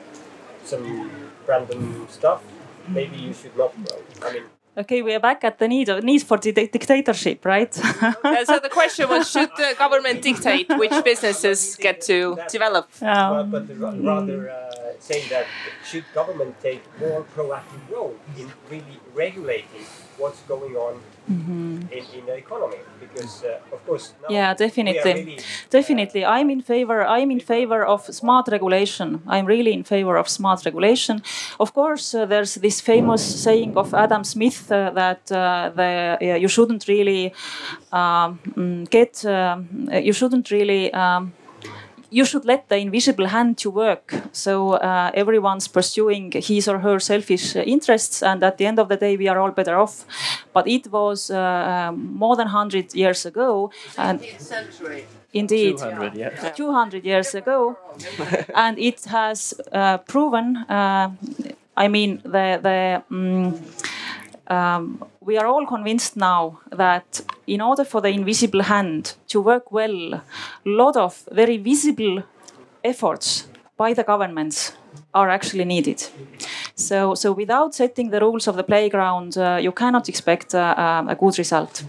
some 0.66 1.12
random 1.48 2.08
stuff, 2.10 2.42
maybe 2.88 3.18
you 3.18 3.34
should 3.34 3.56
not 3.56 3.72
grow. 3.86 4.00
I 4.28 4.34
mean, 4.34 4.44
Okay, 4.78 5.02
we 5.02 5.14
are 5.14 5.20
back 5.20 5.44
at 5.44 5.60
the 5.60 5.68
need 5.68 5.90
of 5.90 6.04
need 6.04 6.24
for 6.24 6.38
the 6.38 6.54
dictatorship, 6.54 7.44
right? 7.44 7.76
yeah, 7.78 8.44
so 8.46 8.60
the 8.60 8.70
question 8.70 9.10
was: 9.10 9.30
Should 9.34 9.50
the 9.58 9.76
government 9.78 10.22
dictate 10.22 10.70
which 10.70 10.94
businesses 11.04 11.76
get 11.76 12.00
to 12.02 12.38
develop? 12.50 12.88
Um, 13.02 13.52
but, 13.52 13.68
but 13.68 14.02
rather 14.02 14.50
uh, 14.50 14.80
saying 15.00 15.28
that 15.32 15.48
should 15.84 16.06
government 16.14 16.56
take 16.62 16.82
more 17.00 17.26
proactive 17.36 17.84
role 17.92 18.16
in 18.38 18.48
really 18.70 19.00
regulating 19.14 19.86
what's 20.20 20.42
going 20.44 20.76
on 20.76 20.94
mm-hmm. 21.32 21.82
in, 21.92 22.04
in 22.18 22.26
the 22.26 22.36
economy 22.36 22.78
because 23.00 23.44
uh, 23.44 23.76
of 23.76 23.86
course 23.86 24.14
yeah 24.30 24.54
definitely. 24.54 25.14
really, 25.14 25.40
definitely. 25.70 26.26
uh, 26.26 26.32
i'm 26.32 26.50
in 26.50 26.62
favor 26.62 27.06
i'm 27.06 27.32
in 27.32 27.40
favor 27.40 27.86
of 27.86 28.02
smart 28.14 28.48
regulation. 28.48 29.22
I'm 29.28 29.46
really 29.46 29.74
in 29.74 29.84
favor 29.84 30.18
of 30.18 30.28
smart 30.28 30.66
regulation. 30.66 31.22
Of 31.60 31.74
course 31.74 32.14
uh, 32.14 32.26
there's 32.26 32.56
this 32.56 32.82
famous 32.82 33.22
saying 33.44 33.78
of 33.78 33.94
adam 33.94 34.24
smith 34.24 34.72
uh, 34.72 34.92
that 34.92 35.32
uh, 35.32 35.72
the 35.76 36.18
you 36.42 36.48
shouldn't 36.48 36.88
really 36.88 37.34
um, 37.92 38.40
mm, 38.56 38.90
get 38.90 39.26
um, 39.26 39.90
you 39.92 40.14
shouldn't 40.14 40.52
really 40.52 40.94
um, 40.94 41.34
you 42.10 42.26
should 42.26 42.46
let 42.46 42.70
the 42.70 42.78
invisible 42.78 43.28
hand 43.28 43.58
to 43.58 43.70
work. 43.70 44.14
So 44.32 44.74
uh, 44.74 45.12
everyone's 45.14 45.68
pursuing 45.68 46.32
his 46.32 46.68
or 46.68 46.80
her 46.80 47.00
selfish 47.00 47.56
interests, 47.56 48.24
and 48.24 48.44
at 48.44 48.58
the 48.58 48.66
end 48.66 48.80
of 48.80 48.90
the 48.90 48.98
day, 48.98 49.18
we 49.18 49.28
are 49.28 49.40
all 49.40 49.52
better 49.52 49.78
off. 49.78 50.06
But 50.54 50.68
it 50.68 50.92
was 50.92 51.30
uh, 51.30 51.90
um, 51.90 52.14
more 52.14 52.36
than 52.36 52.48
100 52.48 52.96
years 52.96 53.26
ago. 53.26 53.72
And. 53.98 54.22
Indeed, 55.32 55.78
200, 55.78 56.16
yeah. 56.16 56.50
200 56.56 57.06
years 57.06 57.36
ago, 57.36 57.78
and 58.56 58.80
it 58.80 59.06
has 59.06 59.54
uh, 59.72 60.00
proven 60.00 60.58
uh, 60.68 61.12
I 61.80 61.88
mean, 61.88 62.22
the 62.24 62.60
the. 62.62 63.04
Mm, 63.10 63.58
um, 64.50 65.04
we 65.22 65.38
are 65.38 65.48
all 65.48 65.66
convinced 65.66 66.18
now 66.18 66.60
that 66.72 67.22
in 67.48 67.62
order 67.62 67.86
for 67.86 68.02
the 68.02 68.10
invisible 68.10 68.64
hand 68.64 69.16
to 69.28 69.42
work 69.42 69.72
well, 69.72 70.14
a 70.14 70.22
lot 70.66 70.96
of 70.96 71.24
very 71.32 71.58
visible 71.58 72.24
efforts 72.84 73.48
by 73.78 73.94
the 73.94 74.04
governments 74.04 74.74
are 75.14 75.30
actually 75.30 75.66
needed. 75.66 76.04
So, 76.76 77.16
so 77.16 77.32
without 77.32 77.76
setting 77.76 78.10
the 78.10 78.20
rules 78.20 78.48
of 78.48 78.56
the 78.56 78.64
playground, 78.64 79.38
uh, 79.38 79.60
you 79.62 79.72
cannot 79.72 80.10
expect 80.10 80.56
uh, 80.56 81.04
a 81.08 81.16
good 81.16 81.38
result. 81.38 81.84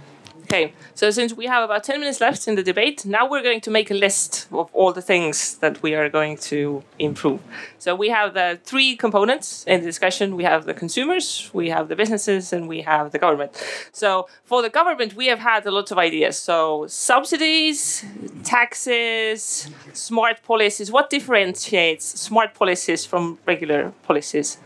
Okay, 0.53 0.73
so 0.95 1.13
since 1.13 1.33
we 1.33 1.47
have 1.47 1.63
about 1.63 1.85
10 1.85 2.01
minutes 2.01 2.21
left 2.21 2.49
in 2.49 2.57
the 2.57 2.63
debate, 2.65 3.07
now 3.07 3.25
we're 3.25 3.45
going 3.45 3.61
to 3.61 3.71
make 3.71 3.89
a 3.89 3.95
list 3.95 4.49
of 4.51 4.69
all 4.73 4.93
the 4.93 5.01
things 5.01 5.55
that 5.59 5.81
we 5.81 5.95
are 5.95 6.09
going 6.09 6.37
to 6.39 6.83
improve. 6.99 7.41
So 7.79 7.95
we 7.95 8.09
have 8.09 8.35
the 8.35 8.59
three 8.65 8.97
components 8.97 9.63
in 9.69 9.79
the 9.79 9.87
discussion 9.87 10.35
we 10.35 10.43
have 10.43 10.65
the 10.65 10.75
consumers, 10.75 11.49
we 11.53 11.69
have 11.69 11.87
the 11.87 11.95
businesses, 11.95 12.53
and 12.53 12.67
we 12.67 12.81
have 12.81 13.13
the 13.13 13.19
government. 13.21 13.53
So 13.93 14.27
for 14.43 14.61
the 14.61 14.71
government, 14.71 15.15
we 15.15 15.29
have 15.29 15.39
had 15.39 15.65
a 15.67 15.71
lot 15.71 15.93
of 15.93 15.99
ideas. 15.99 16.37
So 16.37 16.89
subsidies, 16.89 18.05
taxes, 18.43 19.71
smart 19.93 20.43
policies. 20.43 20.91
What 20.91 21.11
differentiates 21.11 22.21
smart 22.21 22.55
policies 22.55 23.07
from 23.07 23.39
regular 23.47 23.93
policies? 24.03 24.59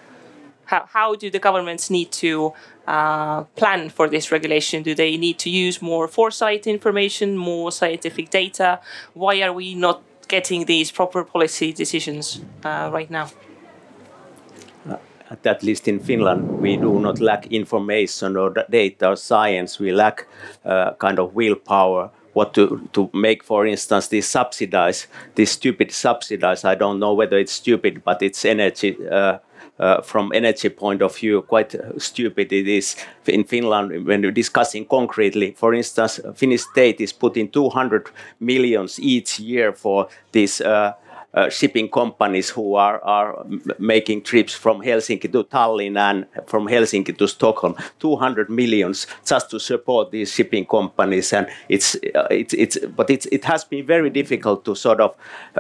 How, 0.75 0.87
how 0.93 1.14
do 1.14 1.31
the 1.31 1.39
governments 1.39 1.89
need 1.89 2.11
to 2.25 2.53
uh, 2.89 3.45
plan 3.61 3.91
for 3.91 4.09
this 4.09 4.33
regulation? 4.33 4.83
Do 4.83 4.93
they 4.93 5.16
need 5.16 5.39
to 5.39 5.51
use 5.51 5.81
more 5.81 6.09
foresight 6.09 6.66
information, 6.66 7.37
more 7.37 7.70
scientific 7.70 8.31
data? 8.31 8.81
Why 9.12 9.41
are 9.43 9.53
we 9.53 9.77
not 9.77 10.03
getting 10.27 10.64
these 10.64 10.91
proper 10.91 11.22
policy 11.22 11.72
decisions 11.72 12.41
uh, 12.64 12.91
right 12.93 13.09
now? 13.09 13.31
Uh, 14.91 14.97
at 15.45 15.62
least 15.62 15.87
in 15.87 16.01
Finland, 16.01 16.61
we 16.61 16.77
do 16.77 16.99
not 16.99 17.20
lack 17.20 17.47
information 17.53 18.37
or 18.37 18.53
data 18.68 19.11
or 19.11 19.16
science. 19.16 19.79
We 19.79 19.93
lack 19.93 20.27
uh, 20.64 20.95
kind 20.95 21.20
of 21.20 21.37
willpower 21.37 22.11
what 22.33 22.53
to, 22.55 22.89
to 22.95 23.09
make, 23.14 23.45
for 23.45 23.64
instance, 23.64 24.09
these 24.09 24.27
subsidies, 24.27 25.07
these 25.37 25.53
stupid 25.53 25.93
subsidies. 25.93 26.64
I 26.64 26.75
don't 26.75 26.99
know 26.99 27.14
whether 27.14 27.39
it's 27.39 27.53
stupid, 27.53 28.03
but 28.03 28.22
it's 28.22 28.45
energy 28.45 28.97
uh, 29.09 29.39
uh, 29.79 30.01
from 30.03 30.33
energy 30.35 30.68
point 30.68 31.03
of 31.03 31.16
view 31.16 31.43
quite 31.43 31.75
stupid 31.99 32.53
it 32.53 32.68
is 32.68 32.97
in 33.27 33.45
Finland 33.45 34.07
when 34.07 34.22
you're 34.22 34.33
discussing 34.33 34.85
concretely. 34.87 35.53
For 35.53 35.75
instance, 35.75 36.20
Finnish 36.35 36.62
state 36.62 37.01
is 37.01 37.12
putting 37.12 37.49
200 37.49 38.09
millions 38.41 39.01
each 39.01 39.41
year 39.41 39.72
for 39.72 40.09
this 40.33 40.61
uh, 40.61 40.93
uh, 41.35 41.49
shipping 41.49 41.89
companies 41.89 42.51
who 42.51 42.74
are, 42.74 43.03
are 43.05 43.45
making 43.78 44.22
trips 44.22 44.55
from 44.55 44.80
Helsinki 44.80 45.30
to 45.32 45.45
Tallinn 45.45 45.99
and 45.99 46.26
from 46.47 46.66
Helsinki 46.66 47.16
to 47.18 47.26
Stockholm, 47.28 47.76
200 47.99 48.49
millions 48.51 49.07
just 49.26 49.51
to 49.51 49.59
support 49.59 50.11
these 50.11 50.32
shipping 50.32 50.64
companies. 50.64 51.32
And 51.32 51.49
it's, 51.68 51.97
uh, 52.14 52.28
it's, 52.30 52.55
it's, 52.55 52.78
but 52.97 53.11
it's, 53.11 53.26
it 53.26 53.45
has 53.45 53.64
been 53.64 53.87
very 53.87 54.11
difficult 54.11 54.64
to 54.64 54.74
sort 54.74 55.01
of, 55.01 55.16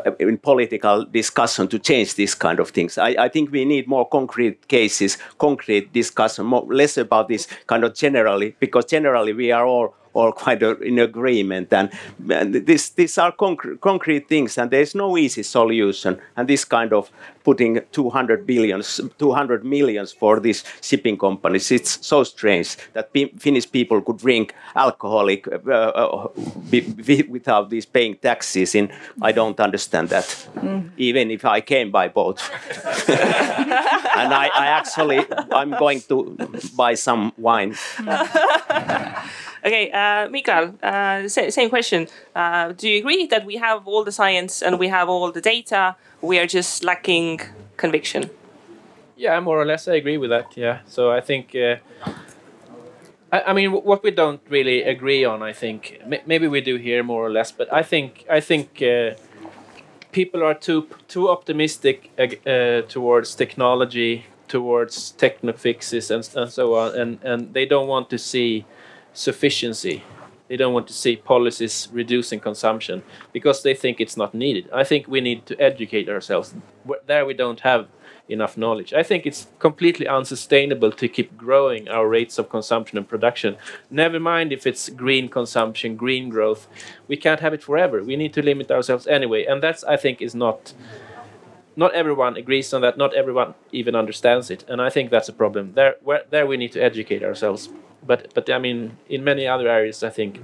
uh, 0.06 0.12
in 0.20 0.38
political 0.38 1.04
discussion, 1.04 1.68
to 1.68 1.78
change 1.78 2.14
these 2.14 2.34
kind 2.34 2.60
of 2.60 2.70
things. 2.70 2.98
I, 2.98 3.16
I 3.18 3.28
think 3.28 3.50
we 3.50 3.64
need 3.64 3.88
more 3.88 4.08
concrete 4.08 4.68
cases, 4.68 5.18
concrete 5.38 5.92
discussion, 5.92 6.46
more, 6.46 6.66
less 6.68 6.96
about 6.96 7.28
this 7.28 7.48
kind 7.66 7.84
of 7.84 7.94
generally, 7.94 8.56
because 8.60 8.84
generally 8.84 9.32
we 9.32 9.50
are 9.50 9.66
all 9.66 9.94
all 10.14 10.32
quite 10.32 10.62
in 10.62 10.98
agreement. 10.98 11.72
And, 11.72 11.90
and 12.30 12.54
this, 12.54 12.90
these 12.90 13.18
are 13.18 13.32
concrete, 13.32 13.80
concrete 13.80 14.28
things, 14.28 14.56
and 14.56 14.70
there's 14.70 14.94
no 14.94 15.18
easy 15.18 15.42
solution. 15.42 16.18
And 16.36 16.48
this 16.48 16.64
kind 16.64 16.92
of 16.92 17.10
putting 17.44 17.80
200 17.92 18.46
billions, 18.46 19.00
200 19.18 19.64
millions 19.64 20.12
for 20.12 20.40
these 20.40 20.64
shipping 20.80 21.18
companies, 21.18 21.70
it's 21.70 22.04
so 22.04 22.24
strange 22.24 22.76
that 22.94 23.10
Finnish 23.38 23.70
people 23.70 24.00
could 24.00 24.18
drink 24.18 24.54
alcoholic 24.74 25.46
uh, 25.48 25.70
uh, 25.70 26.28
without 27.28 27.68
these 27.70 27.84
paying 27.84 28.16
taxes. 28.16 28.74
In 28.74 28.90
I 29.20 29.32
don't 29.32 29.60
understand 29.60 30.08
that, 30.08 30.24
mm. 30.56 30.90
even 30.96 31.30
if 31.30 31.44
I 31.44 31.60
came 31.60 31.90
by 31.90 32.08
boat. 32.08 32.40
and 33.08 34.32
I, 34.32 34.50
I 34.54 34.66
actually, 34.66 35.20
I'm 35.52 35.70
going 35.72 36.00
to 36.02 36.36
buy 36.76 36.94
some 36.94 37.32
wine. 37.36 37.74
Okay, 39.64 39.90
uh, 39.92 40.28
Mikael, 40.28 40.74
uh, 40.82 41.26
same 41.26 41.70
question. 41.70 42.06
Uh, 42.36 42.72
do 42.72 42.86
you 42.86 42.98
agree 42.98 43.26
that 43.26 43.46
we 43.46 43.56
have 43.56 43.88
all 43.88 44.04
the 44.04 44.12
science 44.12 44.60
and 44.60 44.78
we 44.78 44.88
have 44.88 45.08
all 45.08 45.32
the 45.32 45.40
data? 45.40 45.96
We 46.20 46.38
are 46.38 46.46
just 46.46 46.84
lacking 46.84 47.40
conviction. 47.78 48.28
Yeah, 49.16 49.40
more 49.40 49.58
or 49.58 49.64
less, 49.64 49.88
I 49.88 49.94
agree 49.94 50.18
with 50.18 50.28
that. 50.30 50.54
Yeah, 50.56 50.80
so 50.86 51.10
I 51.10 51.20
think. 51.22 51.54
Uh, 51.54 51.76
I, 53.32 53.52
mean, 53.52 53.72
what 53.72 54.02
we 54.04 54.10
don't 54.10 54.40
really 54.48 54.82
agree 54.82 55.24
on, 55.24 55.42
I 55.42 55.52
think, 55.52 56.00
maybe 56.26 56.46
we 56.46 56.60
do 56.60 56.76
here 56.76 57.02
more 57.02 57.26
or 57.26 57.30
less, 57.30 57.50
but 57.50 57.72
I 57.72 57.82
think 57.82 58.24
I 58.30 58.40
think 58.40 58.82
uh, 58.82 59.14
people 60.12 60.44
are 60.44 60.54
too 60.54 60.86
too 61.08 61.30
optimistic 61.30 62.10
uh, 62.18 62.82
towards 62.82 63.34
technology, 63.34 64.26
towards 64.46 65.12
techno 65.12 65.52
fixes, 65.52 66.10
and 66.10 66.28
and 66.36 66.52
so 66.52 66.74
on, 66.76 66.94
and 66.94 67.18
and 67.24 67.54
they 67.54 67.66
don't 67.66 67.88
want 67.88 68.08
to 68.10 68.18
see 68.18 68.64
sufficiency. 69.14 70.04
They 70.48 70.56
don't 70.58 70.74
want 70.74 70.86
to 70.88 70.92
see 70.92 71.16
policies 71.16 71.88
reducing 71.90 72.38
consumption 72.38 73.02
because 73.32 73.62
they 73.62 73.74
think 73.74 74.00
it's 74.00 74.16
not 74.16 74.34
needed. 74.34 74.68
I 74.72 74.84
think 74.84 75.08
we 75.08 75.22
need 75.22 75.46
to 75.46 75.58
educate 75.58 76.08
ourselves. 76.08 76.54
There 77.06 77.24
we 77.24 77.32
don't 77.32 77.60
have 77.60 77.88
enough 78.28 78.56
knowledge. 78.56 78.92
I 78.92 79.02
think 79.02 79.26
it's 79.26 79.46
completely 79.58 80.06
unsustainable 80.06 80.92
to 80.92 81.08
keep 81.08 81.36
growing 81.36 81.88
our 81.88 82.08
rates 82.08 82.38
of 82.38 82.48
consumption 82.48 82.98
and 82.98 83.08
production. 83.08 83.56
Never 83.90 84.20
mind 84.20 84.52
if 84.52 84.66
it's 84.66 84.88
green 84.90 85.28
consumption, 85.28 85.96
green 85.96 86.28
growth. 86.28 86.66
We 87.08 87.16
can't 87.16 87.40
have 87.40 87.54
it 87.54 87.62
forever. 87.62 88.02
We 88.02 88.16
need 88.16 88.32
to 88.34 88.42
limit 88.42 88.70
ourselves 88.70 89.06
anyway. 89.06 89.44
And 89.44 89.62
that's, 89.62 89.84
I 89.84 89.96
think, 89.96 90.20
is 90.20 90.34
not. 90.34 90.74
Not 91.76 91.92
everyone 91.92 92.36
agrees 92.36 92.72
on 92.72 92.82
that. 92.82 92.96
Not 92.96 93.14
everyone 93.14 93.54
even 93.72 93.96
understands 93.96 94.48
it, 94.48 94.64
and 94.68 94.80
I 94.80 94.90
think 94.90 95.10
that's 95.10 95.28
a 95.28 95.32
problem. 95.32 95.72
There, 95.74 95.96
where, 96.04 96.22
there 96.30 96.46
we 96.46 96.56
need 96.56 96.70
to 96.72 96.80
educate 96.80 97.24
ourselves 97.24 97.68
but 98.06 98.32
but 98.34 98.48
I 98.50 98.58
mean, 98.58 98.96
in 99.08 99.24
many 99.24 99.46
other 99.46 99.68
areas, 99.68 100.02
I 100.02 100.10
think 100.10 100.40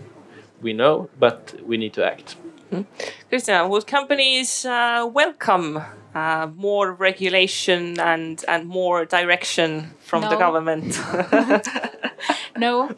we 0.63 0.73
know, 0.73 1.09
but 1.19 1.55
we 1.67 1.77
need 1.77 1.93
to 1.95 2.05
act. 2.05 2.37
Mm. 2.73 2.87
Christian, 3.29 3.69
would 3.69 3.87
companies 3.87 4.65
uh, 4.65 5.09
welcome 5.13 5.83
uh, 6.15 6.49
more 6.55 6.93
regulation 6.93 7.99
and 7.99 8.45
and 8.47 8.69
more 8.69 9.05
direction 9.05 9.91
from 10.01 10.23
no. 10.23 10.31
the 10.31 10.37
government? 10.37 10.99
no, 12.57 12.91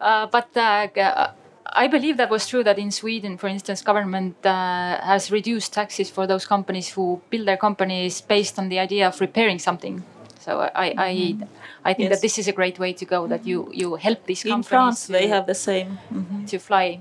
uh, 0.00 0.26
but 0.26 0.56
uh, 0.56 1.32
I 1.72 1.86
believe 1.86 2.16
that 2.16 2.30
was 2.30 2.46
true 2.46 2.64
that 2.64 2.78
in 2.78 2.90
Sweden, 2.90 3.36
for 3.36 3.46
instance, 3.48 3.82
government 3.82 4.44
uh, 4.44 5.00
has 5.02 5.30
reduced 5.30 5.72
taxes 5.72 6.10
for 6.10 6.26
those 6.26 6.46
companies 6.46 6.88
who 6.90 7.20
build 7.30 7.46
their 7.46 7.56
companies 7.56 8.20
based 8.20 8.58
on 8.58 8.68
the 8.68 8.78
idea 8.78 9.06
of 9.06 9.20
repairing 9.20 9.58
something. 9.58 10.02
So 10.40 10.60
I, 10.60 10.94
I, 10.96 11.14
mm-hmm. 11.14 11.44
I 11.84 11.94
think 11.94 12.08
yes. 12.08 12.16
that 12.16 12.22
this 12.22 12.38
is 12.38 12.48
a 12.48 12.52
great 12.52 12.78
way 12.78 12.92
to 12.94 13.04
go. 13.04 13.26
That 13.26 13.46
you 13.46 13.70
you 13.72 13.96
help 13.96 14.24
these 14.26 14.42
companies. 14.42 14.66
In 14.66 14.68
France, 14.68 15.06
to, 15.06 15.12
they 15.12 15.28
have 15.28 15.46
the 15.46 15.54
same 15.54 15.98
mm-hmm. 16.12 16.44
to 16.46 16.58
fly. 16.58 17.00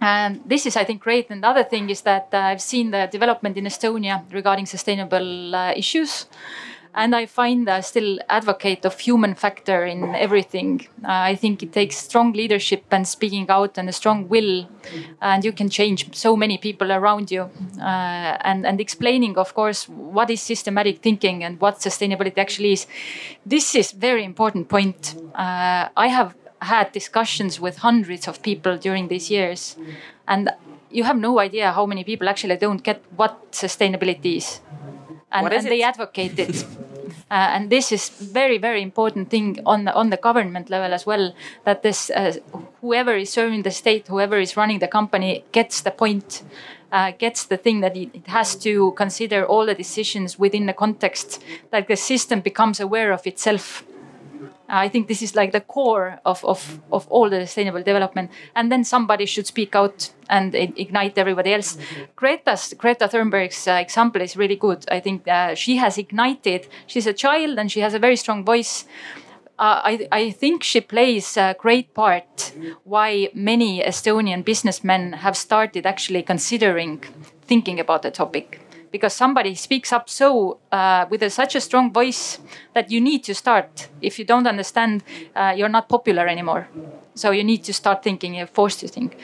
And 0.00 0.40
this 0.44 0.66
is, 0.66 0.76
I 0.76 0.84
think, 0.84 1.00
great. 1.00 1.30
And 1.30 1.42
the 1.42 1.48
other 1.48 1.62
thing 1.62 1.88
is 1.88 2.00
that 2.02 2.28
uh, 2.32 2.38
I've 2.38 2.60
seen 2.60 2.90
the 2.90 3.08
development 3.10 3.56
in 3.56 3.64
Estonia 3.66 4.24
regarding 4.32 4.66
sustainable 4.66 5.54
uh, 5.54 5.72
issues 5.76 6.26
and 6.94 7.14
I 7.14 7.26
find 7.26 7.68
I 7.68 7.80
still 7.80 8.18
advocate 8.28 8.84
of 8.84 8.98
human 8.98 9.34
factor 9.34 9.84
in 9.84 10.14
everything. 10.14 10.86
Uh, 11.02 11.32
I 11.32 11.34
think 11.34 11.62
it 11.62 11.72
takes 11.72 11.96
strong 11.96 12.32
leadership 12.32 12.84
and 12.90 13.08
speaking 13.08 13.46
out 13.48 13.78
and 13.78 13.88
a 13.88 13.92
strong 13.92 14.28
will, 14.28 14.68
and 15.20 15.44
you 15.44 15.52
can 15.52 15.70
change 15.70 16.14
so 16.14 16.36
many 16.36 16.58
people 16.58 16.92
around 16.92 17.30
you. 17.30 17.50
Uh, 17.80 18.36
and 18.44 18.66
and 18.66 18.80
explaining, 18.80 19.38
of 19.38 19.54
course, 19.54 19.88
what 19.88 20.30
is 20.30 20.42
systematic 20.42 20.98
thinking 20.98 21.42
and 21.44 21.60
what 21.60 21.80
sustainability 21.80 22.38
actually 22.38 22.72
is. 22.72 22.86
This 23.46 23.74
is 23.74 23.92
very 23.92 24.24
important 24.24 24.68
point. 24.68 25.14
Uh, 25.34 25.88
I 25.96 26.08
have 26.08 26.34
had 26.60 26.92
discussions 26.92 27.58
with 27.58 27.78
hundreds 27.78 28.28
of 28.28 28.42
people 28.42 28.76
during 28.76 29.08
these 29.08 29.30
years, 29.30 29.76
and 30.28 30.50
you 30.90 31.04
have 31.04 31.16
no 31.16 31.38
idea 31.38 31.72
how 31.72 31.86
many 31.86 32.04
people 32.04 32.28
actually 32.28 32.56
don't 32.56 32.82
get 32.82 33.02
what 33.16 33.52
sustainability 33.52 34.36
is 34.36 34.60
and, 35.32 35.52
and 35.52 35.66
they 35.66 35.82
advocate 35.82 36.38
it. 36.38 36.64
Uh, 37.30 37.48
and 37.56 37.70
this 37.70 37.92
is 37.92 38.10
very 38.10 38.58
very 38.58 38.82
important 38.82 39.30
thing 39.30 39.58
on 39.64 39.84
the 39.84 39.94
on 39.94 40.10
the 40.10 40.18
government 40.18 40.68
level 40.68 40.92
as 40.92 41.06
well 41.06 41.34
that 41.64 41.82
this 41.82 42.10
uh, 42.10 42.34
whoever 42.82 43.14
is 43.16 43.30
serving 43.30 43.62
the 43.62 43.70
state 43.70 44.06
whoever 44.08 44.38
is 44.38 44.54
running 44.54 44.80
the 44.80 44.88
company 44.88 45.42
gets 45.50 45.80
the 45.80 45.90
point 45.90 46.42
uh, 46.92 47.10
gets 47.18 47.46
the 47.46 47.56
thing 47.56 47.80
that 47.80 47.96
it, 47.96 48.10
it, 48.12 48.26
has 48.26 48.54
to 48.54 48.92
consider 48.92 49.46
all 49.46 49.64
the 49.64 49.74
decisions 49.74 50.38
within 50.38 50.66
the 50.66 50.74
context 50.74 51.42
that 51.70 51.88
the 51.88 51.96
system 51.96 52.40
becomes 52.40 52.80
aware 52.80 53.12
of 53.12 53.26
itself 53.26 53.82
I 54.72 54.88
think 54.88 55.06
this 55.06 55.20
is 55.20 55.36
like 55.36 55.52
the 55.52 55.60
core 55.60 56.18
of, 56.24 56.42
of, 56.46 56.80
of 56.90 57.06
all 57.08 57.28
the 57.28 57.40
sustainable 57.46 57.82
development. 57.82 58.30
And 58.56 58.72
then 58.72 58.84
somebody 58.84 59.26
should 59.26 59.46
speak 59.46 59.76
out 59.76 60.10
and 60.30 60.54
ignite 60.54 61.18
everybody 61.18 61.52
else. 61.52 61.76
Greta's, 62.16 62.72
Greta 62.78 63.06
Thunberg's 63.06 63.68
uh, 63.68 63.72
example 63.72 64.22
is 64.22 64.34
really 64.34 64.56
good. 64.56 64.86
I 64.90 65.00
think 65.00 65.28
uh, 65.28 65.54
she 65.54 65.76
has 65.76 65.98
ignited, 65.98 66.68
she's 66.86 67.06
a 67.06 67.12
child 67.12 67.58
and 67.58 67.70
she 67.70 67.80
has 67.80 67.92
a 67.92 67.98
very 67.98 68.16
strong 68.16 68.46
voice. 68.46 68.86
Uh, 69.58 69.80
I, 69.84 70.08
I, 70.10 70.30
think 70.30 70.62
she 70.62 70.80
plays 70.80 71.36
a 71.36 71.54
great 71.58 71.92
part 71.92 72.52
why 72.84 73.28
many 73.34 73.82
Estonian 73.82 74.42
businessmen 74.42 75.12
have 75.12 75.36
started 75.36 75.84
actually 75.84 76.22
considering 76.22 77.04
thinking 77.42 77.78
about 77.78 78.00
the 78.00 78.10
topic 78.10 78.60
because 78.92 79.14
somebody 79.14 79.54
speaks 79.54 79.92
up 79.92 80.08
so 80.08 80.58
uh, 80.70 81.06
with 81.10 81.22
a, 81.22 81.30
such 81.30 81.56
a 81.56 81.60
strong 81.60 81.92
voice 81.92 82.38
that 82.74 82.90
you 82.90 83.00
need 83.00 83.24
to 83.24 83.34
start. 83.34 83.88
If 84.00 84.18
you 84.18 84.24
don't 84.24 84.46
understand, 84.46 85.02
uh, 85.34 85.54
you're 85.56 85.70
not 85.70 85.88
popular 85.88 86.28
anymore. 86.28 86.68
So 87.14 87.30
you 87.30 87.42
need 87.42 87.64
to 87.64 87.72
start 87.72 88.02
thinking. 88.04 88.34
You're 88.34 88.46
forced 88.46 88.80
to 88.80 88.88
think. 88.88 89.16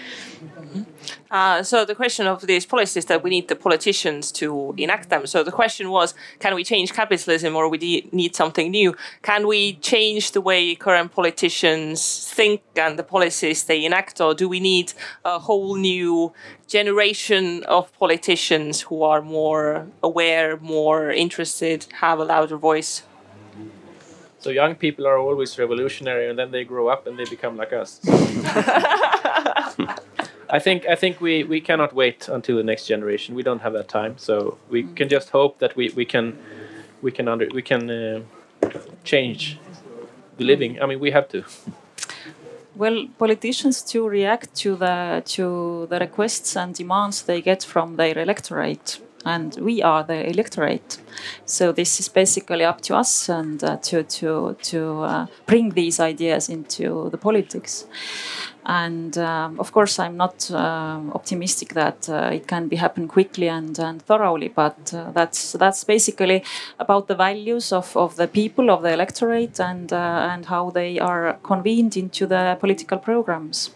Uh, 1.30 1.62
so 1.62 1.84
the 1.84 1.94
question 1.94 2.26
of 2.26 2.46
these 2.46 2.64
policies 2.64 3.04
that 3.06 3.22
we 3.22 3.30
need 3.30 3.48
the 3.48 3.56
politicians 3.56 4.32
to 4.32 4.74
enact 4.76 5.10
them. 5.10 5.26
So 5.26 5.42
the 5.42 5.52
question 5.52 5.90
was, 5.90 6.14
can 6.38 6.54
we 6.54 6.64
change 6.64 6.92
capitalism 6.92 7.56
or 7.56 7.68
we 7.68 8.08
need 8.12 8.34
something 8.34 8.70
new? 8.70 8.94
Can 9.22 9.46
we 9.46 9.74
change 9.74 10.32
the 10.32 10.40
way 10.40 10.74
current 10.74 11.12
politicians 11.12 12.30
think 12.32 12.62
and 12.76 12.98
the 12.98 13.02
policies 13.02 13.64
they 13.64 13.84
enact, 13.84 14.20
or 14.20 14.34
do 14.34 14.48
we 14.48 14.60
need 14.60 14.92
a 15.24 15.38
whole 15.38 15.76
new 15.76 16.32
generation 16.66 17.64
of 17.64 17.92
politicians 17.98 18.82
who 18.82 19.02
are 19.02 19.22
more 19.22 19.86
aware, 20.02 20.56
more 20.58 21.10
interested, 21.10 21.86
have 22.00 22.18
a 22.18 22.24
louder 22.24 22.56
voice? 22.56 23.02
So 24.40 24.50
young 24.50 24.76
people 24.76 25.06
are 25.06 25.18
always 25.18 25.58
revolutionary, 25.58 26.30
and 26.30 26.38
then 26.38 26.52
they 26.52 26.64
grow 26.64 26.88
up 26.88 27.06
and 27.06 27.18
they 27.18 27.24
become 27.24 27.56
like 27.56 27.72
us. 27.72 28.00
I 30.50 30.58
think 30.58 30.86
I 30.86 30.94
think 30.94 31.20
we, 31.20 31.44
we 31.44 31.60
cannot 31.60 31.92
wait 31.92 32.28
until 32.28 32.56
the 32.56 32.62
next 32.62 32.86
generation. 32.86 33.34
We 33.34 33.42
don't 33.42 33.60
have 33.60 33.74
that 33.74 33.88
time, 33.88 34.14
so 34.16 34.56
we 34.70 34.82
mm. 34.82 34.96
can 34.96 35.08
just 35.08 35.30
hope 35.30 35.58
that 35.58 35.76
we, 35.76 35.90
we 35.94 36.04
can 36.04 36.38
we 37.02 37.12
can 37.12 37.28
under 37.28 37.48
we 37.52 37.62
can 37.62 37.90
uh, 37.90 38.20
change 39.04 39.58
the 40.38 40.44
living. 40.44 40.80
I 40.82 40.86
mean, 40.86 41.00
we 41.00 41.10
have 41.10 41.28
to. 41.28 41.44
Well, 42.76 43.08
politicians 43.18 43.82
to 43.92 44.08
react 44.08 44.54
to 44.62 44.76
the 44.76 45.22
to 45.36 45.86
the 45.90 45.98
requests 45.98 46.56
and 46.56 46.74
demands 46.74 47.22
they 47.22 47.42
get 47.42 47.64
from 47.64 47.96
their 47.96 48.16
electorate, 48.18 49.00
and 49.24 49.56
we 49.60 49.82
are 49.82 50.04
the 50.04 50.30
electorate. 50.30 50.98
So 51.44 51.72
this 51.72 52.00
is 52.00 52.08
basically 52.08 52.64
up 52.64 52.80
to 52.82 52.96
us 52.96 53.28
and 53.28 53.62
uh, 53.64 53.76
to 53.76 54.02
to 54.02 54.56
to 54.62 55.02
uh, 55.02 55.26
bring 55.46 55.70
these 55.70 56.00
ideas 56.00 56.48
into 56.48 57.10
the 57.10 57.18
politics. 57.18 57.84
And 58.68 59.16
um, 59.16 59.58
of 59.58 59.72
course, 59.72 59.98
I'm 59.98 60.18
not 60.18 60.50
um, 60.50 61.10
optimistic 61.14 61.72
that 61.72 62.06
uh, 62.06 62.28
it 62.30 62.46
can 62.46 62.68
be 62.68 62.76
happen 62.76 63.08
quickly 63.08 63.48
and, 63.48 63.78
and 63.78 64.02
thoroughly, 64.02 64.48
but 64.48 64.92
uh, 64.92 65.10
that's 65.12 65.52
that's 65.52 65.84
basically 65.84 66.44
about 66.78 67.08
the 67.08 67.14
values 67.14 67.72
of, 67.72 67.96
of 67.96 68.16
the 68.16 68.28
people 68.28 68.70
of 68.70 68.82
the 68.82 68.92
electorate 68.92 69.58
and 69.58 69.90
uh, 69.90 70.28
and 70.32 70.44
how 70.46 70.68
they 70.68 70.98
are 71.00 71.38
convened 71.42 71.96
into 71.96 72.26
the 72.26 72.58
political 72.60 72.98
programs. 72.98 73.70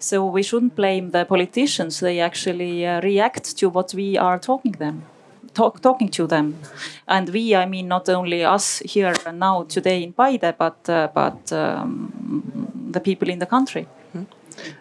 So 0.00 0.26
we 0.26 0.42
shouldn't 0.42 0.74
blame 0.74 1.12
the 1.12 1.24
politicians. 1.24 2.00
They 2.00 2.18
actually 2.18 2.84
uh, 2.84 3.00
react 3.02 3.56
to 3.58 3.68
what 3.68 3.94
we 3.94 4.18
are 4.18 4.38
talking 4.40 4.72
them. 4.72 5.04
Talk, 5.54 5.82
talking 5.82 6.08
to 6.10 6.26
them, 6.26 6.56
and 7.06 7.28
we, 7.28 7.54
I 7.54 7.66
mean, 7.66 7.86
not 7.86 8.08
only 8.08 8.42
us 8.42 8.78
here 8.86 9.14
and 9.26 9.38
now 9.38 9.64
today 9.64 10.02
in 10.02 10.12
Paide, 10.14 10.54
but 10.56 10.88
uh, 10.88 11.08
but 11.14 11.52
um, 11.52 12.90
the 12.90 13.00
people 13.00 13.28
in 13.28 13.38
the 13.38 13.46
country. 13.46 13.86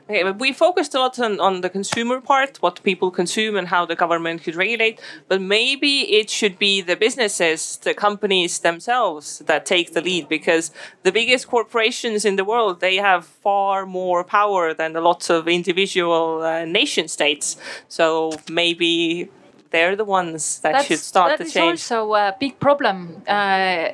Okay, 0.10 0.24
but 0.24 0.40
we 0.40 0.52
focused 0.52 0.94
a 0.96 1.00
lot 1.00 1.18
on, 1.20 1.40
on 1.40 1.62
the 1.62 1.70
consumer 1.70 2.20
part, 2.20 2.58
what 2.62 2.84
people 2.84 3.12
consume 3.12 3.56
and 3.56 3.68
how 3.70 3.86
the 3.86 3.96
government 3.96 4.44
could 4.44 4.56
regulate. 4.56 5.00
But 5.28 5.42
maybe 5.42 6.02
it 6.20 6.30
should 6.30 6.60
be 6.60 6.82
the 6.82 6.96
businesses, 6.96 7.78
the 7.78 7.94
companies 7.94 8.60
themselves 8.60 9.40
that 9.40 9.66
take 9.66 9.94
the 9.94 10.02
lead 10.02 10.28
because 10.28 10.72
the 11.04 11.12
biggest 11.12 11.48
corporations 11.48 12.26
in 12.26 12.36
the 12.36 12.46
world, 12.46 12.82
they 12.82 12.98
have 12.98 13.26
far 13.26 13.86
more 13.86 14.24
power 14.24 14.74
than 14.74 14.96
a 14.96 15.02
lot 15.02 15.30
of 15.30 15.48
individual 15.48 16.42
uh, 16.42 16.66
nation 16.66 17.08
states. 17.08 17.58
So 17.88 18.34
maybe 18.50 19.30
they're 19.72 19.96
the 19.96 20.06
ones 20.06 20.60
that 20.60 20.74
That's, 20.74 20.88
should 20.88 21.00
start 21.00 21.30
that 21.30 21.38
the 21.40 21.52
change. 21.52 21.80
That's 21.80 21.92
also 21.92 22.14
a 22.14 22.36
big 22.40 22.60
problem. 22.60 23.24
Uh, 23.28 23.90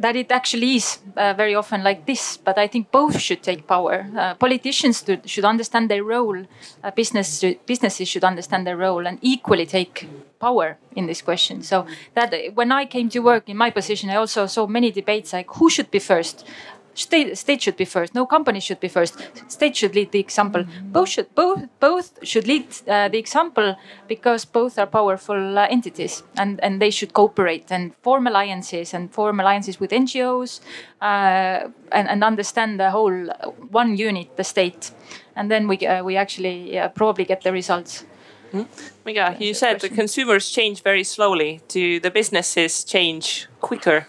that 0.00 0.16
it 0.16 0.32
actually 0.32 0.76
is 0.76 0.98
uh, 1.16 1.34
very 1.34 1.54
often 1.54 1.82
like 1.82 2.06
this. 2.06 2.38
But 2.38 2.58
I 2.58 2.66
think 2.66 2.90
both 2.90 3.18
should 3.20 3.42
take 3.42 3.66
power. 3.66 4.06
Uh, 4.16 4.34
politicians 4.34 5.02
to, 5.02 5.20
should 5.26 5.44
understand 5.44 5.90
their 5.90 6.02
role. 6.02 6.46
Uh, 6.82 6.90
business 6.90 7.44
businesses 7.66 8.08
should 8.08 8.24
understand 8.24 8.66
their 8.66 8.76
role 8.76 9.06
and 9.06 9.18
equally 9.20 9.66
take 9.66 10.08
power 10.40 10.78
in 10.96 11.06
this 11.06 11.22
question. 11.22 11.62
So 11.62 11.86
that 12.14 12.34
when 12.54 12.72
I 12.72 12.86
came 12.86 13.08
to 13.10 13.20
work 13.20 13.48
in 13.48 13.56
my 13.56 13.70
position, 13.70 14.10
I 14.10 14.16
also 14.16 14.46
saw 14.46 14.66
many 14.66 14.90
debates 14.90 15.32
like 15.32 15.50
who 15.56 15.68
should 15.68 15.90
be 15.90 15.98
first 15.98 16.46
state, 16.94 17.36
state 17.38 17.62
should 17.62 17.76
be 17.76 17.84
first. 17.84 18.14
No 18.14 18.26
company 18.26 18.60
should 18.60 18.80
be 18.80 18.88
first. 18.88 19.18
State 19.48 19.76
should 19.76 19.94
lead 19.94 20.12
the 20.12 20.18
example. 20.18 20.64
Both 20.82 21.08
should 21.08 21.34
both 21.34 21.68
both 21.80 22.18
should 22.22 22.46
lead 22.46 22.66
uh, 22.88 23.08
the 23.08 23.18
example 23.18 23.76
because 24.08 24.44
both 24.44 24.78
are 24.78 24.86
powerful 24.86 25.58
uh, 25.58 25.66
entities 25.70 26.22
and 26.36 26.60
and 26.62 26.80
they 26.80 26.90
should 26.90 27.12
cooperate 27.12 27.70
and 27.70 27.94
form 28.02 28.26
alliances 28.26 28.94
and 28.94 29.12
form 29.12 29.40
alliances 29.40 29.80
with 29.80 29.90
NGOs 29.90 30.60
uh, 31.00 31.68
and 31.92 32.08
and 32.08 32.24
understand 32.24 32.80
the 32.80 32.90
whole 32.90 33.26
one 33.70 33.96
unit, 33.96 34.36
the 34.36 34.44
state, 34.44 34.92
and 35.36 35.50
then 35.50 35.68
we 35.68 35.76
uh, 35.86 36.04
we 36.04 36.16
actually 36.16 36.80
probably 36.94 37.24
get 37.24 37.42
the 37.42 37.52
results. 37.52 38.04
Mm. 38.52 38.66
Mika, 39.04 39.36
you 39.38 39.54
said 39.54 39.80
the 39.80 39.88
consumers 39.88 40.50
change 40.50 40.82
very 40.82 41.04
slowly. 41.04 41.60
Do 41.68 42.00
the 42.00 42.10
businesses 42.10 42.84
change 42.84 43.46
quicker? 43.60 44.08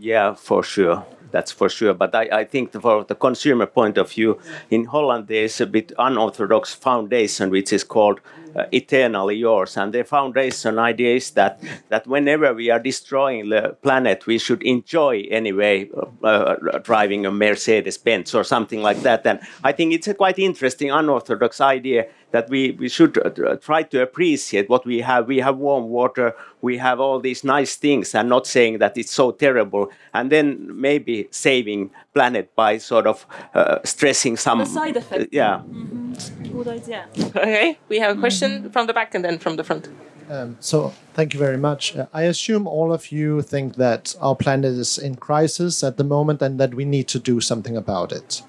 Yeah, 0.00 0.34
for 0.34 0.62
sure 0.62 1.04
that's 1.34 1.50
for 1.50 1.68
sure. 1.68 1.94
But 1.94 2.14
I, 2.14 2.24
I 2.40 2.44
think 2.44 2.72
for 2.84 3.02
the 3.02 3.16
consumer 3.16 3.66
point 3.66 3.98
of 3.98 4.12
view, 4.12 4.38
in 4.70 4.84
Holland 4.84 5.26
there's 5.26 5.60
a 5.60 5.66
bit 5.66 5.92
unorthodox 5.98 6.72
foundation 6.74 7.50
which 7.50 7.72
is 7.72 7.82
called 7.82 8.20
uh, 8.56 8.64
eternally 8.72 9.36
yours. 9.36 9.76
And 9.76 9.92
the 9.92 10.04
foundation 10.04 10.78
idea 10.78 11.16
is 11.16 11.30
that 11.32 11.60
that 11.88 12.06
whenever 12.06 12.54
we 12.54 12.70
are 12.70 12.78
destroying 12.78 13.48
the 13.50 13.76
planet, 13.82 14.26
we 14.26 14.38
should 14.38 14.62
enjoy 14.62 15.26
anyway 15.30 15.88
uh, 16.22 16.26
uh, 16.26 16.78
driving 16.78 17.26
a 17.26 17.30
Mercedes 17.30 17.98
Benz 17.98 18.34
or 18.34 18.44
something 18.44 18.82
like 18.82 19.02
that. 19.02 19.26
And 19.26 19.40
I 19.62 19.72
think 19.72 19.92
it's 19.92 20.08
a 20.08 20.14
quite 20.14 20.38
interesting 20.38 20.90
unorthodox 20.90 21.60
idea 21.60 22.06
that 22.34 22.50
we, 22.50 22.72
we 22.72 22.88
should 22.88 23.16
uh, 23.16 23.54
try 23.58 23.84
to 23.84 24.02
appreciate 24.02 24.68
what 24.68 24.84
we 24.84 25.00
have. 25.00 25.28
We 25.28 25.38
have 25.38 25.56
warm 25.56 25.88
water, 25.88 26.34
we 26.62 26.78
have 26.78 26.98
all 26.98 27.20
these 27.20 27.44
nice 27.44 27.76
things, 27.76 28.12
and 28.12 28.28
not 28.28 28.44
saying 28.44 28.78
that 28.78 28.98
it's 28.98 29.12
so 29.12 29.30
terrible, 29.30 29.92
and 30.12 30.32
then 30.32 30.68
maybe 30.80 31.28
saving 31.30 31.90
planet 32.12 32.52
by 32.56 32.78
sort 32.78 33.06
of 33.06 33.24
uh, 33.54 33.78
stressing 33.84 34.36
some 34.36 34.58
the 34.58 34.66
side 34.66 34.96
effect. 34.96 35.28
yeah. 35.30 35.62
Mm-hmm. 35.64 36.52
Good 36.56 36.68
idea. 36.68 37.06
Okay, 37.36 37.78
we 37.88 38.00
have 38.00 38.16
a 38.16 38.20
question 38.20 38.43
from 38.72 38.86
the 38.86 38.94
back 38.94 39.14
and 39.14 39.24
then 39.24 39.38
from 39.38 39.56
the 39.56 39.64
front. 39.64 39.88
Um, 40.30 40.56
so, 40.60 40.94
thank 41.12 41.34
you 41.34 41.38
very 41.38 41.58
much. 41.58 41.94
Uh, 41.94 42.06
I 42.12 42.22
assume 42.22 42.66
all 42.66 42.92
of 42.92 43.12
you 43.12 43.42
think 43.42 43.76
that 43.76 44.16
our 44.20 44.34
planet 44.34 44.72
is 44.72 44.96
in 44.96 45.16
crisis 45.16 45.84
at 45.84 45.98
the 45.98 46.04
moment 46.04 46.40
and 46.40 46.58
that 46.58 46.74
we 46.74 46.84
need 46.84 47.08
to 47.08 47.18
do 47.18 47.40
something 47.40 47.76
about 47.76 48.10
it. 48.10 48.42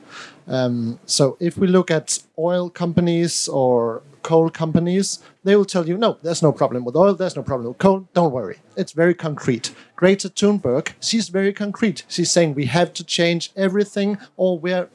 Um, 0.48 1.00
so 1.06 1.38
if 1.40 1.58
we 1.58 1.68
look 1.68 1.90
at 1.92 2.20
oil 2.38 2.70
companies 2.70 3.48
or 3.48 4.04
coal 4.22 4.50
companies, 4.50 5.20
they 5.44 5.56
will 5.56 5.66
tell 5.66 5.88
you, 5.88 5.98
no, 5.98 6.18
there's 6.24 6.42
no 6.42 6.52
problem 6.52 6.84
with 6.84 6.96
oil, 6.96 7.14
there's 7.14 7.36
no 7.36 7.44
problem 7.44 7.68
with 7.68 7.78
coal, 7.78 8.08
don't 8.14 8.32
worry. 8.32 8.58
It's 8.76 8.92
very 8.92 9.14
concrete. 9.14 9.72
Greta 9.96 10.30
Thunberg, 10.30 10.94
she's 11.00 11.30
very 11.30 11.54
concrete. 11.54 12.04
She's 12.08 12.32
saying 12.32 12.56
we 12.56 12.66
have 12.66 12.94
to 12.94 13.04
change 13.04 13.52
everything 13.56 14.18
or 14.38 14.58
we're 14.58 14.90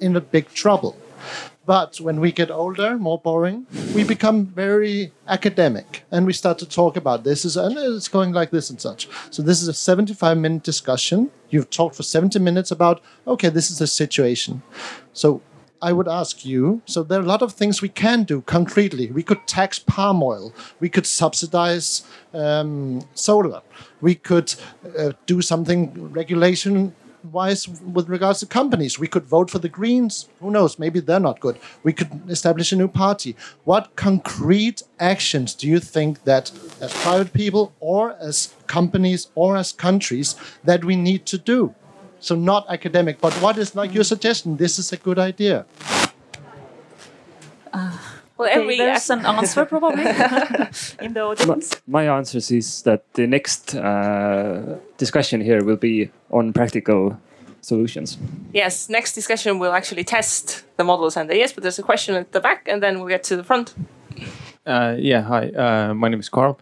in 0.00 0.16
a 0.16 0.20
big 0.20 0.48
trouble. 0.50 0.96
But 1.66 2.00
when 2.00 2.20
we 2.20 2.30
get 2.30 2.50
older, 2.50 2.96
more 2.96 3.18
boring, 3.18 3.66
we 3.94 4.04
become 4.04 4.46
very 4.46 5.12
academic 5.26 6.04
and 6.12 6.24
we 6.24 6.32
start 6.32 6.58
to 6.58 6.68
talk 6.68 6.96
about 6.96 7.24
this 7.24 7.44
is 7.44 7.56
and 7.56 7.76
it's 7.76 8.08
going 8.08 8.32
like 8.32 8.50
this 8.50 8.70
and 8.70 8.80
such. 8.80 9.08
So 9.30 9.42
this 9.42 9.60
is 9.60 9.68
a 9.68 9.74
75 9.74 10.38
minute 10.38 10.62
discussion. 10.62 11.30
You've 11.50 11.70
talked 11.70 11.96
for 11.96 12.04
70 12.04 12.38
minutes 12.38 12.70
about 12.70 13.00
okay, 13.26 13.48
this 13.48 13.70
is 13.70 13.78
the 13.78 13.88
situation. 13.88 14.62
So 15.12 15.42
I 15.82 15.92
would 15.92 16.08
ask 16.08 16.44
you 16.44 16.82
so 16.86 17.02
there 17.02 17.18
are 17.18 17.22
a 17.22 17.26
lot 17.26 17.42
of 17.42 17.52
things 17.52 17.82
we 17.82 17.88
can 17.88 18.22
do 18.22 18.42
concretely. 18.42 19.10
We 19.10 19.24
could 19.24 19.46
tax 19.46 19.78
palm 19.78 20.22
oil, 20.22 20.54
we 20.78 20.88
could 20.88 21.06
subsidize 21.06 22.04
um, 22.32 23.02
solar, 23.14 23.62
we 24.00 24.14
could 24.14 24.54
uh, 24.96 25.12
do 25.26 25.42
something 25.42 26.12
regulation 26.12 26.94
wise 27.24 27.68
with 27.68 28.08
regards 28.08 28.40
to 28.40 28.46
companies. 28.46 28.98
We 28.98 29.08
could 29.08 29.24
vote 29.24 29.50
for 29.50 29.58
the 29.58 29.68
Greens. 29.68 30.28
Who 30.40 30.50
knows? 30.50 30.78
Maybe 30.78 31.00
they're 31.00 31.20
not 31.20 31.40
good. 31.40 31.58
We 31.82 31.92
could 31.92 32.10
establish 32.28 32.72
a 32.72 32.76
new 32.76 32.88
party. 32.88 33.36
What 33.64 33.96
concrete 33.96 34.82
actions 35.00 35.54
do 35.54 35.66
you 35.68 35.80
think 35.80 36.24
that 36.24 36.50
as 36.80 36.92
private 37.02 37.32
people 37.32 37.72
or 37.80 38.14
as 38.20 38.54
companies 38.66 39.28
or 39.34 39.56
as 39.56 39.72
countries 39.72 40.36
that 40.64 40.84
we 40.84 40.96
need 40.96 41.26
to 41.26 41.38
do? 41.38 41.74
So 42.20 42.34
not 42.34 42.66
academic, 42.68 43.20
but 43.20 43.32
what 43.34 43.58
is 43.58 43.74
like 43.74 43.94
your 43.94 44.04
suggestion? 44.04 44.56
This 44.56 44.78
is 44.78 44.92
a 44.92 44.96
good 44.96 45.18
idea. 45.18 45.66
Uh, 47.72 47.98
Well, 48.38 48.48
Okay, 48.48 48.60
every 48.60 48.76
there's 48.78 49.10
an 49.10 49.24
answer 49.26 49.64
probably 49.64 50.04
in 51.00 51.14
the 51.14 51.20
audience. 51.22 51.80
My 51.86 52.04
answer 52.08 52.38
is 52.38 52.82
that 52.82 53.02
the 53.14 53.26
next 53.26 53.74
uh, 53.74 54.76
discussion 54.98 55.40
here 55.40 55.64
will 55.64 55.76
be 55.78 56.10
on 56.30 56.52
practical 56.52 57.16
solutions. 57.62 58.18
yes, 58.52 58.88
next 58.88 59.14
discussion 59.14 59.58
will 59.58 59.72
actually 59.72 60.04
test 60.04 60.64
the 60.76 60.84
models 60.84 61.16
and 61.16 61.28
the 61.30 61.36
yes, 61.36 61.52
but 61.52 61.62
there's 61.62 61.78
a 61.78 61.82
question 61.82 62.14
at 62.14 62.30
the 62.32 62.40
back, 62.40 62.68
and 62.68 62.82
then 62.82 62.98
we'll 62.98 63.08
get 63.08 63.24
to 63.24 63.36
the 63.36 63.44
front. 63.44 63.74
Uh, 64.66 64.94
yeah, 64.98 65.22
hi. 65.22 65.48
Uh, 65.50 65.94
my 65.94 66.08
name 66.08 66.20
is 66.20 66.28
Carl. 66.28 66.58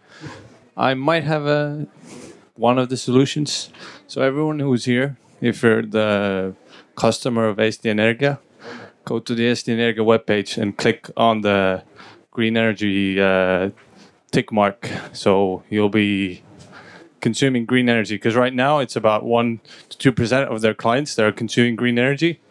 I 0.77 0.93
might 0.93 1.23
have 1.23 1.45
a 1.45 1.87
one 2.57 2.77
of 2.81 2.87
the 2.89 2.97
solutions. 2.97 3.69
So 4.07 4.21
everyone 4.21 4.59
who's 4.59 4.85
here, 4.85 5.17
if 5.41 5.61
you're 5.63 5.81
the 5.85 6.53
customer 6.95 7.47
of 7.49 7.57
Eesti 7.57 7.89
Energia, 7.91 8.37
go 9.05 9.19
to 9.19 9.35
the 9.35 9.43
Eesti 9.43 9.75
Energia 9.75 10.03
webpage 10.03 10.57
and 10.57 10.75
click 10.75 11.09
on 11.15 11.41
the 11.41 11.83
green 12.31 12.57
energy 12.57 13.21
uh, 13.21 13.69
tick 14.31 14.51
mark. 14.51 14.89
So 15.13 15.63
you'll 15.69 15.89
be 15.89 16.43
consuming 17.21 17.65
green 17.65 17.87
energy 17.87 18.15
because 18.15 18.35
right 18.35 18.53
now 18.53 18.79
it's 18.79 18.95
about 18.95 19.23
one 19.23 19.61
to 19.89 19.97
two 19.97 20.11
percent 20.11 20.51
of 20.51 20.61
their 20.61 20.73
clients 20.73 21.15
that 21.15 21.25
are 21.25 21.31
consuming 21.31 21.75
green 21.75 21.97
energy. 21.97 22.41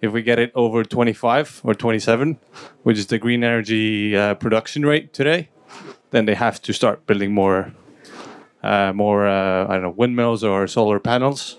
If 0.00 0.12
we 0.12 0.22
get 0.22 0.38
it 0.38 0.52
over 0.54 0.84
25 0.84 1.62
or 1.64 1.74
27, 1.74 2.38
which 2.82 2.98
is 2.98 3.06
the 3.06 3.18
green 3.18 3.42
energy 3.42 4.14
uh, 4.14 4.34
production 4.34 4.84
rate 4.84 5.12
today, 5.14 5.48
then 6.10 6.26
they 6.26 6.34
have 6.34 6.60
to 6.62 6.74
start 6.74 7.06
building 7.06 7.32
more, 7.32 7.72
uh, 8.62 8.92
more 8.92 9.26
uh, 9.26 9.66
I 9.66 9.72
don't 9.72 9.82
know 9.82 9.94
windmills 9.96 10.44
or 10.44 10.66
solar 10.66 11.00
panels. 11.00 11.58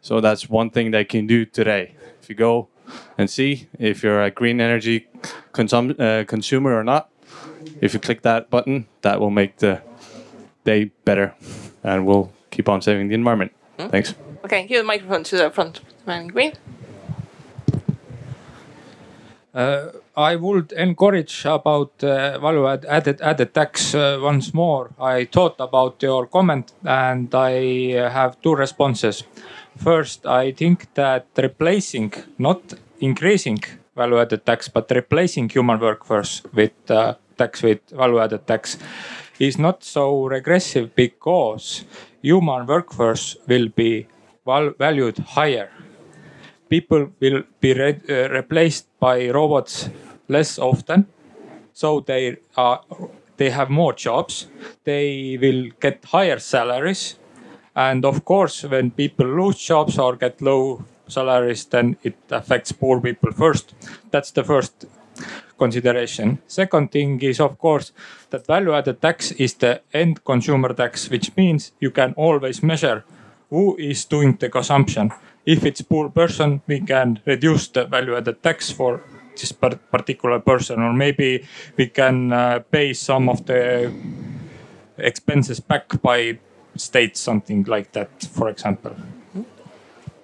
So 0.00 0.20
that's 0.20 0.48
one 0.48 0.70
thing 0.70 0.90
they 0.90 1.04
can 1.04 1.26
do 1.26 1.44
today. 1.44 1.94
If 2.20 2.28
you 2.28 2.34
go 2.34 2.68
and 3.16 3.30
see 3.30 3.68
if 3.78 4.02
you're 4.02 4.22
a 4.22 4.30
green 4.30 4.60
energy 4.60 5.06
consum- 5.52 5.98
uh, 5.98 6.24
consumer 6.24 6.78
or 6.78 6.84
not, 6.84 7.10
if 7.80 7.94
you 7.94 8.00
click 8.00 8.22
that 8.22 8.50
button, 8.50 8.86
that 9.02 9.20
will 9.20 9.30
make 9.30 9.58
the 9.58 9.82
day 10.64 10.90
better, 11.04 11.34
and 11.82 12.06
we'll 12.06 12.32
keep 12.50 12.68
on 12.68 12.82
saving 12.82 13.08
the 13.08 13.14
environment. 13.14 13.52
Thanks. 13.78 14.14
Okay, 14.44 14.66
give 14.66 14.78
the 14.78 14.84
microphone 14.84 15.24
to 15.24 15.36
the 15.36 15.50
front. 15.50 15.80
Man 16.06 16.22
in 16.22 16.28
green. 16.28 16.52
Uh, 19.54 19.90
I 20.16 20.36
would 20.36 20.72
encourage 20.72 21.44
about 21.44 21.92
uh, 22.04 22.38
value 22.38 22.66
added 22.68 23.20
added 23.20 23.54
tax 23.54 23.94
uh, 23.94 24.18
once 24.20 24.52
more. 24.54 24.90
I 25.00 25.24
thought 25.24 25.56
about 25.58 26.02
your 26.02 26.26
comment 26.26 26.72
and 26.84 27.34
I 27.34 27.94
uh, 27.94 28.10
have 28.10 28.40
two 28.42 28.54
responses. 28.54 29.24
First, 29.78 30.26
I 30.26 30.52
think 30.52 30.92
that 30.94 31.26
replacing, 31.36 32.12
not 32.38 32.74
increasing 33.00 33.60
value 33.96 34.18
added 34.18 34.44
tax, 34.44 34.68
but 34.68 34.90
replacing 34.90 35.48
human 35.48 35.78
workforce 35.80 36.42
with 36.52 36.72
uh, 36.90 37.14
tax 37.36 37.62
with 37.62 37.80
value 37.90 38.18
added 38.18 38.46
tax 38.46 38.76
is 39.38 39.58
not 39.58 39.84
so 39.84 40.26
regressive 40.26 40.94
because 40.94 41.84
human 42.22 42.66
workforce 42.66 43.36
will 43.46 43.68
be 43.68 44.06
val- 44.44 44.74
valued 44.78 45.18
higher. 45.18 45.70
People 46.68 47.10
will 47.20 47.44
be 47.60 47.72
re- 47.72 48.00
uh, 48.10 48.28
replaced 48.30 48.86
by 49.00 49.30
robots 49.30 49.88
less 50.28 50.58
often 50.58 51.06
so 51.72 52.00
they 52.00 52.36
are 52.56 52.82
they 53.38 53.50
have 53.50 53.70
more 53.70 53.92
jobs 53.94 54.48
they 54.84 55.38
will 55.40 55.70
get 55.80 56.04
higher 56.06 56.38
salaries 56.38 57.16
and 57.78 58.04
of 58.04 58.24
course 58.24 58.64
when 58.64 58.90
people 58.90 59.26
lose 59.26 59.58
jobs 59.68 59.98
or 59.98 60.16
get 60.16 60.42
low 60.42 60.82
salaries 61.06 61.64
then 61.66 61.96
it 62.02 62.16
affects 62.30 62.72
poor 62.72 63.00
people 63.00 63.32
first. 63.32 63.74
That's 64.10 64.32
the 64.32 64.44
first 64.44 64.84
consideration. 65.58 66.38
Second 66.46 66.90
thing 66.90 67.22
is 67.22 67.40
of 67.40 67.58
course 67.58 67.92
that 68.30 68.46
value 68.46 68.74
added 68.74 69.00
tax 69.00 69.32
is 69.32 69.54
the 69.54 69.80
end 69.92 70.24
consumer 70.24 70.74
tax 70.74 71.08
which 71.08 71.36
means 71.36 71.72
you 71.80 71.90
can 71.90 72.14
always 72.16 72.62
measure 72.62 73.04
who 73.50 73.76
is 73.76 74.04
doing 74.04 74.36
the 74.40 74.48
consumption. 74.48 75.12
If 75.46 75.64
it's 75.64 75.80
poor 75.80 76.10
person, 76.10 76.60
we 76.66 76.80
can 76.80 77.20
reduce 77.24 77.68
the 77.68 77.84
value 77.84 78.16
added 78.16 78.42
tax 78.42 78.70
for 78.70 79.00
this 79.40 79.52
particular 79.52 80.40
person, 80.40 80.82
or 80.82 80.92
maybe 80.92 81.46
we 81.76 81.86
can 81.86 82.32
uh, 82.32 82.58
pay 82.70 82.92
some 82.92 83.28
of 83.28 83.46
the 83.46 83.90
expenses 84.98 85.60
back 85.60 86.02
by 86.02 86.38
state, 86.78 87.16
something 87.16 87.64
like 87.64 87.92
that, 87.92 88.10
for 88.32 88.48
example. 88.48 88.94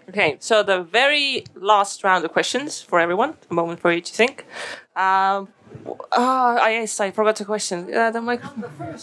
Okay, 0.09 0.36
so 0.38 0.62
the 0.62 0.82
very 0.82 1.44
last 1.55 2.05
round 2.05 2.24
of 2.24 2.32
questions 2.32 2.80
for 2.80 3.00
everyone. 3.00 3.34
A 3.50 3.55
moment 3.55 3.80
for 3.80 3.92
you 3.92 4.00
to 4.00 4.12
think. 4.12 4.46
Um, 4.94 5.48
ah, 6.12 6.68
yes, 6.68 7.00
I 7.00 7.11
forgot 7.11 7.36
the 7.36 7.44
question. 7.44 7.92
Uh, 7.92 8.11
the 8.11 8.20
microphone. 8.20 8.98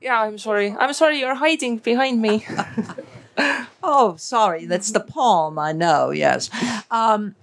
Yeah, 0.00 0.22
I'm 0.22 0.38
sorry. 0.38 0.74
I'm 0.78 0.92
sorry. 0.94 1.20
You're 1.20 1.34
hiding 1.34 1.78
behind 1.78 2.22
me. 2.22 2.46
Oh, 3.86 4.16
sorry, 4.16 4.64
that's 4.64 4.92
the 4.92 5.00
palm, 5.00 5.58
I 5.58 5.72
know, 5.72 6.10
yes. 6.10 6.48
Um, 6.90 7.34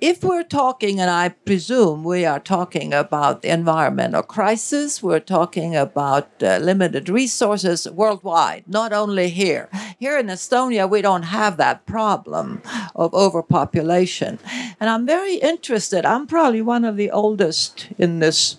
if 0.00 0.22
we're 0.22 0.44
talking, 0.44 1.00
and 1.00 1.10
I 1.10 1.30
presume 1.30 2.04
we 2.04 2.24
are 2.24 2.38
talking 2.38 2.94
about 2.94 3.42
the 3.42 3.50
environmental 3.50 4.22
crisis, 4.22 5.02
we're 5.02 5.20
talking 5.20 5.74
about 5.74 6.28
uh, 6.42 6.58
limited 6.58 7.08
resources 7.08 7.88
worldwide, 7.90 8.64
not 8.66 8.92
only 8.92 9.30
here. 9.30 9.68
Here 9.98 10.18
in 10.18 10.26
Estonia, 10.26 10.88
we 10.88 11.02
don't 11.02 11.24
have 11.24 11.56
that 11.56 11.86
problem 11.86 12.62
of 12.94 13.12
overpopulation. 13.12 14.38
And 14.78 14.88
I'm 14.88 15.06
very 15.06 15.36
interested, 15.36 16.04
I'm 16.04 16.26
probably 16.26 16.62
one 16.62 16.84
of 16.84 16.96
the 16.96 17.10
oldest 17.10 17.88
in 17.98 18.20
this 18.20 18.56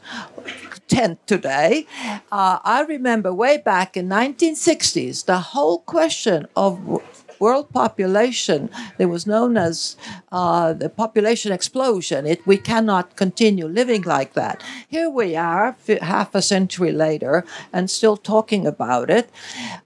tent 0.87 1.25
today. 1.27 1.85
Uh, 2.31 2.59
I 2.63 2.83
remember 2.87 3.33
way 3.33 3.57
back 3.57 3.95
in 3.95 4.09
1960s, 4.09 5.25
the 5.25 5.39
whole 5.39 5.79
question 5.79 6.47
of 6.55 7.01
world 7.39 7.71
population 7.71 8.69
that 8.97 9.07
was 9.07 9.25
known 9.25 9.57
as 9.57 9.95
uh, 10.31 10.73
the 10.73 10.89
population 10.89 11.51
explosion. 11.51 12.25
It, 12.25 12.45
we 12.45 12.57
cannot 12.57 13.15
continue 13.15 13.67
living 13.67 14.03
like 14.03 14.33
that. 14.33 14.63
Here 14.87 15.09
we 15.09 15.35
are, 15.35 15.75
f- 15.87 16.01
half 16.01 16.35
a 16.35 16.41
century 16.41 16.91
later, 16.91 17.45
and 17.73 17.89
still 17.89 18.17
talking 18.17 18.67
about 18.67 19.09
it. 19.09 19.29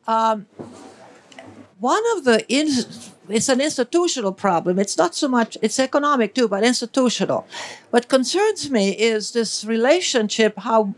Um, 0.07 0.47
one 1.79 2.03
of 2.15 2.23
the 2.23 2.45
in- 2.47 2.85
it's 3.29 3.49
an 3.49 3.61
institutional 3.61 4.33
problem. 4.33 4.79
It's 4.79 4.97
not 4.97 5.15
so 5.15 5.27
much 5.27 5.57
it's 5.61 5.79
economic 5.79 6.33
too, 6.35 6.47
but 6.47 6.63
institutional. 6.63 7.47
What 7.89 8.07
concerns 8.09 8.69
me 8.69 8.91
is 8.91 9.31
this 9.31 9.63
relationship 9.65 10.57
how 10.59 10.93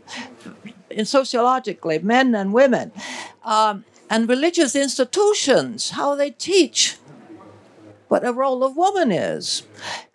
in 0.90 1.04
sociologically 1.04 1.98
men 1.98 2.34
and 2.34 2.52
women 2.52 2.90
um, 3.44 3.84
and 4.10 4.28
religious 4.28 4.74
institutions 4.76 5.90
how 5.90 6.14
they 6.14 6.30
teach 6.30 6.96
what 8.08 8.24
a 8.24 8.32
role 8.32 8.62
of 8.62 8.76
woman 8.76 9.10
is. 9.10 9.64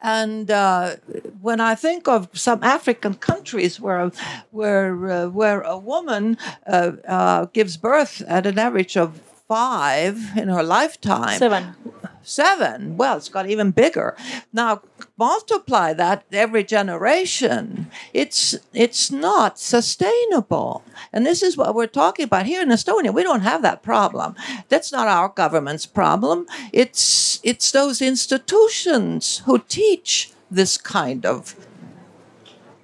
And 0.02 0.50
uh, 0.50 0.96
when 1.42 1.60
I 1.60 1.76
think 1.76 2.08
of 2.08 2.30
some 2.34 2.64
African 2.64 3.16
countries 3.16 3.80
where 3.80 4.12
where 4.52 5.12
uh, 5.12 5.28
where 5.28 5.62
a 5.62 5.78
woman 5.78 6.38
uh, 6.66 6.94
uh, 7.08 7.46
gives 7.46 7.78
birth 7.78 8.22
at 8.28 8.46
an 8.46 8.58
average 8.58 8.96
of 8.96 9.20
five 9.52 10.38
in 10.38 10.48
her 10.48 10.64
lifetime, 10.64 11.38
Seven. 11.38 11.76
Seven. 12.24 12.96
Well, 12.96 13.18
it's 13.18 13.28
got 13.28 13.50
even 13.50 13.72
bigger. 13.72 14.16
Now 14.54 14.82
multiply 15.18 15.92
that 15.92 16.24
every 16.32 16.64
generation. 16.64 17.92
It's 18.14 18.56
it's 18.74 19.12
not 19.12 19.60
sustainable. 19.60 20.86
And 21.12 21.26
this 21.26 21.44
is 21.44 21.58
what 21.58 21.76
we're 21.76 22.00
talking 22.02 22.24
about 22.24 22.46
here 22.46 22.62
in 22.62 22.70
Estonia. 22.70 23.14
We 23.14 23.24
don't 23.24 23.42
have 23.42 23.62
that 23.64 23.84
problem. 23.84 24.36
That's 24.70 24.92
not 24.94 25.10
our 25.10 25.28
government's 25.28 25.86
problem. 25.86 26.46
It's 26.72 27.42
it's 27.44 27.72
those 27.72 28.02
institutions 28.02 29.42
who 29.46 29.60
teach 29.60 30.32
this 30.50 30.78
kind 30.78 31.26
of 31.26 31.56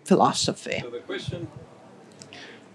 philosophy. 0.03 0.79
So 0.83 0.89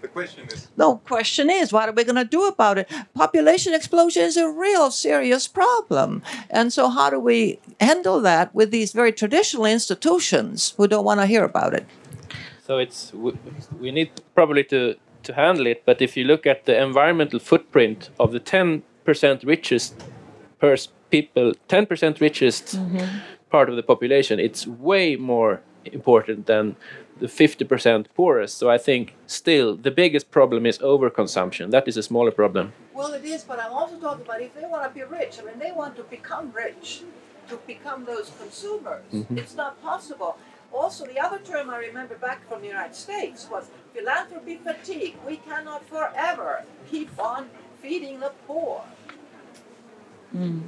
the 0.03 0.07
question, 0.07 0.45
is. 0.47 0.67
No 0.77 0.97
question 0.97 1.49
is, 1.49 1.73
what 1.73 1.89
are 1.89 1.93
we 1.93 2.03
going 2.03 2.23
to 2.23 2.23
do 2.25 2.45
about 2.45 2.77
it? 2.77 2.87
Population 3.15 3.73
explosion 3.73 4.23
is 4.23 4.37
a 4.37 4.47
real 4.47 4.91
serious 4.91 5.47
problem. 5.47 6.21
And 6.51 6.71
so, 6.71 6.89
how 6.89 7.09
do 7.09 7.19
we 7.19 7.59
handle 7.79 8.21
that 8.21 8.53
with 8.53 8.69
these 8.69 8.93
very 8.93 9.11
traditional 9.11 9.65
institutions 9.65 10.75
who 10.77 10.87
don't 10.87 11.05
want 11.05 11.19
to 11.21 11.25
hear 11.25 11.43
about 11.43 11.73
it? 11.73 11.85
So 12.65 12.77
it's 12.77 13.13
we, 13.13 13.33
we 13.79 13.91
need 13.91 14.11
probably 14.35 14.63
to 14.65 14.95
to 15.23 15.33
handle 15.33 15.67
it. 15.67 15.83
But 15.85 16.01
if 16.01 16.15
you 16.17 16.23
look 16.25 16.45
at 16.45 16.65
the 16.65 16.81
environmental 16.81 17.39
footprint 17.39 18.09
of 18.19 18.31
the 18.31 18.39
ten 18.39 18.83
percent 19.05 19.43
richest 19.43 19.95
pers- 20.59 20.91
people, 21.09 21.53
ten 21.67 21.85
percent 21.85 22.21
richest 22.21 22.65
mm-hmm. 22.77 23.19
part 23.49 23.69
of 23.69 23.75
the 23.75 23.83
population, 23.83 24.39
it's 24.39 24.65
way 24.67 25.15
more 25.15 25.61
important 25.85 26.45
than 26.45 26.75
the 27.19 27.27
50% 27.27 28.07
poorest. 28.15 28.57
So 28.57 28.69
I 28.69 28.77
think 28.77 29.13
still 29.27 29.75
the 29.75 29.91
biggest 29.91 30.31
problem 30.31 30.65
is 30.65 30.77
overconsumption. 30.79 31.71
That 31.71 31.87
is 31.87 31.97
a 31.97 32.03
smaller 32.03 32.31
problem. 32.31 32.73
Well, 32.93 33.13
it 33.13 33.25
is, 33.25 33.43
but 33.43 33.59
I'm 33.59 33.73
also 33.73 33.97
talking 33.97 34.25
about 34.25 34.41
if 34.41 34.53
they 34.53 34.65
want 34.65 34.83
to 34.83 34.89
be 34.93 35.03
rich. 35.03 35.39
I 35.39 35.45
mean, 35.45 35.59
they 35.59 35.71
want 35.71 35.95
to 35.97 36.03
become 36.03 36.51
rich, 36.51 37.01
to 37.49 37.57
become 37.67 38.05
those 38.05 38.31
consumers. 38.39 39.03
Mhm. 39.11 39.37
It's 39.37 39.55
not 39.55 39.81
possible. 39.81 40.37
Also, 40.71 41.05
the 41.05 41.19
other 41.19 41.37
term 41.37 41.69
I 41.69 41.77
remember 41.77 42.15
back 42.15 42.47
from 42.49 42.61
the 42.61 42.67
United 42.67 42.95
States 42.95 43.47
was 43.49 43.69
philanthropy 43.93 44.57
fatigue. 44.57 45.15
We 45.27 45.37
cannot 45.37 45.85
forever 45.85 46.63
keep 46.89 47.09
on 47.19 47.49
feeding 47.81 48.21
the 48.21 48.31
poor. 48.47 48.81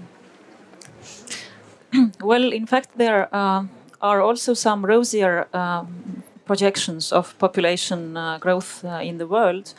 well, 2.22 2.52
in 2.52 2.66
fact, 2.66 2.90
there 2.98 3.34
uh, 3.34 3.66
are 4.02 4.22
also 4.22 4.54
some 4.54 4.86
rosier 4.86 5.48
um, 5.54 6.24
projections 6.46 7.12
of 7.12 7.38
population 7.40 8.18
uh, 8.18 8.38
growth 8.40 8.84
uh, 8.86 9.00
in 9.04 9.18
the 9.18 9.28
world. 9.28 9.74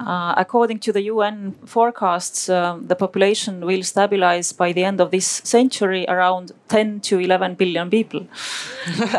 Uh, 0.00 0.34
according 0.36 0.78
to 0.80 0.92
the 0.92 1.02
UN 1.02 1.54
forecasts, 1.66 2.48
um, 2.48 2.86
the 2.86 2.96
population 2.96 3.64
will 3.66 3.82
stabilize 3.82 4.52
by 4.52 4.72
the 4.72 4.84
end 4.84 5.00
of 5.00 5.10
this 5.10 5.26
century 5.44 6.04
around 6.08 6.52
10 6.68 7.00
to 7.00 7.18
11 7.20 7.54
billion 7.54 7.90
people. 7.90 8.26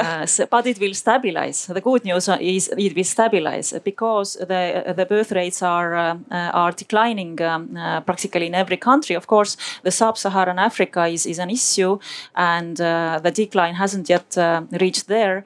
Uh, 0.01 0.25
so- 0.25 0.47
but 0.49 0.65
it 0.65 0.79
will 0.79 0.93
stabilize. 0.93 1.67
The 1.67 1.81
good 1.81 2.03
news 2.03 2.27
is 2.39 2.69
it 2.77 2.95
will 2.95 3.03
stabilize 3.03 3.73
because 3.83 4.33
the 4.33 4.93
the 4.97 5.05
birth 5.05 5.31
rates 5.31 5.61
are 5.61 5.95
uh, 5.95 6.17
uh, 6.31 6.51
are 6.53 6.71
declining 6.71 7.41
um, 7.41 7.77
uh, 7.77 8.01
practically 8.01 8.47
in 8.47 8.55
every 8.55 8.77
country. 8.77 9.15
Of 9.15 9.27
course, 9.27 9.57
the 9.83 9.91
sub-Saharan 9.91 10.59
Africa 10.59 11.05
is, 11.07 11.25
is 11.25 11.39
an 11.39 11.49
issue, 11.49 11.99
and 12.35 12.79
uh, 12.81 13.19
the 13.23 13.31
decline 13.31 13.75
hasn't 13.75 14.09
yet 14.09 14.37
uh, 14.37 14.61
reached 14.79 15.07
there. 15.07 15.45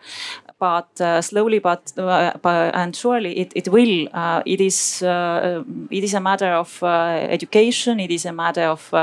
But 0.57 1.01
uh, 1.01 1.21
slowly, 1.21 1.59
but, 1.59 1.91
uh, 1.97 2.31
but 2.41 2.73
and 2.73 2.95
surely, 2.95 3.37
it, 3.39 3.51
it 3.55 3.67
will. 3.67 4.07
Uh, 4.13 4.41
it 4.45 4.61
is 4.61 5.03
uh, 5.03 5.63
it 5.91 6.03
is 6.03 6.13
a 6.13 6.21
matter 6.21 6.53
of 6.53 6.81
education. 6.81 7.99
It 7.99 8.09
is 8.09 8.25
a 8.25 8.31
matter 8.31 8.63
of 8.63 8.93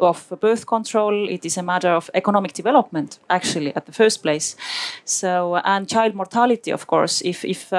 of 0.00 0.32
birth 0.40 0.66
control. 0.66 1.28
It 1.28 1.44
is 1.44 1.58
a 1.58 1.62
matter 1.62 1.90
of 1.90 2.08
economic 2.14 2.54
development, 2.54 3.18
actually, 3.28 3.76
at 3.76 3.84
the 3.84 3.92
first 3.92 4.22
place. 4.22 4.56
So 5.04 5.56
and 5.56 5.86
child 5.86 6.14
mortality, 6.14 6.70
of 6.72 6.86
course. 6.86 7.20
If 7.20 7.44
if 7.44 7.72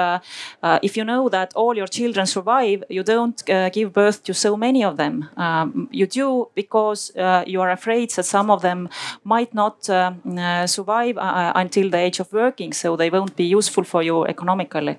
if 0.82 0.96
you 0.96 1.04
know 1.04 1.28
that 1.28 1.52
all 1.56 1.76
your 1.76 1.88
children 1.88 2.26
survive, 2.26 2.84
you 2.88 3.02
don't 3.02 3.44
give 3.72 3.92
birth 3.92 4.22
to 4.24 4.34
so 4.34 4.56
many 4.56 4.84
of 4.84 4.96
them. 4.96 5.28
Um, 5.36 5.88
you 5.90 6.06
do 6.06 6.50
because 6.54 7.12
you 7.46 7.60
are 7.60 7.70
afraid 7.70 8.10
that 8.10 8.26
some 8.26 8.48
of 8.52 8.62
them 8.62 8.88
might 9.24 9.52
not 9.54 9.88
uh, 9.90 10.66
survive 10.66 11.18
until 11.56 11.90
the 11.90 11.98
age 11.98 12.20
of 12.20 12.32
working, 12.32 12.72
so 12.72 12.96
they 12.96 13.10
won't 13.10 13.23
be 13.36 13.44
useful 13.44 13.84
for 13.84 14.02
you 14.02 14.24
economically. 14.24 14.98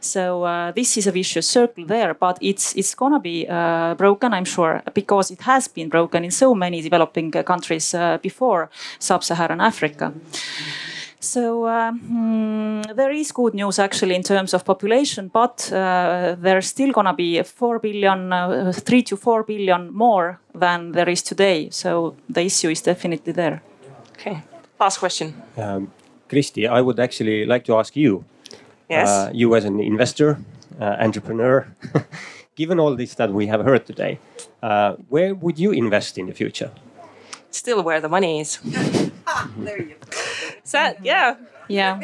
So 0.00 0.44
uh, 0.44 0.72
this 0.72 0.96
is 0.96 1.06
a 1.06 1.12
vicious 1.12 1.46
circle 1.46 1.86
there, 1.86 2.14
but 2.14 2.38
it's 2.40 2.76
it's 2.76 2.94
gonna 2.94 3.20
be 3.20 3.46
uh, 3.48 3.94
broken, 3.94 4.32
I'm 4.34 4.44
sure, 4.44 4.82
because 4.94 5.30
it 5.30 5.40
has 5.42 5.68
been 5.68 5.88
broken 5.88 6.24
in 6.24 6.30
so 6.30 6.54
many 6.54 6.82
developing 6.82 7.36
uh, 7.36 7.42
countries 7.42 7.94
uh, 7.94 8.18
before 8.22 8.68
sub-Saharan 8.98 9.60
Africa. 9.60 10.12
So 11.20 11.68
um, 11.68 12.00
mm, 12.00 12.96
there 12.96 13.12
is 13.12 13.32
good 13.32 13.54
news 13.54 13.78
actually 13.78 14.16
in 14.16 14.22
terms 14.22 14.54
of 14.54 14.64
population, 14.64 15.30
but 15.32 15.72
uh, 15.72 16.34
there's 16.40 16.66
still 16.66 16.90
gonna 16.92 17.14
be 17.14 17.42
four 17.44 17.78
billion, 17.78 18.32
uh, 18.32 18.72
three 18.72 19.02
to 19.02 19.16
four 19.16 19.44
billion 19.44 19.94
more 19.94 20.40
than 20.52 20.92
there 20.92 21.08
is 21.08 21.22
today. 21.22 21.68
So 21.70 22.16
the 22.28 22.42
issue 22.42 22.70
is 22.70 22.82
definitely 22.82 23.32
there. 23.32 23.62
Okay. 24.14 24.42
Last 24.80 24.98
question. 24.98 25.34
Um, 25.56 25.92
Christy, 26.32 26.66
I 26.66 26.80
would 26.80 26.98
actually 26.98 27.44
like 27.44 27.64
to 27.66 27.76
ask 27.76 27.94
you. 27.94 28.24
Yes. 28.88 29.08
Uh, 29.08 29.30
you 29.34 29.54
as 29.54 29.64
an 29.64 29.80
investor, 29.80 30.38
uh, 30.80 30.96
entrepreneur, 31.06 31.66
given 32.56 32.80
all 32.80 32.96
this 32.96 33.14
that 33.16 33.30
we 33.32 33.46
have 33.48 33.62
heard 33.64 33.84
today, 33.84 34.18
uh, 34.62 34.94
where 35.10 35.34
would 35.34 35.58
you 35.58 35.72
invest 35.72 36.16
in 36.16 36.26
the 36.26 36.32
future? 36.32 36.70
Still 37.50 37.82
where 37.82 38.00
the 38.00 38.08
money 38.08 38.40
is. 38.40 38.58
there 39.58 39.82
you 39.82 39.94
go. 40.00 40.18
Sad, 40.64 40.96
yeah. 41.02 41.36
Yeah. 41.68 42.00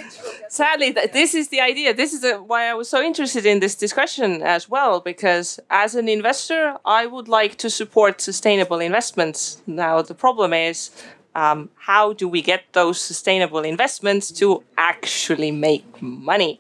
Sadly, 0.49 0.93
th- 0.93 1.13
this 1.13 1.35
is 1.35 1.49
the 1.49 1.61
idea. 1.61 1.95
This 1.95 2.13
is 2.13 2.21
the, 2.21 2.37
why 2.37 2.71
I 2.71 2.75
was 2.75 2.89
so 2.89 3.03
interested 3.03 3.45
in 3.47 3.61
this 3.61 3.75
discussion 3.75 4.43
as 4.43 4.69
well, 4.69 5.01
because 5.01 5.61
as 5.71 5.95
an 5.95 6.09
investor, 6.09 6.77
I 6.85 7.07
would 7.07 7.29
like 7.29 7.57
to 7.57 7.71
support 7.71 8.21
sustainable 8.21 8.81
investments. 8.81 9.63
Now, 9.67 10.03
the 10.03 10.15
problem 10.15 10.53
is 10.53 10.91
um, 11.39 11.59
how 11.91 12.05
do 12.21 12.27
we 12.35 12.41
get 12.43 12.63
those 12.73 12.99
sustainable 13.11 13.63
investments 13.75 14.25
to 14.41 14.47
actually 14.93 15.53
make 15.69 15.85
money? 16.33 16.53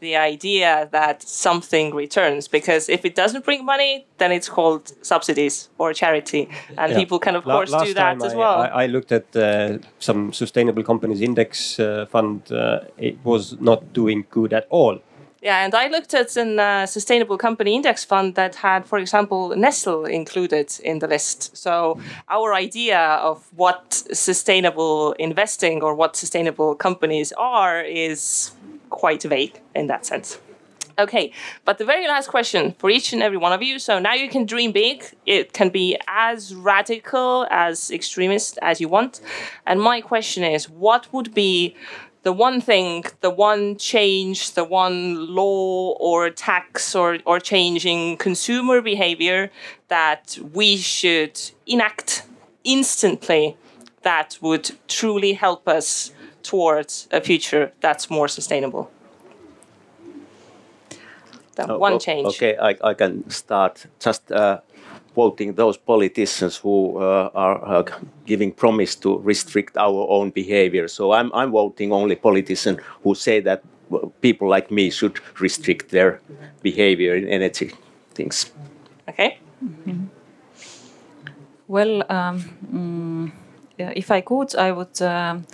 The 0.00 0.14
idea 0.32 0.88
that 0.98 1.16
something 1.22 1.86
returns, 2.04 2.48
because 2.48 2.82
if 2.96 3.04
it 3.08 3.14
doesn't 3.22 3.44
bring 3.44 3.62
money, 3.74 3.92
then 4.20 4.30
it's 4.32 4.48
called 4.56 4.84
subsidies 5.02 5.56
or 5.78 5.88
charity. 6.02 6.42
And 6.80 6.88
Yeah. 6.92 7.00
people 7.00 7.18
can, 7.18 7.34
of 7.36 7.44
La- 7.46 7.54
course, 7.54 7.70
do 7.88 7.94
that 8.02 8.16
as 8.26 8.32
I, 8.34 8.36
well. 8.42 8.58
I, 8.66 8.84
I 8.84 8.86
looked 8.94 9.12
at 9.12 9.26
uh, 9.36 9.78
some 10.08 10.32
sustainable 10.32 10.82
companies 10.82 11.20
index 11.20 11.78
uh, 11.78 12.06
fund. 12.14 12.40
Uh, 12.50 12.80
it 13.08 13.16
was 13.24 13.42
not 13.60 13.80
doing 14.00 14.24
good 14.30 14.52
at 14.52 14.64
all. 14.70 14.96
Yeah, 15.42 15.64
and 15.64 15.74
I 15.74 15.88
looked 15.88 16.14
at 16.14 16.36
a 16.36 16.62
uh, 16.62 16.86
sustainable 16.86 17.36
company 17.36 17.74
index 17.74 18.04
fund 18.04 18.36
that 18.36 18.54
had, 18.54 18.86
for 18.86 18.96
example, 18.96 19.48
Nestle 19.56 20.04
included 20.04 20.72
in 20.84 21.00
the 21.00 21.08
list. 21.08 21.56
So 21.56 21.98
our 22.28 22.54
idea 22.54 23.00
of 23.00 23.44
what 23.56 23.92
sustainable 24.12 25.14
investing 25.14 25.82
or 25.82 25.96
what 25.96 26.14
sustainable 26.14 26.76
companies 26.76 27.32
are 27.32 27.82
is 27.82 28.52
quite 28.88 29.24
vague 29.24 29.60
in 29.74 29.88
that 29.88 30.06
sense. 30.06 30.38
Okay, 30.96 31.32
but 31.64 31.78
the 31.78 31.84
very 31.84 32.06
last 32.06 32.28
question 32.28 32.76
for 32.78 32.88
each 32.88 33.12
and 33.12 33.20
every 33.20 33.38
one 33.38 33.52
of 33.52 33.62
you. 33.62 33.80
So 33.80 33.98
now 33.98 34.14
you 34.14 34.28
can 34.28 34.46
dream 34.46 34.70
big. 34.70 35.02
It 35.26 35.52
can 35.52 35.70
be 35.70 35.98
as 36.06 36.54
radical, 36.54 37.48
as 37.50 37.90
extremist 37.90 38.60
as 38.62 38.80
you 38.80 38.86
want. 38.86 39.20
And 39.66 39.80
my 39.80 40.02
question 40.02 40.44
is 40.44 40.70
what 40.70 41.12
would 41.12 41.34
be 41.34 41.74
the 42.22 42.32
one 42.32 42.60
thing, 42.60 43.04
the 43.20 43.30
one 43.30 43.76
change, 43.76 44.52
the 44.52 44.64
one 44.64 45.34
law 45.34 45.96
or 45.98 46.30
tax 46.30 46.94
or, 46.94 47.18
or 47.26 47.40
change 47.40 47.84
in 47.84 48.16
consumer 48.16 48.80
behavior 48.80 49.50
that 49.88 50.38
we 50.52 50.76
should 50.76 51.40
enact 51.66 52.24
instantly 52.64 53.56
that 54.02 54.38
would 54.40 54.72
truly 54.88 55.32
help 55.32 55.66
us 55.68 56.12
towards 56.42 57.08
a 57.12 57.20
future 57.20 57.72
that's 57.80 58.10
more 58.10 58.28
sustainable? 58.28 58.90
That 61.56 61.70
Oh, 61.70 61.78
one 61.78 61.98
change. 61.98 62.26
Okay, 62.28 62.56
I, 62.56 62.76
I 62.82 62.94
can 62.94 63.28
start 63.30 63.86
just 64.00 64.32
uh, 64.32 64.60
quoting 65.14 65.54
those 65.54 65.76
politicians 65.76 66.56
who 66.56 66.98
uh, 66.98 67.30
are 67.34 67.64
uh, 67.64 67.82
giving 68.26 68.52
promise 68.52 68.96
to 68.96 69.18
restrict 69.18 69.76
our 69.76 70.06
own 70.08 70.30
behavior. 70.30 70.88
So 70.88 71.12
I'm, 71.12 71.30
I'm 71.34 71.50
voting 71.50 71.92
only 71.92 72.16
politicians 72.16 72.80
who 73.02 73.14
say 73.14 73.40
that 73.40 73.62
people 74.20 74.48
like 74.48 74.70
me 74.70 74.90
should 74.90 75.20
restrict 75.40 75.90
their 75.90 76.20
behavior 76.62 77.14
in 77.14 77.28
energy 77.28 77.72
things. 78.14 78.52
Okay. 79.08 79.38
Well, 81.68 82.02
um, 82.08 82.44
mm, 82.72 83.32
if 83.78 84.10
I 84.10 84.20
could, 84.20 84.54
I 84.56 84.72
would 84.72 85.00
um, 85.02 85.46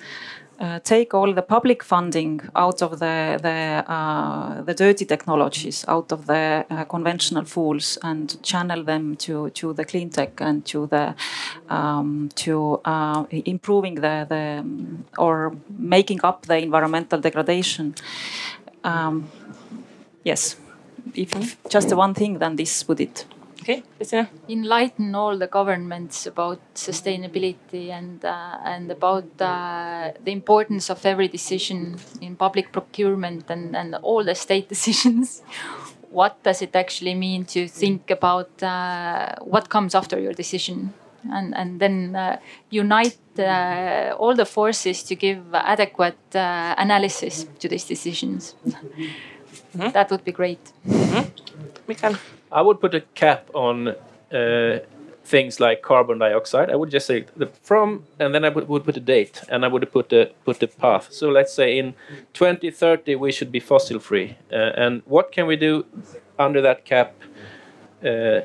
uh, 0.60 0.80
take 0.80 1.14
all 1.14 1.32
the 1.32 1.42
public 1.42 1.84
funding 1.84 2.40
out 2.56 2.82
of 2.82 2.98
the 2.98 3.38
the, 3.42 3.84
uh, 3.90 4.62
the 4.62 4.74
dirty 4.74 5.04
technologies, 5.04 5.84
out 5.88 6.12
of 6.12 6.26
the 6.26 6.64
uh, 6.70 6.84
conventional 6.84 7.44
fools, 7.44 7.98
and 8.02 8.42
channel 8.42 8.82
them 8.84 9.16
to 9.16 9.50
to 9.50 9.72
the 9.72 9.84
clean 9.84 10.10
tech 10.10 10.40
and 10.40 10.64
to 10.66 10.86
the 10.86 11.14
um, 11.68 12.28
to 12.34 12.80
uh, 12.84 13.24
improving 13.30 13.96
the 13.96 14.26
the 14.28 14.64
or 15.16 15.56
making 15.78 16.20
up 16.24 16.46
the 16.46 16.56
environmental 16.56 17.20
degradation. 17.20 17.94
Um, 18.84 19.30
yes, 20.24 20.56
if 21.14 21.56
just 21.68 21.94
one 21.94 22.14
thing, 22.14 22.38
then 22.38 22.56
this 22.56 22.88
would 22.88 23.00
it. 23.00 23.26
Okay, 23.68 23.82
enlighten 24.48 25.14
all 25.14 25.36
the 25.36 25.46
governments 25.46 26.26
about 26.26 26.58
sustainability 26.74 27.90
and 27.90 28.24
uh, 28.24 28.56
and 28.64 28.90
about 28.90 29.26
uh, 29.42 30.12
the 30.24 30.32
importance 30.32 30.88
of 30.88 31.04
every 31.04 31.28
decision 31.28 31.98
in 32.22 32.34
public 32.34 32.72
procurement 32.72 33.50
and, 33.50 33.76
and 33.76 33.94
all 33.96 34.24
the 34.24 34.34
state 34.34 34.68
decisions. 34.74 35.42
What 36.10 36.42
does 36.42 36.62
it 36.62 36.74
actually 36.74 37.14
mean 37.14 37.44
to 37.44 37.68
think 37.68 38.10
about 38.10 38.62
uh, 38.62 39.34
what 39.42 39.68
comes 39.68 39.94
after 39.94 40.18
your 40.18 40.32
decision? 40.32 40.94
And, 41.30 41.54
and 41.54 41.78
then 41.78 42.16
uh, 42.16 42.38
unite 42.70 43.18
uh, 43.38 44.14
all 44.18 44.34
the 44.34 44.46
forces 44.46 45.02
to 45.02 45.14
give 45.14 45.42
adequate 45.52 46.16
uh, 46.34 46.74
analysis 46.78 47.44
to 47.58 47.68
these 47.68 47.84
decisions. 47.84 48.54
That 49.74 50.10
would 50.10 50.24
be 50.24 50.32
great. 50.32 50.72
Mikael. 51.86 52.16
I 52.50 52.62
would 52.62 52.80
put 52.80 52.94
a 52.94 53.00
cap 53.14 53.50
on 53.54 53.94
uh, 54.32 54.78
things 55.28 55.60
like 55.60 55.82
carbon 55.82 56.18
dioxide, 56.18 56.70
I 56.70 56.76
would 56.76 56.90
just 56.90 57.06
say 57.06 57.26
the 57.36 57.46
from, 57.62 58.04
and 58.18 58.34
then 58.34 58.44
I 58.44 58.48
would, 58.48 58.68
would 58.68 58.84
put 58.84 58.96
a 58.96 59.00
date, 59.00 59.42
and 59.48 59.64
I 59.64 59.68
would 59.68 59.90
put 59.92 60.08
the 60.08 60.32
put 60.44 60.58
the 60.60 60.66
path. 60.66 61.08
So 61.12 61.28
let's 61.28 61.52
say 61.52 61.78
in 61.78 61.94
2030 62.32 63.14
we 63.16 63.32
should 63.32 63.52
be 63.52 63.60
fossil 63.60 64.00
free, 64.00 64.36
uh, 64.52 64.72
and 64.84 65.02
what 65.04 65.32
can 65.32 65.46
we 65.46 65.56
do 65.56 65.84
under 66.38 66.60
that 66.62 66.84
cap? 66.84 67.14
Uh, 68.04 68.40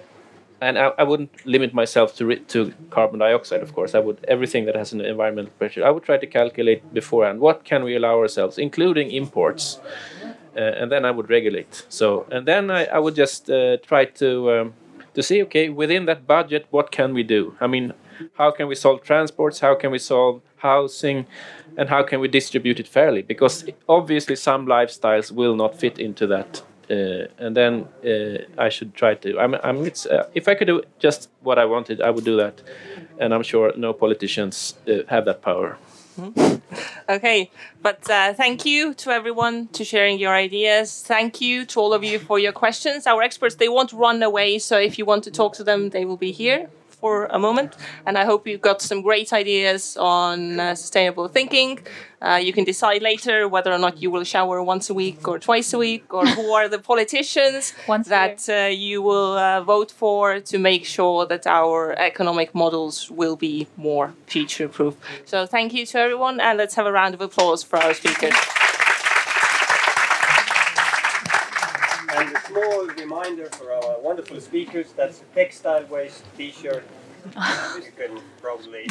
and 0.61 0.79
I, 0.79 0.91
I 0.97 1.03
wouldn't 1.03 1.45
limit 1.45 1.73
myself 1.73 2.15
to 2.17 2.35
to 2.35 2.73
carbon 2.89 3.19
dioxide, 3.19 3.61
of 3.61 3.73
course. 3.73 3.95
I 3.95 3.99
would 3.99 4.17
everything 4.27 4.65
that 4.65 4.75
has 4.75 4.93
an 4.93 5.01
environmental 5.01 5.53
pressure. 5.57 5.85
I 5.85 5.89
would 5.89 6.03
try 6.03 6.17
to 6.17 6.27
calculate 6.27 6.93
beforehand 6.93 7.39
what 7.39 7.63
can 7.63 7.83
we 7.83 7.95
allow 7.95 8.19
ourselves, 8.19 8.57
including 8.57 9.11
imports, 9.11 9.79
and 10.61 10.91
then 10.91 11.05
I 11.05 11.11
would 11.11 11.29
regulate. 11.29 11.85
So 11.89 12.25
and 12.31 12.47
then 12.47 12.71
I, 12.71 12.85
I 12.85 12.99
would 12.99 13.15
just 13.15 13.49
uh, 13.49 13.77
try 13.77 14.05
to 14.05 14.51
um, 14.51 14.73
to 15.13 15.23
see 15.23 15.41
okay 15.43 15.69
within 15.69 16.05
that 16.05 16.27
budget 16.27 16.67
what 16.71 16.91
can 16.91 17.13
we 17.13 17.23
do. 17.23 17.55
I 17.59 17.67
mean, 17.67 17.93
how 18.37 18.51
can 18.51 18.67
we 18.67 18.75
solve 18.75 19.03
transports? 19.03 19.59
How 19.59 19.75
can 19.75 19.91
we 19.91 19.99
solve 19.99 20.41
housing? 20.57 21.25
And 21.75 21.89
how 21.89 22.03
can 22.03 22.19
we 22.19 22.27
distribute 22.27 22.79
it 22.79 22.87
fairly? 22.87 23.23
Because 23.23 23.65
obviously 23.89 24.35
some 24.35 24.67
lifestyles 24.67 25.31
will 25.31 25.55
not 25.55 25.79
fit 25.79 25.97
into 25.97 26.27
that 26.27 26.61
uh, 26.89 27.27
and 27.37 27.55
then 27.55 27.87
uh, 28.05 28.43
I 28.57 28.69
should 28.69 28.93
try 28.93 29.15
to. 29.15 29.39
I'm, 29.39 29.55
I'm 29.55 29.85
it's, 29.85 30.05
uh, 30.05 30.27
if 30.33 30.47
I 30.47 30.55
could 30.55 30.67
do 30.67 30.83
just 30.99 31.29
what 31.41 31.57
I 31.57 31.65
wanted, 31.65 32.01
I 32.01 32.09
would 32.09 32.25
do 32.25 32.37
that, 32.37 32.61
and 33.19 33.33
I'm 33.33 33.43
sure 33.43 33.73
no 33.77 33.93
politicians 33.93 34.75
uh, 34.87 35.03
have 35.07 35.25
that 35.25 35.41
power. 35.41 35.77
Okay, 37.09 37.51
but 37.81 38.09
uh, 38.09 38.33
thank 38.33 38.65
you 38.65 38.93
to 38.93 39.11
everyone 39.11 39.67
to 39.73 39.83
sharing 39.83 40.17
your 40.17 40.33
ideas. 40.33 41.03
Thank 41.05 41.41
you 41.41 41.65
to 41.65 41.79
all 41.79 41.93
of 41.93 42.03
you 42.03 42.17
for 42.17 42.39
your 42.39 42.53
questions. 42.53 43.05
Our 43.05 43.21
experts 43.21 43.55
they 43.55 43.67
won't 43.67 43.91
run 43.91 44.23
away, 44.23 44.57
so 44.57 44.79
if 44.79 44.97
you 44.97 45.03
want 45.05 45.25
to 45.25 45.31
talk 45.31 45.53
to 45.55 45.63
them, 45.65 45.89
they 45.89 46.05
will 46.05 46.17
be 46.17 46.31
here 46.31 46.69
for 47.03 47.25
a 47.37 47.39
moment. 47.47 47.71
And 48.07 48.17
I 48.21 48.23
hope 48.31 48.47
you've 48.47 48.67
got 48.69 48.81
some 48.81 49.01
great 49.09 49.29
ideas 49.33 49.97
on 49.97 50.39
uh, 50.57 50.73
sustainable 50.83 51.27
thinking. 51.27 51.71
Uh, 52.21 52.39
you 52.47 52.53
can 52.57 52.63
decide 52.63 53.01
later 53.11 53.37
whether 53.53 53.71
or 53.77 53.81
not 53.85 53.93
you 54.01 54.09
will 54.09 54.23
shower 54.23 54.57
once 54.73 54.85
a 54.89 54.95
week 55.03 55.27
or 55.27 55.37
twice 55.37 55.69
a 55.73 55.79
week, 55.87 56.05
or 56.17 56.25
who 56.37 56.45
are 56.57 56.69
the 56.75 56.79
politicians 56.91 57.73
that 58.15 58.39
uh, 58.47 58.53
you 58.85 59.01
will 59.01 59.33
uh, 59.37 59.61
vote 59.73 59.91
for 59.91 60.39
to 60.51 60.57
make 60.57 60.85
sure 60.85 61.25
that 61.31 61.45
our 61.45 61.75
economic 62.11 62.49
models 62.63 63.11
will 63.19 63.35
be 63.35 63.67
more 63.75 64.13
future 64.25 64.69
proof. 64.69 64.93
So, 65.25 65.45
thank 65.45 65.73
you 65.73 65.85
to 65.91 65.97
everyone, 66.05 66.39
and 66.39 66.57
let's 66.57 66.75
have 66.75 66.85
a 66.85 66.93
round 67.01 67.13
of 67.17 67.21
applause 67.27 67.61
for 67.69 67.77
our 67.83 67.93
speakers. 67.93 68.37
And 72.15 72.35
a 72.35 72.41
small 72.41 72.85
reminder 72.87 73.47
for 73.51 73.71
our 73.71 73.99
wonderful 73.99 74.39
speakers 74.39 74.93
that's 74.95 75.21
a 75.21 75.35
textile 75.35 75.85
waste 75.85 76.23
t 76.37 76.51
shirt. 76.51 76.85
you 77.75 77.91
can 77.97 78.21
probably. 78.41 78.87